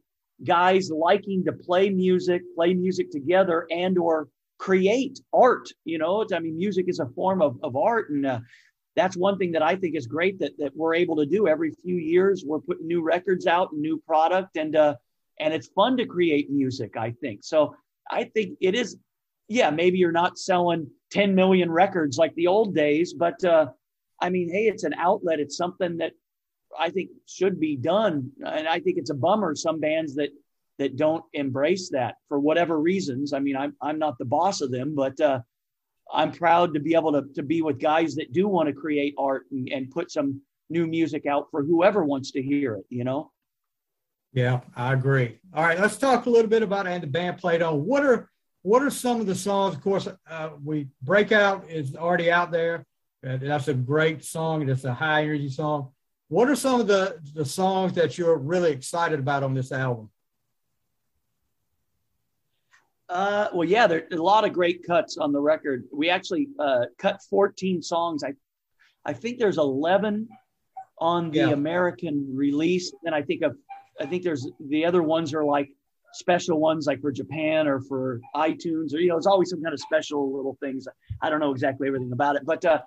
guys 0.45 0.91
liking 0.91 1.43
to 1.45 1.51
play 1.51 1.89
music, 1.89 2.43
play 2.55 2.75
music 2.75 3.09
together 3.09 3.65
and 3.71 3.97
or 3.97 4.29
create 4.59 5.19
art. 5.33 5.69
You 5.83 5.97
know, 5.97 6.25
I 6.31 6.39
mean, 6.39 6.57
music 6.57 6.85
is 6.87 6.99
a 6.99 7.07
form 7.07 7.41
of, 7.41 7.57
of 7.63 7.75
art. 7.75 8.09
And 8.09 8.25
uh, 8.25 8.39
that's 8.97 9.15
one 9.15 9.37
thing 9.37 9.51
that 9.51 9.61
I 9.61 9.75
think 9.75 9.95
is 9.95 10.07
great 10.07 10.39
that, 10.39 10.57
that 10.57 10.75
we're 10.75 10.95
able 10.95 11.15
to 11.17 11.25
do 11.25 11.47
every 11.47 11.71
few 11.71 11.95
years. 11.97 12.43
We're 12.43 12.59
putting 12.59 12.87
new 12.87 13.03
records 13.03 13.45
out, 13.45 13.69
new 13.73 14.01
product, 14.05 14.57
and 14.57 14.75
uh, 14.75 14.95
and 15.39 15.53
it's 15.53 15.67
fun 15.67 15.95
to 15.97 16.05
create 16.05 16.49
music. 16.49 16.97
I 16.97 17.11
think 17.21 17.43
so. 17.43 17.75
I 18.09 18.23
think 18.25 18.57
it 18.59 18.73
is. 18.73 18.97
Yeah, 19.47 19.69
maybe 19.69 19.97
you're 19.97 20.11
not 20.11 20.37
selling 20.37 20.89
10 21.11 21.33
million 21.33 21.71
records 21.71 22.17
like 22.17 22.35
the 22.35 22.47
old 22.47 22.75
days, 22.75 23.13
but 23.13 23.41
uh, 23.45 23.67
I 24.19 24.29
mean, 24.29 24.49
hey, 24.51 24.65
it's 24.65 24.83
an 24.83 24.93
outlet. 24.95 25.39
It's 25.39 25.55
something 25.55 25.97
that 25.97 26.11
I 26.77 26.89
think 26.89 27.11
should 27.27 27.57
be 27.57 27.77
done, 27.77 28.31
and 28.45 28.67
I 28.67 28.79
think 28.79 28.97
it's 28.97 29.11
a 29.11 29.15
bummer 29.15 29.55
some 29.55 29.79
bands 29.79 30.15
that 30.15 30.31
that 30.79 30.97
don't 30.97 31.23
embrace 31.33 31.89
that 31.91 32.15
for 32.27 32.39
whatever 32.39 32.79
reasons. 32.79 33.31
I 33.31 33.39
mean, 33.39 33.55
I'm 33.55 33.75
I'm 33.79 33.99
not 33.99 34.17
the 34.17 34.25
boss 34.25 34.61
of 34.61 34.71
them, 34.71 34.95
but 34.95 35.21
uh, 35.21 35.41
I'm 36.13 36.31
proud 36.31 36.73
to 36.73 36.79
be 36.79 36.95
able 36.95 37.11
to 37.13 37.23
to 37.35 37.43
be 37.43 37.61
with 37.61 37.79
guys 37.79 38.15
that 38.15 38.33
do 38.33 38.47
want 38.47 38.67
to 38.67 38.73
create 38.73 39.15
art 39.17 39.43
and, 39.51 39.69
and 39.69 39.91
put 39.91 40.11
some 40.11 40.41
new 40.69 40.87
music 40.87 41.25
out 41.25 41.47
for 41.51 41.63
whoever 41.63 42.03
wants 42.03 42.31
to 42.31 42.41
hear 42.41 42.75
it. 42.75 42.85
You 42.89 43.03
know. 43.03 43.31
Yeah, 44.33 44.61
I 44.75 44.93
agree. 44.93 45.39
All 45.53 45.63
right, 45.63 45.79
let's 45.79 45.97
talk 45.97 46.25
a 46.25 46.29
little 46.29 46.49
bit 46.49 46.61
about 46.61 46.85
and 46.85 47.01
the 47.01 47.07
band 47.07 47.37
played 47.37 47.61
on. 47.61 47.85
What 47.85 48.05
are 48.05 48.29
what 48.61 48.83
are 48.83 48.89
some 48.89 49.21
of 49.21 49.27
the 49.27 49.35
songs? 49.35 49.75
Of 49.75 49.81
course, 49.81 50.07
uh, 50.29 50.49
we 50.63 50.87
breakout 51.01 51.69
is 51.69 51.95
already 51.95 52.31
out 52.31 52.51
there. 52.51 52.85
Uh, 53.25 53.37
that's 53.37 53.67
a 53.67 53.73
great 53.73 54.23
song. 54.23 54.67
It's 54.69 54.83
a 54.83 54.93
high 54.93 55.23
energy 55.23 55.49
song. 55.49 55.91
What 56.27 56.49
are 56.49 56.55
some 56.55 56.81
of 56.81 56.87
the 56.87 57.19
the 57.33 57.45
songs 57.45 57.93
that 57.93 58.17
you're 58.17 58.37
really 58.37 58.71
excited 58.71 59.19
about 59.19 59.43
on 59.43 59.53
this 59.53 59.71
album? 59.71 60.09
Uh, 63.09 63.47
well, 63.53 63.67
yeah, 63.67 63.87
there's 63.87 64.11
a 64.11 64.21
lot 64.21 64.45
of 64.45 64.53
great 64.53 64.85
cuts 64.85 65.17
on 65.17 65.31
the 65.31 65.39
record. 65.39 65.85
We 65.93 66.09
actually 66.09 66.49
uh, 66.59 66.85
cut 66.97 67.21
14 67.29 67.81
songs. 67.81 68.23
I, 68.23 68.33
I 69.05 69.13
think 69.13 69.39
there's 69.39 69.57
11 69.57 70.27
on 70.99 71.31
the 71.31 71.39
yeah. 71.39 71.49
American 71.49 72.27
release, 72.35 72.91
and 73.05 73.15
I 73.15 73.21
think 73.21 73.43
of, 73.43 73.55
I 73.99 74.05
think 74.05 74.23
there's 74.23 74.47
the 74.59 74.85
other 74.85 75.03
ones 75.03 75.33
are 75.33 75.45
like 75.45 75.69
special 76.13 76.59
ones, 76.59 76.85
like 76.85 77.01
for 77.01 77.11
Japan 77.11 77.67
or 77.67 77.79
for 77.79 78.19
iTunes, 78.35 78.93
or 78.93 78.99
you 78.99 79.09
know, 79.09 79.17
it's 79.17 79.27
always 79.27 79.49
some 79.49 79.61
kind 79.61 79.73
of 79.73 79.79
special 79.79 80.35
little 80.35 80.57
things. 80.59 80.87
I 81.21 81.29
don't 81.29 81.39
know 81.39 81.51
exactly 81.51 81.87
everything 81.87 82.11
about 82.11 82.35
it, 82.35 82.43
but 82.45 82.65
uh, 82.65 82.81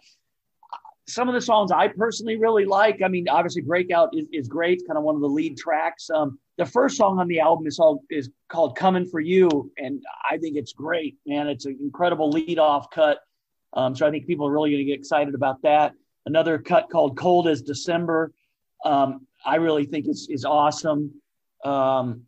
some 1.13 1.29
of 1.29 1.35
the 1.35 1.41
songs 1.41 1.71
I 1.73 1.89
personally 1.89 2.37
really 2.37 2.65
like. 2.65 3.03
I 3.03 3.09
mean, 3.09 3.29
obviously, 3.29 3.63
Breakout 3.63 4.11
is, 4.15 4.27
is 4.33 4.49
great, 4.49 4.83
kind 4.87 4.97
of 4.97 5.05
one 5.05 5.15
of 5.15 5.21
the 5.21 5.29
lead 5.29 5.57
tracks. 5.57 6.09
Um, 6.11 6.39
the 6.59 6.67
first 6.67 6.97
song 6.97 7.19
on 7.19 7.29
the 7.29 7.41
album 7.41 7.67
is, 7.67 7.79
all, 7.79 8.03
is 8.11 8.31
called 8.49 8.77
Coming 8.77 9.07
for 9.07 9.21
You, 9.21 9.71
and 9.79 10.03
I 10.31 10.39
think 10.39 10.57
it's 10.57 10.73
great, 10.73 11.17
man. 11.27 11.49
It's 11.49 11.67
an 11.67 11.79
incredible 11.81 12.31
lead 12.31 12.59
off 12.59 12.91
cut. 12.91 13.19
Um, 13.73 13.95
so 13.95 14.07
I 14.07 14.11
think 14.11 14.27
people 14.27 14.47
are 14.47 14.53
really 14.53 14.71
going 14.71 14.85
to 14.85 14.85
get 14.85 14.99
excited 14.99 15.35
about 15.35 15.63
that. 15.63 15.93
Another 16.27 16.59
cut 16.59 16.89
called 16.91 17.17
Cold 17.17 17.49
as 17.49 17.63
December. 17.63 18.33
Um, 18.85 19.27
I 19.45 19.57
really 19.57 19.85
think 19.85 20.09
is, 20.09 20.29
is 20.31 20.45
awesome. 20.45 21.15
Um, 21.65 22.23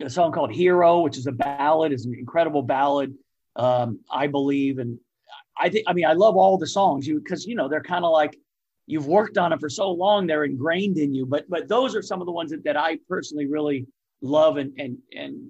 a 0.00 0.10
song 0.10 0.32
called 0.32 0.52
Hero, 0.52 1.00
which 1.00 1.16
is 1.16 1.26
a 1.26 1.32
ballad, 1.32 1.92
is 1.92 2.06
an 2.06 2.14
incredible 2.14 2.62
ballad, 2.62 3.14
um, 3.56 4.00
I 4.10 4.26
believe. 4.26 4.78
And 4.78 4.98
I 5.62 5.68
think, 5.68 5.84
I 5.86 5.92
mean, 5.92 6.06
I 6.06 6.12
love 6.12 6.36
all 6.36 6.58
the 6.58 6.66
songs 6.66 7.06
you 7.06 7.20
because 7.20 7.46
you 7.46 7.54
know 7.54 7.68
they're 7.68 7.82
kind 7.82 8.04
of 8.04 8.10
like 8.10 8.36
you've 8.86 9.06
worked 9.06 9.38
on 9.38 9.50
them 9.50 9.60
for 9.60 9.68
so 9.68 9.90
long, 9.90 10.26
they're 10.26 10.44
ingrained 10.44 10.98
in 10.98 11.14
you. 11.14 11.24
But 11.24 11.48
but 11.48 11.68
those 11.68 11.94
are 11.94 12.02
some 12.02 12.20
of 12.20 12.26
the 12.26 12.32
ones 12.32 12.50
that, 12.50 12.64
that 12.64 12.76
I 12.76 12.98
personally 13.08 13.46
really 13.46 13.86
love 14.20 14.56
and 14.56 14.72
and 14.78 14.98
and 15.12 15.48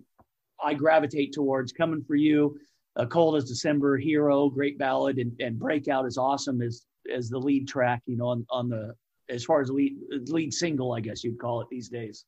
I 0.62 0.74
gravitate 0.74 1.32
towards. 1.32 1.72
Coming 1.72 2.04
for 2.04 2.14
you, 2.14 2.58
uh, 2.96 3.06
Cold 3.06 3.36
as 3.36 3.44
December, 3.44 3.96
Hero, 3.96 4.50
great 4.50 4.78
ballad, 4.78 5.16
and, 5.16 5.32
and 5.40 5.58
Breakout 5.58 6.06
is 6.06 6.18
awesome 6.18 6.60
as 6.60 6.84
as 7.12 7.30
the 7.30 7.38
lead 7.38 7.66
track. 7.66 8.02
You 8.06 8.18
know, 8.18 8.26
on 8.26 8.46
on 8.50 8.68
the 8.68 8.94
as 9.30 9.44
far 9.44 9.62
as 9.62 9.70
lead 9.70 9.96
lead 10.28 10.52
single, 10.52 10.92
I 10.92 11.00
guess 11.00 11.24
you'd 11.24 11.38
call 11.38 11.62
it 11.62 11.68
these 11.70 11.88
days. 11.88 12.26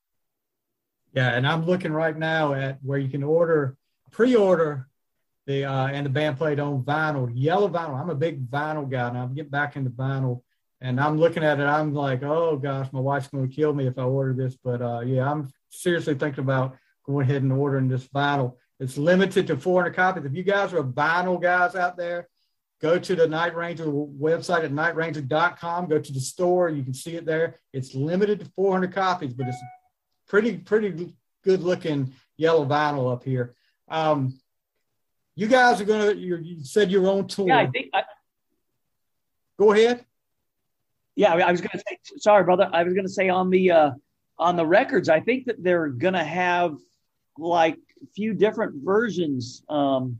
Yeah, 1.12 1.36
and 1.36 1.46
I'm 1.46 1.66
looking 1.66 1.92
right 1.92 2.16
now 2.16 2.54
at 2.54 2.78
where 2.82 2.98
you 2.98 3.08
can 3.08 3.22
order 3.22 3.76
pre-order 4.10 4.88
the 5.46 5.64
uh, 5.64 5.88
and 5.88 6.06
the 6.06 6.10
band 6.10 6.38
played 6.38 6.60
on 6.60 6.82
vinyl, 6.82 7.30
yellow 7.32 7.68
vinyl. 7.68 8.00
I'm 8.00 8.10
a 8.10 8.14
big 8.14 8.48
vinyl 8.50 8.88
guy, 8.88 9.08
and 9.08 9.18
I'm 9.18 9.34
getting 9.34 9.50
back 9.50 9.76
into 9.76 9.90
vinyl. 9.90 10.42
And 10.80 11.00
I'm 11.00 11.16
looking 11.16 11.42
at 11.42 11.60
it, 11.60 11.64
I'm 11.64 11.94
like, 11.94 12.22
oh 12.22 12.56
gosh, 12.56 12.88
my 12.92 13.00
wife's 13.00 13.28
going 13.28 13.48
to 13.48 13.54
kill 13.54 13.72
me 13.72 13.86
if 13.86 13.98
I 13.98 14.02
order 14.02 14.34
this. 14.34 14.56
But 14.62 14.82
uh, 14.82 15.00
yeah, 15.00 15.30
I'm 15.30 15.50
seriously 15.70 16.14
thinking 16.14 16.44
about 16.44 16.76
going 17.06 17.28
ahead 17.28 17.42
and 17.42 17.52
ordering 17.52 17.88
this 17.88 18.06
vinyl. 18.08 18.56
It's 18.80 18.98
limited 18.98 19.46
to 19.46 19.56
400 19.56 19.94
copies. 19.94 20.24
If 20.24 20.34
you 20.34 20.42
guys 20.42 20.74
are 20.74 20.82
vinyl 20.82 21.40
guys 21.40 21.74
out 21.74 21.96
there, 21.96 22.28
go 22.82 22.98
to 22.98 23.16
the 23.16 23.26
Night 23.26 23.54
Ranger 23.54 23.86
website 23.86 24.64
at 24.64 24.72
nightranger.com. 24.72 25.88
Go 25.88 25.98
to 25.98 26.12
the 26.12 26.20
store, 26.20 26.68
you 26.68 26.82
can 26.82 26.94
see 26.94 27.16
it 27.16 27.24
there. 27.24 27.60
It's 27.72 27.94
limited 27.94 28.40
to 28.40 28.46
400 28.56 28.92
copies, 28.92 29.32
but 29.32 29.48
it's 29.48 29.62
pretty 30.28 30.58
pretty 30.58 31.14
good 31.44 31.62
looking 31.62 32.12
yellow 32.36 32.66
vinyl 32.66 33.12
up 33.12 33.24
here. 33.24 33.54
Um, 33.88 34.38
you 35.36 35.48
guys 35.48 35.80
are 35.80 35.84
gonna. 35.84 36.12
you 36.12 36.62
said 36.62 36.90
your 36.90 37.06
own 37.08 37.20
on 37.20 37.28
tour. 37.28 37.48
Yeah, 37.48 37.58
I 37.58 37.66
think. 37.66 37.90
I, 37.92 38.04
Go 39.58 39.72
ahead. 39.72 40.04
Yeah, 41.16 41.34
I 41.34 41.50
was 41.50 41.60
gonna 41.60 41.82
say. 41.88 41.98
Sorry, 42.18 42.44
brother. 42.44 42.68
I 42.72 42.82
was 42.82 42.94
gonna 42.94 43.08
say 43.08 43.28
on 43.28 43.50
the 43.50 43.70
uh, 43.70 43.90
on 44.38 44.56
the 44.56 44.66
records. 44.66 45.08
I 45.08 45.20
think 45.20 45.46
that 45.46 45.62
they're 45.62 45.88
gonna 45.88 46.24
have 46.24 46.76
like 47.38 47.78
a 48.02 48.06
few 48.14 48.34
different 48.34 48.84
versions. 48.84 49.62
Um, 49.68 50.18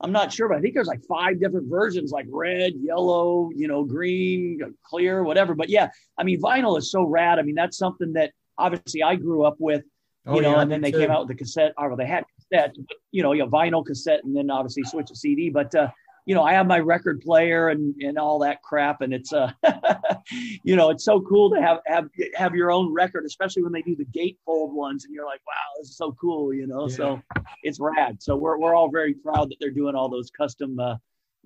I'm 0.00 0.12
not 0.12 0.32
sure, 0.32 0.48
but 0.48 0.58
I 0.58 0.60
think 0.60 0.74
there's 0.74 0.86
like 0.86 1.04
five 1.08 1.40
different 1.40 1.68
versions, 1.68 2.12
like 2.12 2.26
red, 2.28 2.74
yellow, 2.76 3.50
you 3.54 3.66
know, 3.66 3.82
green, 3.82 4.60
clear, 4.84 5.24
whatever. 5.24 5.54
But 5.54 5.70
yeah, 5.70 5.90
I 6.16 6.22
mean, 6.22 6.40
vinyl 6.40 6.78
is 6.78 6.90
so 6.90 7.02
rad. 7.02 7.38
I 7.38 7.42
mean, 7.42 7.56
that's 7.56 7.76
something 7.76 8.12
that 8.12 8.32
obviously 8.56 9.02
I 9.02 9.16
grew 9.16 9.44
up 9.44 9.56
with, 9.58 9.82
you 10.26 10.32
oh, 10.32 10.38
know, 10.38 10.52
yeah, 10.52 10.60
and 10.60 10.70
then 10.70 10.82
they 10.82 10.92
too. 10.92 11.00
came 11.00 11.10
out 11.10 11.26
with 11.26 11.36
the 11.36 11.42
cassette, 11.42 11.72
or 11.76 11.96
they 11.96 12.06
had 12.06 12.24
cassette, 12.50 12.74
you 13.10 13.22
know, 13.22 13.32
you 13.32 13.42
know, 13.42 13.48
vinyl 13.48 13.84
cassette, 13.84 14.24
and 14.24 14.36
then 14.36 14.50
obviously 14.50 14.82
switch 14.84 15.08
to 15.08 15.16
CD. 15.16 15.50
But 15.50 15.74
uh, 15.74 15.88
you 16.26 16.34
know, 16.34 16.42
I 16.42 16.52
have 16.52 16.66
my 16.66 16.78
record 16.78 17.20
player 17.20 17.68
and 17.68 17.94
and 18.02 18.18
all 18.18 18.38
that 18.40 18.62
crap, 18.62 19.00
and 19.00 19.14
it's 19.14 19.32
uh, 19.32 19.50
you 20.62 20.76
know, 20.76 20.90
it's 20.90 21.04
so 21.04 21.20
cool 21.22 21.50
to 21.50 21.60
have 21.60 21.78
have 21.86 22.08
have 22.34 22.54
your 22.54 22.70
own 22.70 22.92
record, 22.92 23.24
especially 23.24 23.62
when 23.62 23.72
they 23.72 23.82
do 23.82 23.96
the 23.96 24.04
gatefold 24.04 24.72
ones, 24.72 25.04
and 25.04 25.14
you're 25.14 25.26
like, 25.26 25.40
wow, 25.46 25.54
this 25.78 25.88
is 25.88 25.96
so 25.96 26.12
cool, 26.20 26.52
you 26.52 26.66
know. 26.66 26.88
Yeah. 26.88 26.96
So 26.96 27.22
it's 27.62 27.80
rad. 27.80 28.22
So 28.22 28.36
we're 28.36 28.58
we're 28.58 28.74
all 28.74 28.90
very 28.90 29.14
proud 29.14 29.50
that 29.50 29.56
they're 29.60 29.70
doing 29.70 29.94
all 29.94 30.08
those 30.08 30.30
custom 30.30 30.78
uh, 30.78 30.96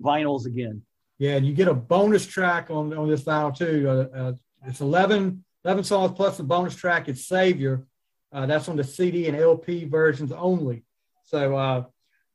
vinyls 0.01 0.45
again. 0.45 0.81
Yeah, 1.17 1.35
and 1.35 1.45
you 1.45 1.53
get 1.53 1.67
a 1.69 1.73
bonus 1.73 2.25
track 2.25 2.69
on 2.69 2.93
on 2.93 3.07
this 3.07 3.23
vinyl 3.23 3.55
too. 3.55 3.87
Uh, 3.87 4.17
uh, 4.17 4.33
it's 4.65 4.81
11 4.81 5.43
11 5.65 5.83
songs 5.83 6.11
plus 6.15 6.37
the 6.37 6.43
bonus 6.43 6.75
track 6.75 7.07
It's 7.07 7.25
Savior. 7.25 7.85
Uh, 8.33 8.47
that's 8.47 8.67
on 8.67 8.75
the 8.75 8.83
CD 8.83 9.27
and 9.27 9.37
LP 9.37 9.85
versions 9.85 10.31
only. 10.31 10.83
So 11.23 11.55
uh, 11.55 11.83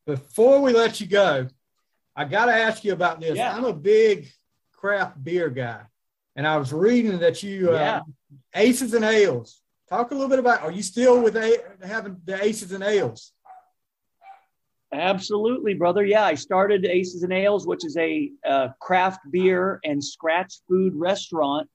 before 0.06 0.60
we 0.60 0.72
let 0.72 1.00
you 1.00 1.06
go, 1.06 1.48
I 2.16 2.24
got 2.24 2.46
to 2.46 2.52
ask 2.52 2.84
you 2.84 2.92
about 2.92 3.20
this. 3.20 3.36
Yeah. 3.36 3.54
I'm 3.54 3.64
a 3.64 3.72
big 3.72 4.28
craft 4.72 5.22
beer 5.22 5.50
guy, 5.50 5.82
and 6.34 6.46
I 6.46 6.56
was 6.56 6.72
reading 6.72 7.18
that 7.20 7.42
you 7.42 7.70
uh, 7.70 7.74
yeah. 7.74 8.00
Aces 8.54 8.94
and 8.94 9.04
Ales. 9.04 9.60
Talk 9.88 10.10
a 10.10 10.14
little 10.14 10.28
bit 10.28 10.38
about. 10.38 10.62
Are 10.62 10.72
you 10.72 10.82
still 10.82 11.22
with 11.22 11.36
a, 11.36 11.62
having 11.82 12.16
the 12.24 12.42
Aces 12.42 12.72
and 12.72 12.82
Ales? 12.82 13.32
Absolutely, 14.92 15.74
brother. 15.74 16.04
Yeah, 16.04 16.24
I 16.24 16.34
started 16.34 16.86
Aces 16.86 17.22
and 17.22 17.32
Ales, 17.32 17.66
which 17.66 17.84
is 17.84 17.96
a 17.98 18.30
uh, 18.46 18.68
craft 18.80 19.20
beer 19.30 19.80
and 19.84 20.02
scratch 20.02 20.54
food 20.66 20.94
restaurant 20.94 21.68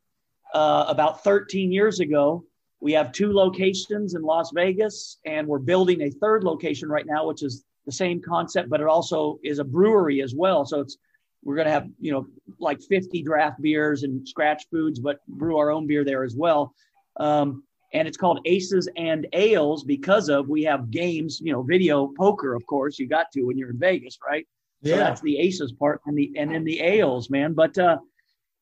uh, 0.54 0.86
about 0.88 1.24
13 1.24 1.72
years 1.72 2.00
ago. 2.00 2.44
We 2.84 2.92
have 2.92 3.14
two 3.14 3.32
locations 3.32 4.14
in 4.14 4.24
Las 4.24 4.52
Vegas, 4.54 5.18
and 5.26 5.48
we're 5.48 5.60
building 5.60 6.02
a 6.02 6.10
third 6.10 6.44
location 6.44 6.90
right 6.90 7.06
now, 7.06 7.26
which 7.26 7.42
is 7.42 7.64
the 7.86 7.94
same 7.94 8.22
concept, 8.22 8.70
but 8.70 8.82
it 8.82 8.88
also 8.88 9.40
is 9.42 9.60
a 9.60 9.64
brewery 9.64 10.22
as 10.22 10.36
well. 10.36 10.66
So 10.66 10.82
it's 10.82 10.98
we're 11.46 11.56
going 11.56 11.68
to 11.68 11.72
have 11.72 11.88
you 12.02 12.12
know 12.12 12.28
like 12.60 12.82
50 12.82 13.24
draft 13.24 13.62
beers 13.62 14.04
and 14.04 14.28
scratch 14.28 14.66
foods, 14.70 15.00
but 15.00 15.26
brew 15.30 15.56
our 15.60 15.72
own 15.72 15.88
beer 15.88 16.04
there 16.04 16.26
as 16.26 16.36
well. 16.36 16.76
Um, 17.16 17.64
and 17.94 18.06
it's 18.06 18.18
called 18.18 18.42
Aces 18.44 18.90
and 18.98 19.28
Ales 19.32 19.86
because 19.86 20.28
of 20.28 20.50
we 20.50 20.64
have 20.64 20.92
games, 20.92 21.40
you 21.42 21.54
know, 21.54 21.62
video 21.62 22.12
poker. 22.18 22.54
Of 22.54 22.66
course, 22.66 23.00
you 23.00 23.08
got 23.08 23.32
to 23.32 23.44
when 23.44 23.58
you're 23.58 23.70
in 23.70 23.80
Vegas, 23.80 24.18
right? 24.28 24.46
Yeah. 24.82 24.96
So 24.96 25.00
that's 25.00 25.22
the 25.22 25.38
Aces 25.38 25.72
part, 25.72 26.02
and 26.06 26.18
the 26.18 26.34
and 26.36 26.54
then 26.54 26.66
the 26.66 26.82
Ales, 26.82 27.30
man. 27.30 27.54
But 27.54 27.78
uh, 27.78 28.00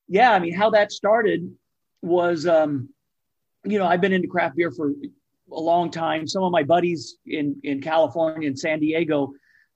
yeah, 0.07 0.31
I 0.31 0.38
mean, 0.38 0.53
how 0.53 0.69
that 0.69 0.91
started 0.91 1.51
was, 2.03 2.45
um, 2.45 2.89
you 3.63 3.78
know, 3.78 3.86
I've 3.86 4.02
been 4.02 4.13
into 4.13 4.28
craft 4.28 4.56
beer 4.56 4.71
for 4.71 4.91
a 5.52 5.60
long 5.60 5.91
time. 5.91 6.28
Some 6.28 6.43
of 6.43 6.52
my 6.52 6.63
buddies 6.63 7.17
in 7.26 7.60
in 7.63 7.82
California 7.82 8.47
and 8.47 8.58
San 8.58 8.80
Diego 8.80 9.32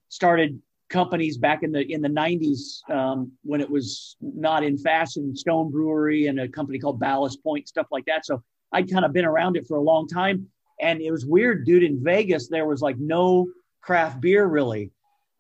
started 0.10 0.60
companies 0.90 1.38
back 1.38 1.64
in 1.64 1.72
the 1.72 1.82
in 1.92 2.02
the 2.02 2.10
90s 2.10 2.88
um, 2.90 3.32
when 3.44 3.60
it 3.60 3.70
was 3.70 4.18
not 4.22 4.64
in 4.64 4.78
fashion 4.78 5.36
stone 5.36 5.72
brewery 5.72 6.28
and 6.28 6.40
a 6.40 6.48
company 6.48 6.78
called 6.78 7.00
ballast 7.00 7.42
point 7.44 7.68
stuff 7.68 7.88
like 7.92 8.06
that 8.06 8.24
so 8.24 8.44
i'd 8.74 8.90
kind 8.92 9.04
of 9.04 9.12
been 9.12 9.26
around 9.26 9.58
it 9.58 9.66
for 9.66 9.78
a 9.78 9.82
long 9.82 10.08
time 10.08 10.48
and 10.80 11.02
it 11.02 11.10
was 11.10 11.26
weird 11.26 11.66
dude 11.66 11.82
in 11.82 12.04
vegas 12.04 12.48
there 12.50 12.68
was 12.68 12.82
like 12.82 12.98
no 13.00 13.48
craft 13.82 14.22
beer 14.22 14.46
really 14.46 14.92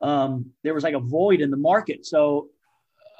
um, 0.01 0.51
there 0.63 0.73
was 0.73 0.83
like 0.83 0.95
a 0.95 0.99
void 0.99 1.41
in 1.41 1.51
the 1.51 1.57
market 1.57 2.07
so 2.07 2.49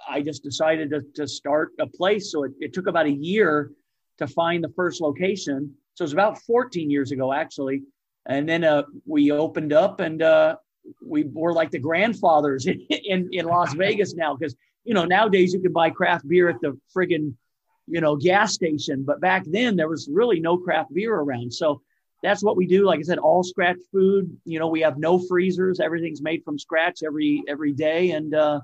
I 0.07 0.21
just 0.21 0.43
decided 0.43 0.89
to, 0.91 1.01
to 1.15 1.27
start 1.27 1.71
a 1.79 1.87
place. 1.87 2.31
So 2.31 2.43
it, 2.43 2.51
it 2.59 2.73
took 2.73 2.87
about 2.87 3.05
a 3.05 3.11
year 3.11 3.71
to 4.17 4.27
find 4.27 4.63
the 4.63 4.69
first 4.75 5.01
location. 5.01 5.73
So 5.95 6.03
it 6.03 6.05
was 6.05 6.13
about 6.13 6.41
14 6.43 6.89
years 6.89 7.11
ago, 7.11 7.33
actually. 7.33 7.83
And 8.25 8.47
then 8.47 8.63
uh, 8.63 8.83
we 9.05 9.31
opened 9.31 9.73
up 9.73 9.99
and 9.99 10.21
uh, 10.21 10.57
we 11.05 11.23
were 11.23 11.53
like 11.53 11.71
the 11.71 11.79
grandfathers 11.79 12.65
in, 12.67 12.81
in, 12.89 13.29
in 13.31 13.45
Las 13.45 13.73
Vegas 13.77 14.13
now. 14.13 14.35
Because, 14.35 14.55
you 14.83 14.93
know, 14.93 15.05
nowadays 15.05 15.53
you 15.53 15.59
can 15.59 15.73
buy 15.73 15.89
craft 15.89 16.27
beer 16.27 16.49
at 16.49 16.59
the 16.61 16.77
friggin', 16.95 17.33
you 17.87 18.01
know, 18.01 18.15
gas 18.15 18.53
station. 18.53 19.03
But 19.03 19.21
back 19.21 19.43
then 19.45 19.75
there 19.75 19.89
was 19.89 20.09
really 20.11 20.39
no 20.39 20.57
craft 20.57 20.93
beer 20.93 21.15
around. 21.15 21.53
So 21.53 21.81
that's 22.23 22.43
what 22.43 22.57
we 22.57 22.65
do. 22.65 22.85
Like 22.85 22.99
I 22.99 23.03
said, 23.03 23.19
all 23.19 23.43
scratch 23.43 23.77
food. 23.91 24.35
You 24.45 24.57
know, 24.57 24.67
we 24.67 24.81
have 24.81 24.97
no 24.97 25.19
freezers. 25.19 25.79
Everything's 25.79 26.21
made 26.21 26.43
from 26.43 26.57
scratch 26.57 27.03
every 27.05 27.43
every 27.47 27.73
day. 27.73 28.11
And, 28.11 28.33
uh, 28.33 28.61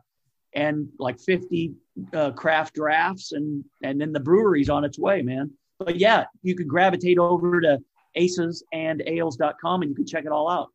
and 0.53 0.89
like 0.99 1.19
50 1.19 1.73
uh, 2.13 2.31
craft 2.31 2.75
drafts 2.75 3.31
and 3.31 3.63
and 3.83 3.99
then 3.99 4.11
the 4.11 4.19
brewery's 4.19 4.69
on 4.69 4.83
its 4.83 4.99
way 4.99 5.21
man. 5.21 5.51
But 5.79 5.97
yeah 5.97 6.25
you 6.41 6.55
could 6.55 6.67
gravitate 6.67 7.17
over 7.17 7.61
to 7.61 7.79
aces 8.15 8.63
and 8.73 9.01
ales.com 9.05 9.81
and 9.81 9.89
you 9.89 9.95
can 9.95 10.05
check 10.05 10.25
it 10.25 10.31
all 10.31 10.49
out. 10.49 10.69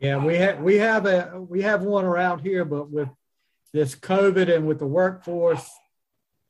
Yeah 0.00 0.24
we 0.24 0.36
have 0.36 0.60
we 0.60 0.76
have 0.76 1.06
a 1.06 1.40
we 1.40 1.62
have 1.62 1.82
one 1.82 2.04
around 2.04 2.40
here 2.40 2.64
but 2.64 2.90
with 2.90 3.08
this 3.72 3.94
covid 3.94 4.54
and 4.54 4.66
with 4.66 4.78
the 4.78 4.86
workforce 4.86 5.68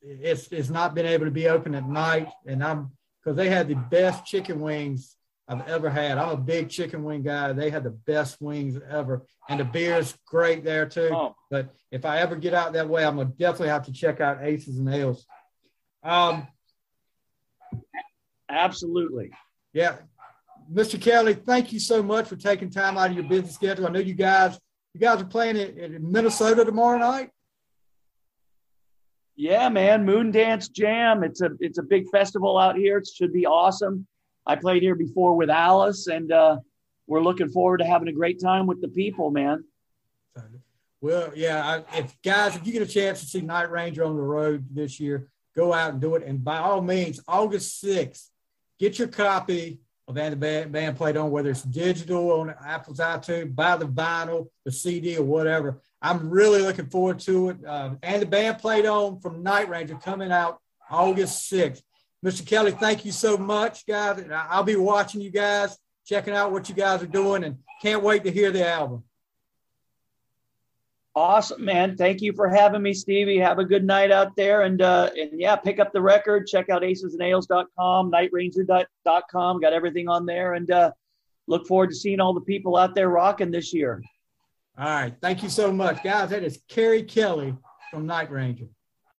it's 0.01 0.47
it's 0.47 0.69
not 0.69 0.95
been 0.95 1.05
able 1.05 1.25
to 1.25 1.31
be 1.31 1.47
open 1.47 1.75
at 1.75 1.87
night. 1.87 2.29
And 2.45 2.63
i'm 2.63 2.91
because 3.23 3.35
they 3.35 3.49
had 3.49 3.67
the 3.67 3.75
best 3.75 4.25
chicken 4.25 4.61
wings 4.61 5.17
I've 5.49 5.67
ever 5.67 5.89
had. 5.89 6.19
I'm 6.19 6.29
a 6.29 6.37
big 6.37 6.69
chicken 6.69 7.03
wing 7.03 7.23
guy. 7.23 7.51
They 7.53 7.71
had 7.71 7.83
the 7.83 7.89
best 7.89 8.39
wings 8.39 8.79
ever, 8.87 9.25
and 9.49 9.59
the 9.59 9.65
beer's 9.65 10.15
great 10.27 10.63
there 10.63 10.85
too. 10.85 11.09
Oh. 11.11 11.35
But 11.49 11.73
if 11.91 12.05
I 12.05 12.19
ever 12.19 12.35
get 12.35 12.53
out 12.53 12.73
that 12.73 12.87
way, 12.87 13.03
I'm 13.03 13.17
gonna 13.17 13.29
definitely 13.29 13.69
have 13.69 13.85
to 13.87 13.91
check 13.91 14.21
out 14.21 14.43
Aces 14.43 14.77
and 14.77 14.93
Ales. 14.93 15.25
Um, 16.03 16.47
Absolutely. 18.47 19.31
Yeah, 19.73 19.97
Mr. 20.71 20.99
Kelli, 20.99 21.43
thank 21.43 21.73
you 21.73 21.79
so 21.79 22.03
much 22.03 22.27
for 22.27 22.35
taking 22.35 22.69
time 22.69 22.97
out 22.97 23.09
of 23.09 23.15
your 23.15 23.25
busy 23.25 23.49
schedule. 23.49 23.87
I 23.87 23.89
know 23.89 23.99
you 23.99 24.13
guys, 24.13 24.59
you 24.93 24.99
guys 24.99 25.19
are 25.19 25.25
playing 25.25 25.57
in 25.57 26.11
Minnesota 26.11 26.63
tomorrow 26.63 26.99
night. 26.99 27.31
Yeah, 29.35 29.69
man, 29.69 30.05
Moondance 30.05 30.71
Jam. 30.71 31.23
It's 31.23 31.41
a 31.41 31.49
it's 31.59 31.79
a 31.79 31.83
big 31.83 32.09
festival 32.09 32.57
out 32.57 32.75
here. 32.75 32.97
It 32.99 33.07
should 33.07 33.33
be 33.33 33.47
awesome. 33.47 34.05
I 34.45 34.55
played 34.55 34.81
here 34.81 34.95
before 34.95 35.35
with 35.35 35.49
Alice, 35.49 36.07
and 36.07 36.31
uh, 36.31 36.57
we're 37.07 37.21
looking 37.21 37.49
forward 37.49 37.79
to 37.79 37.85
having 37.85 38.07
a 38.07 38.13
great 38.13 38.41
time 38.41 38.67
with 38.67 38.81
the 38.81 38.87
people, 38.87 39.31
man. 39.31 39.63
Well, 41.01 41.31
yeah, 41.33 41.83
I, 41.93 41.97
if 41.99 42.21
guys, 42.21 42.55
if 42.55 42.65
you 42.67 42.73
get 42.73 42.81
a 42.81 42.91
chance 42.91 43.21
to 43.21 43.25
see 43.25 43.41
Night 43.41 43.71
Ranger 43.71 44.03
on 44.03 44.15
the 44.15 44.21
road 44.21 44.65
this 44.71 44.99
year, 44.99 45.29
go 45.55 45.73
out 45.73 45.93
and 45.93 46.01
do 46.01 46.15
it. 46.15 46.23
And 46.23 46.43
by 46.43 46.57
all 46.57 46.81
means, 46.81 47.21
August 47.27 47.81
6th, 47.83 48.27
get 48.79 48.99
your 48.99 49.07
copy 49.07 49.79
of 50.09 50.17
And 50.17 50.33
the 50.33 50.37
Band, 50.37 50.71
band 50.71 50.97
Played 50.97 51.15
On, 51.15 51.31
whether 51.31 51.51
it's 51.51 51.61
digital 51.61 52.31
on 52.31 52.53
Apple's 52.65 52.99
iTunes, 52.99 53.55
buy 53.55 53.77
the 53.77 53.87
vinyl, 53.87 54.47
the 54.65 54.71
CD, 54.71 55.17
or 55.17 55.23
whatever. 55.23 55.79
I'm 56.01 56.29
really 56.29 56.61
looking 56.61 56.87
forward 56.87 57.19
to 57.21 57.49
it. 57.49 57.65
Uh, 57.65 57.95
and 58.03 58.21
the 58.21 58.25
band 58.25 58.57
played 58.57 58.85
on 58.85 59.19
from 59.19 59.43
Night 59.43 59.69
Ranger 59.69 59.95
coming 59.95 60.31
out 60.31 60.59
August 60.89 61.51
6th. 61.51 61.81
Mr. 62.25 62.43
Kelli, 62.43 62.77
thank 62.77 63.05
you 63.05 63.11
so 63.11 63.37
much, 63.37 63.85
guys. 63.85 64.23
I'll 64.31 64.63
be 64.63 64.75
watching 64.75 65.21
you 65.21 65.31
guys, 65.31 65.77
checking 66.05 66.33
out 66.33 66.51
what 66.51 66.67
you 66.67 66.75
guys 66.75 67.01
are 67.01 67.07
doing, 67.07 67.45
and 67.45 67.57
can't 67.81 68.03
wait 68.03 68.23
to 68.25 68.31
hear 68.31 68.51
the 68.51 68.67
album. 68.67 69.03
Awesome, 71.15 71.65
man. 71.65 71.97
Thank 71.97 72.21
you 72.21 72.33
for 72.33 72.47
having 72.47 72.81
me, 72.81 72.93
Stevie. 72.93 73.39
Have 73.39 73.57
a 73.57 73.65
good 73.65 73.83
night 73.83 74.11
out 74.11 74.35
there. 74.35 74.61
And 74.61 74.81
uh, 74.81 75.09
and 75.17 75.31
yeah, 75.33 75.55
pick 75.55 75.79
up 75.79 75.91
the 75.91 76.01
record. 76.01 76.47
Check 76.47 76.69
out 76.69 76.81
acesandales.com, 76.81 78.11
nightranger.com. 78.11 79.59
Got 79.59 79.73
everything 79.73 80.07
on 80.07 80.25
there. 80.25 80.53
And 80.53 80.69
uh, 80.69 80.91
look 81.47 81.67
forward 81.67 81.89
to 81.89 81.95
seeing 81.95 82.19
all 82.19 82.33
the 82.33 82.41
people 82.41 82.77
out 82.77 82.95
there 82.95 83.09
rocking 83.09 83.51
this 83.51 83.73
year. 83.73 84.01
All 84.77 84.85
right. 84.85 85.13
Thank 85.21 85.43
you 85.43 85.49
so 85.49 85.71
much, 85.71 86.03
guys. 86.03 86.29
That 86.29 86.43
is 86.43 86.61
Keri 86.69 87.03
Kelli 87.03 87.57
from 87.91 88.05
Night 88.05 88.31
Ranger. 88.31 88.67